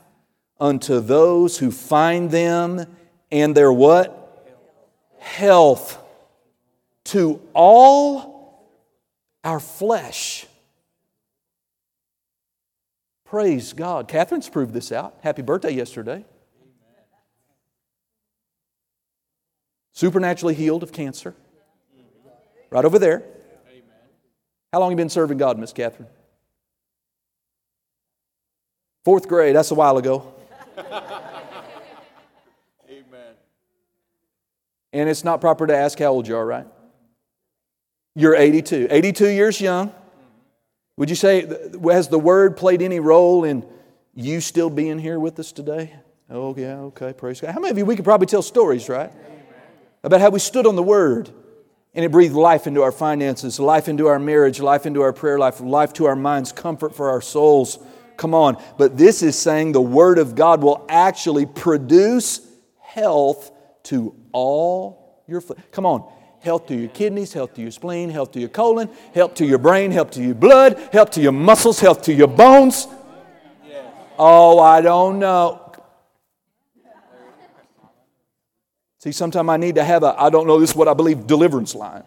unto 0.61 1.01
those 1.01 1.57
who 1.57 1.71
find 1.71 2.31
them, 2.31 2.85
and 3.33 3.53
they're 3.53 3.73
what? 3.73 4.47
Health 5.19 6.01
to 7.05 7.41
all 7.53 8.69
our 9.43 9.59
flesh. 9.59 10.45
Praise 13.33 13.73
God. 13.73 14.07
Catherine's 14.07 14.47
proved 14.47 14.75
this 14.75 14.91
out. 14.91 15.17
Happy 15.21 15.41
birthday 15.41 15.71
yesterday. 15.71 16.23
Supernaturally 19.91 20.53
healed 20.53 20.83
of 20.83 20.91
cancer. 20.91 21.33
Right 22.69 22.85
over 22.85 22.99
there. 22.99 23.23
How 24.71 24.81
long 24.81 24.91
have 24.91 24.99
you 24.99 25.03
been 25.03 25.09
serving 25.09 25.39
God, 25.39 25.57
Miss 25.57 25.73
Catherine? 25.73 26.07
Fourth 29.03 29.27
grade, 29.27 29.55
that's 29.55 29.71
a 29.71 29.75
while 29.75 29.97
ago. 29.97 30.31
Amen. 32.87 33.33
And 34.93 35.09
it's 35.09 35.23
not 35.23 35.41
proper 35.41 35.65
to 35.65 35.75
ask 35.75 35.97
how 35.97 36.09
old 36.09 36.27
you 36.27 36.37
are, 36.37 36.45
right? 36.45 36.67
You're 38.15 38.35
82. 38.35 38.89
82 38.91 39.27
years 39.29 39.59
young. 39.59 39.91
Would 40.97 41.09
you 41.09 41.15
say, 41.15 41.47
has 41.83 42.07
the 42.07 42.19
word 42.19 42.55
played 42.55 42.81
any 42.81 42.99
role 42.99 43.43
in 43.43 43.65
you 44.13 44.41
still 44.41 44.69
being 44.69 44.99
here 44.99 45.19
with 45.19 45.39
us 45.39 45.51
today? 45.51 45.93
Oh, 46.29 46.55
yeah, 46.55 46.77
okay, 46.79 47.13
praise 47.13 47.41
God. 47.41 47.51
How 47.51 47.59
many 47.59 47.71
of 47.71 47.77
you, 47.77 47.85
we 47.85 47.95
could 47.95 48.05
probably 48.05 48.27
tell 48.27 48.41
stories, 48.41 48.89
right? 48.89 49.11
About 50.03 50.21
how 50.21 50.29
we 50.29 50.39
stood 50.39 50.65
on 50.67 50.75
the 50.75 50.83
word 50.83 51.29
and 51.95 52.03
it 52.03 52.11
breathed 52.11 52.33
life 52.33 52.67
into 52.67 52.81
our 52.81 52.91
finances, 52.91 53.59
life 53.59 53.87
into 53.87 54.07
our 54.07 54.19
marriage, 54.19 54.59
life 54.59 54.85
into 54.85 55.01
our 55.01 55.13
prayer 55.13 55.37
life, 55.37 55.61
life 55.61 55.93
to 55.93 56.05
our 56.05 56.15
minds, 56.15 56.51
comfort 56.51 56.95
for 56.95 57.09
our 57.09 57.21
souls. 57.21 57.77
Come 58.17 58.33
on. 58.33 58.61
But 58.77 58.97
this 58.97 59.21
is 59.21 59.37
saying 59.37 59.71
the 59.71 59.81
word 59.81 60.17
of 60.17 60.35
God 60.35 60.61
will 60.61 60.85
actually 60.89 61.45
produce 61.45 62.47
health 62.79 63.51
to 63.83 64.15
all 64.31 65.23
your. 65.27 65.41
Come 65.71 65.85
on. 65.85 66.11
Health 66.43 66.67
to 66.67 66.75
your 66.75 66.89
kidneys, 66.89 67.31
health 67.31 67.53
to 67.53 67.61
your 67.61 67.71
spleen, 67.71 68.09
health 68.09 68.33
to 68.33 68.39
your 68.39 68.49
colon, 68.49 68.89
health 69.15 69.35
to 69.35 69.45
your 69.45 69.57
brain, 69.57 69.91
health 69.91 70.11
to 70.11 70.21
your 70.21 70.35
blood, 70.35 70.77
health 70.91 71.11
to 71.11 71.21
your 71.21 71.31
muscles, 71.31 71.79
health 71.79 72.01
to 72.01 72.13
your 72.13 72.27
bones. 72.27 72.85
Oh, 74.19 74.59
I 74.59 74.81
don't 74.81 75.19
know. 75.19 75.71
See, 78.99 79.13
sometimes 79.13 79.47
I 79.49 79.55
need 79.55 79.75
to 79.75 79.83
have 79.85 80.03
a, 80.03 80.15
I 80.21 80.29
don't 80.29 80.45
know, 80.45 80.59
this 80.59 80.71
is 80.71 80.75
what 80.75 80.89
I 80.89 80.93
believe, 80.93 81.27
deliverance 81.27 81.75
line. 81.75 82.03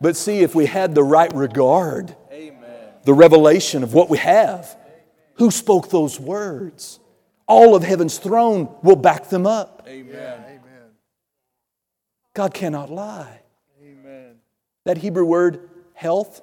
But 0.00 0.16
see, 0.16 0.40
if 0.40 0.54
we 0.54 0.66
had 0.66 0.96
the 0.96 1.04
right 1.04 1.32
regard, 1.32 2.16
the 3.04 3.14
revelation 3.14 3.84
of 3.84 3.94
what 3.94 4.10
we 4.10 4.18
have, 4.18 4.76
who 5.34 5.50
spoke 5.50 5.90
those 5.90 6.18
words? 6.18 7.00
All 7.46 7.74
of 7.74 7.82
heaven's 7.82 8.18
throne 8.18 8.74
will 8.82 8.96
back 8.96 9.28
them 9.28 9.46
up. 9.46 9.84
Amen. 9.86 10.40
Amen. 10.46 10.60
God 12.32 12.54
cannot 12.54 12.90
lie. 12.90 13.40
Amen. 13.82 14.36
That 14.84 14.98
Hebrew 14.98 15.24
word 15.24 15.68
health 15.94 16.40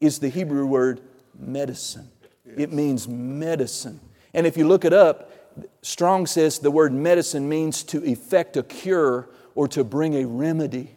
is 0.00 0.18
the 0.18 0.28
Hebrew 0.28 0.66
word 0.66 1.00
medicine. 1.38 2.08
It 2.56 2.72
means 2.72 3.06
medicine. 3.06 4.00
And 4.32 4.46
if 4.46 4.56
you 4.56 4.66
look 4.66 4.84
it 4.84 4.92
up, 4.92 5.32
Strong 5.82 6.26
says 6.26 6.58
the 6.58 6.70
word 6.70 6.92
medicine 6.92 7.48
means 7.48 7.82
to 7.84 8.04
effect 8.04 8.56
a 8.56 8.62
cure 8.62 9.28
or 9.54 9.68
to 9.68 9.84
bring 9.84 10.14
a 10.14 10.24
remedy. 10.24 10.94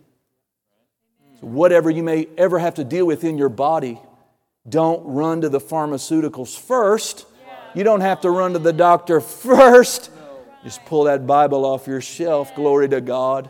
So 1.39 1.47
whatever 1.47 1.89
you 1.89 2.03
may 2.03 2.27
ever 2.37 2.59
have 2.59 2.75
to 2.75 2.83
deal 2.83 3.05
with 3.05 3.23
in 3.23 3.37
your 3.37 3.49
body, 3.49 3.99
don't 4.67 5.03
run 5.05 5.41
to 5.41 5.49
the 5.49 5.59
pharmaceuticals 5.59 6.57
first. 6.57 7.25
You 7.73 7.83
don't 7.83 8.01
have 8.01 8.21
to 8.21 8.29
run 8.29 8.53
to 8.53 8.59
the 8.59 8.73
doctor 8.73 9.21
first. 9.21 10.11
Just 10.63 10.83
pull 10.85 11.05
that 11.05 11.25
Bible 11.25 11.65
off 11.65 11.87
your 11.87 12.01
shelf, 12.01 12.53
glory 12.55 12.89
to 12.89 13.01
God. 13.01 13.49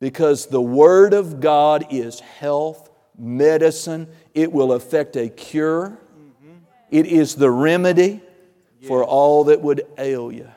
Because 0.00 0.46
the 0.46 0.60
Word 0.60 1.14
of 1.14 1.40
God 1.40 1.86
is 1.90 2.20
health, 2.20 2.90
medicine. 3.18 4.08
It 4.34 4.52
will 4.52 4.72
affect 4.72 5.16
a 5.16 5.28
cure. 5.28 5.98
It 6.90 7.06
is 7.06 7.34
the 7.34 7.50
remedy 7.50 8.20
for 8.86 9.04
all 9.04 9.44
that 9.44 9.60
would 9.60 9.86
ail 9.98 10.30
you. 10.30 10.48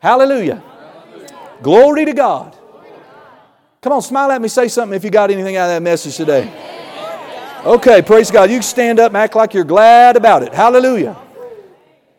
Hallelujah. 0.00 0.62
Glory 1.62 2.04
to 2.04 2.12
God. 2.12 2.54
Come 3.80 3.92
on, 3.92 4.02
smile 4.02 4.30
at 4.32 4.40
me, 4.40 4.48
say 4.48 4.68
something 4.68 4.96
if 4.96 5.04
you 5.04 5.10
got 5.10 5.30
anything 5.30 5.56
out 5.56 5.64
of 5.64 5.76
that 5.76 5.82
message 5.82 6.16
today. 6.16 6.73
Okay, 7.64 8.02
praise 8.02 8.30
God. 8.30 8.50
You 8.50 8.60
stand 8.60 9.00
up 9.00 9.10
and 9.10 9.16
act 9.16 9.34
like 9.34 9.54
you're 9.54 9.64
glad 9.64 10.16
about 10.16 10.42
it. 10.42 10.52
Hallelujah. 10.52 11.16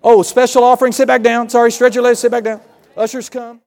Oh, 0.03 0.23
special 0.23 0.63
offering, 0.63 0.91
sit 0.91 1.07
back 1.07 1.21
down. 1.21 1.49
Sorry, 1.49 1.71
stretch 1.71 1.93
your 1.93 2.03
legs, 2.03 2.19
sit 2.19 2.31
back 2.31 2.43
down. 2.43 2.61
Ushers 2.97 3.29
come. 3.29 3.61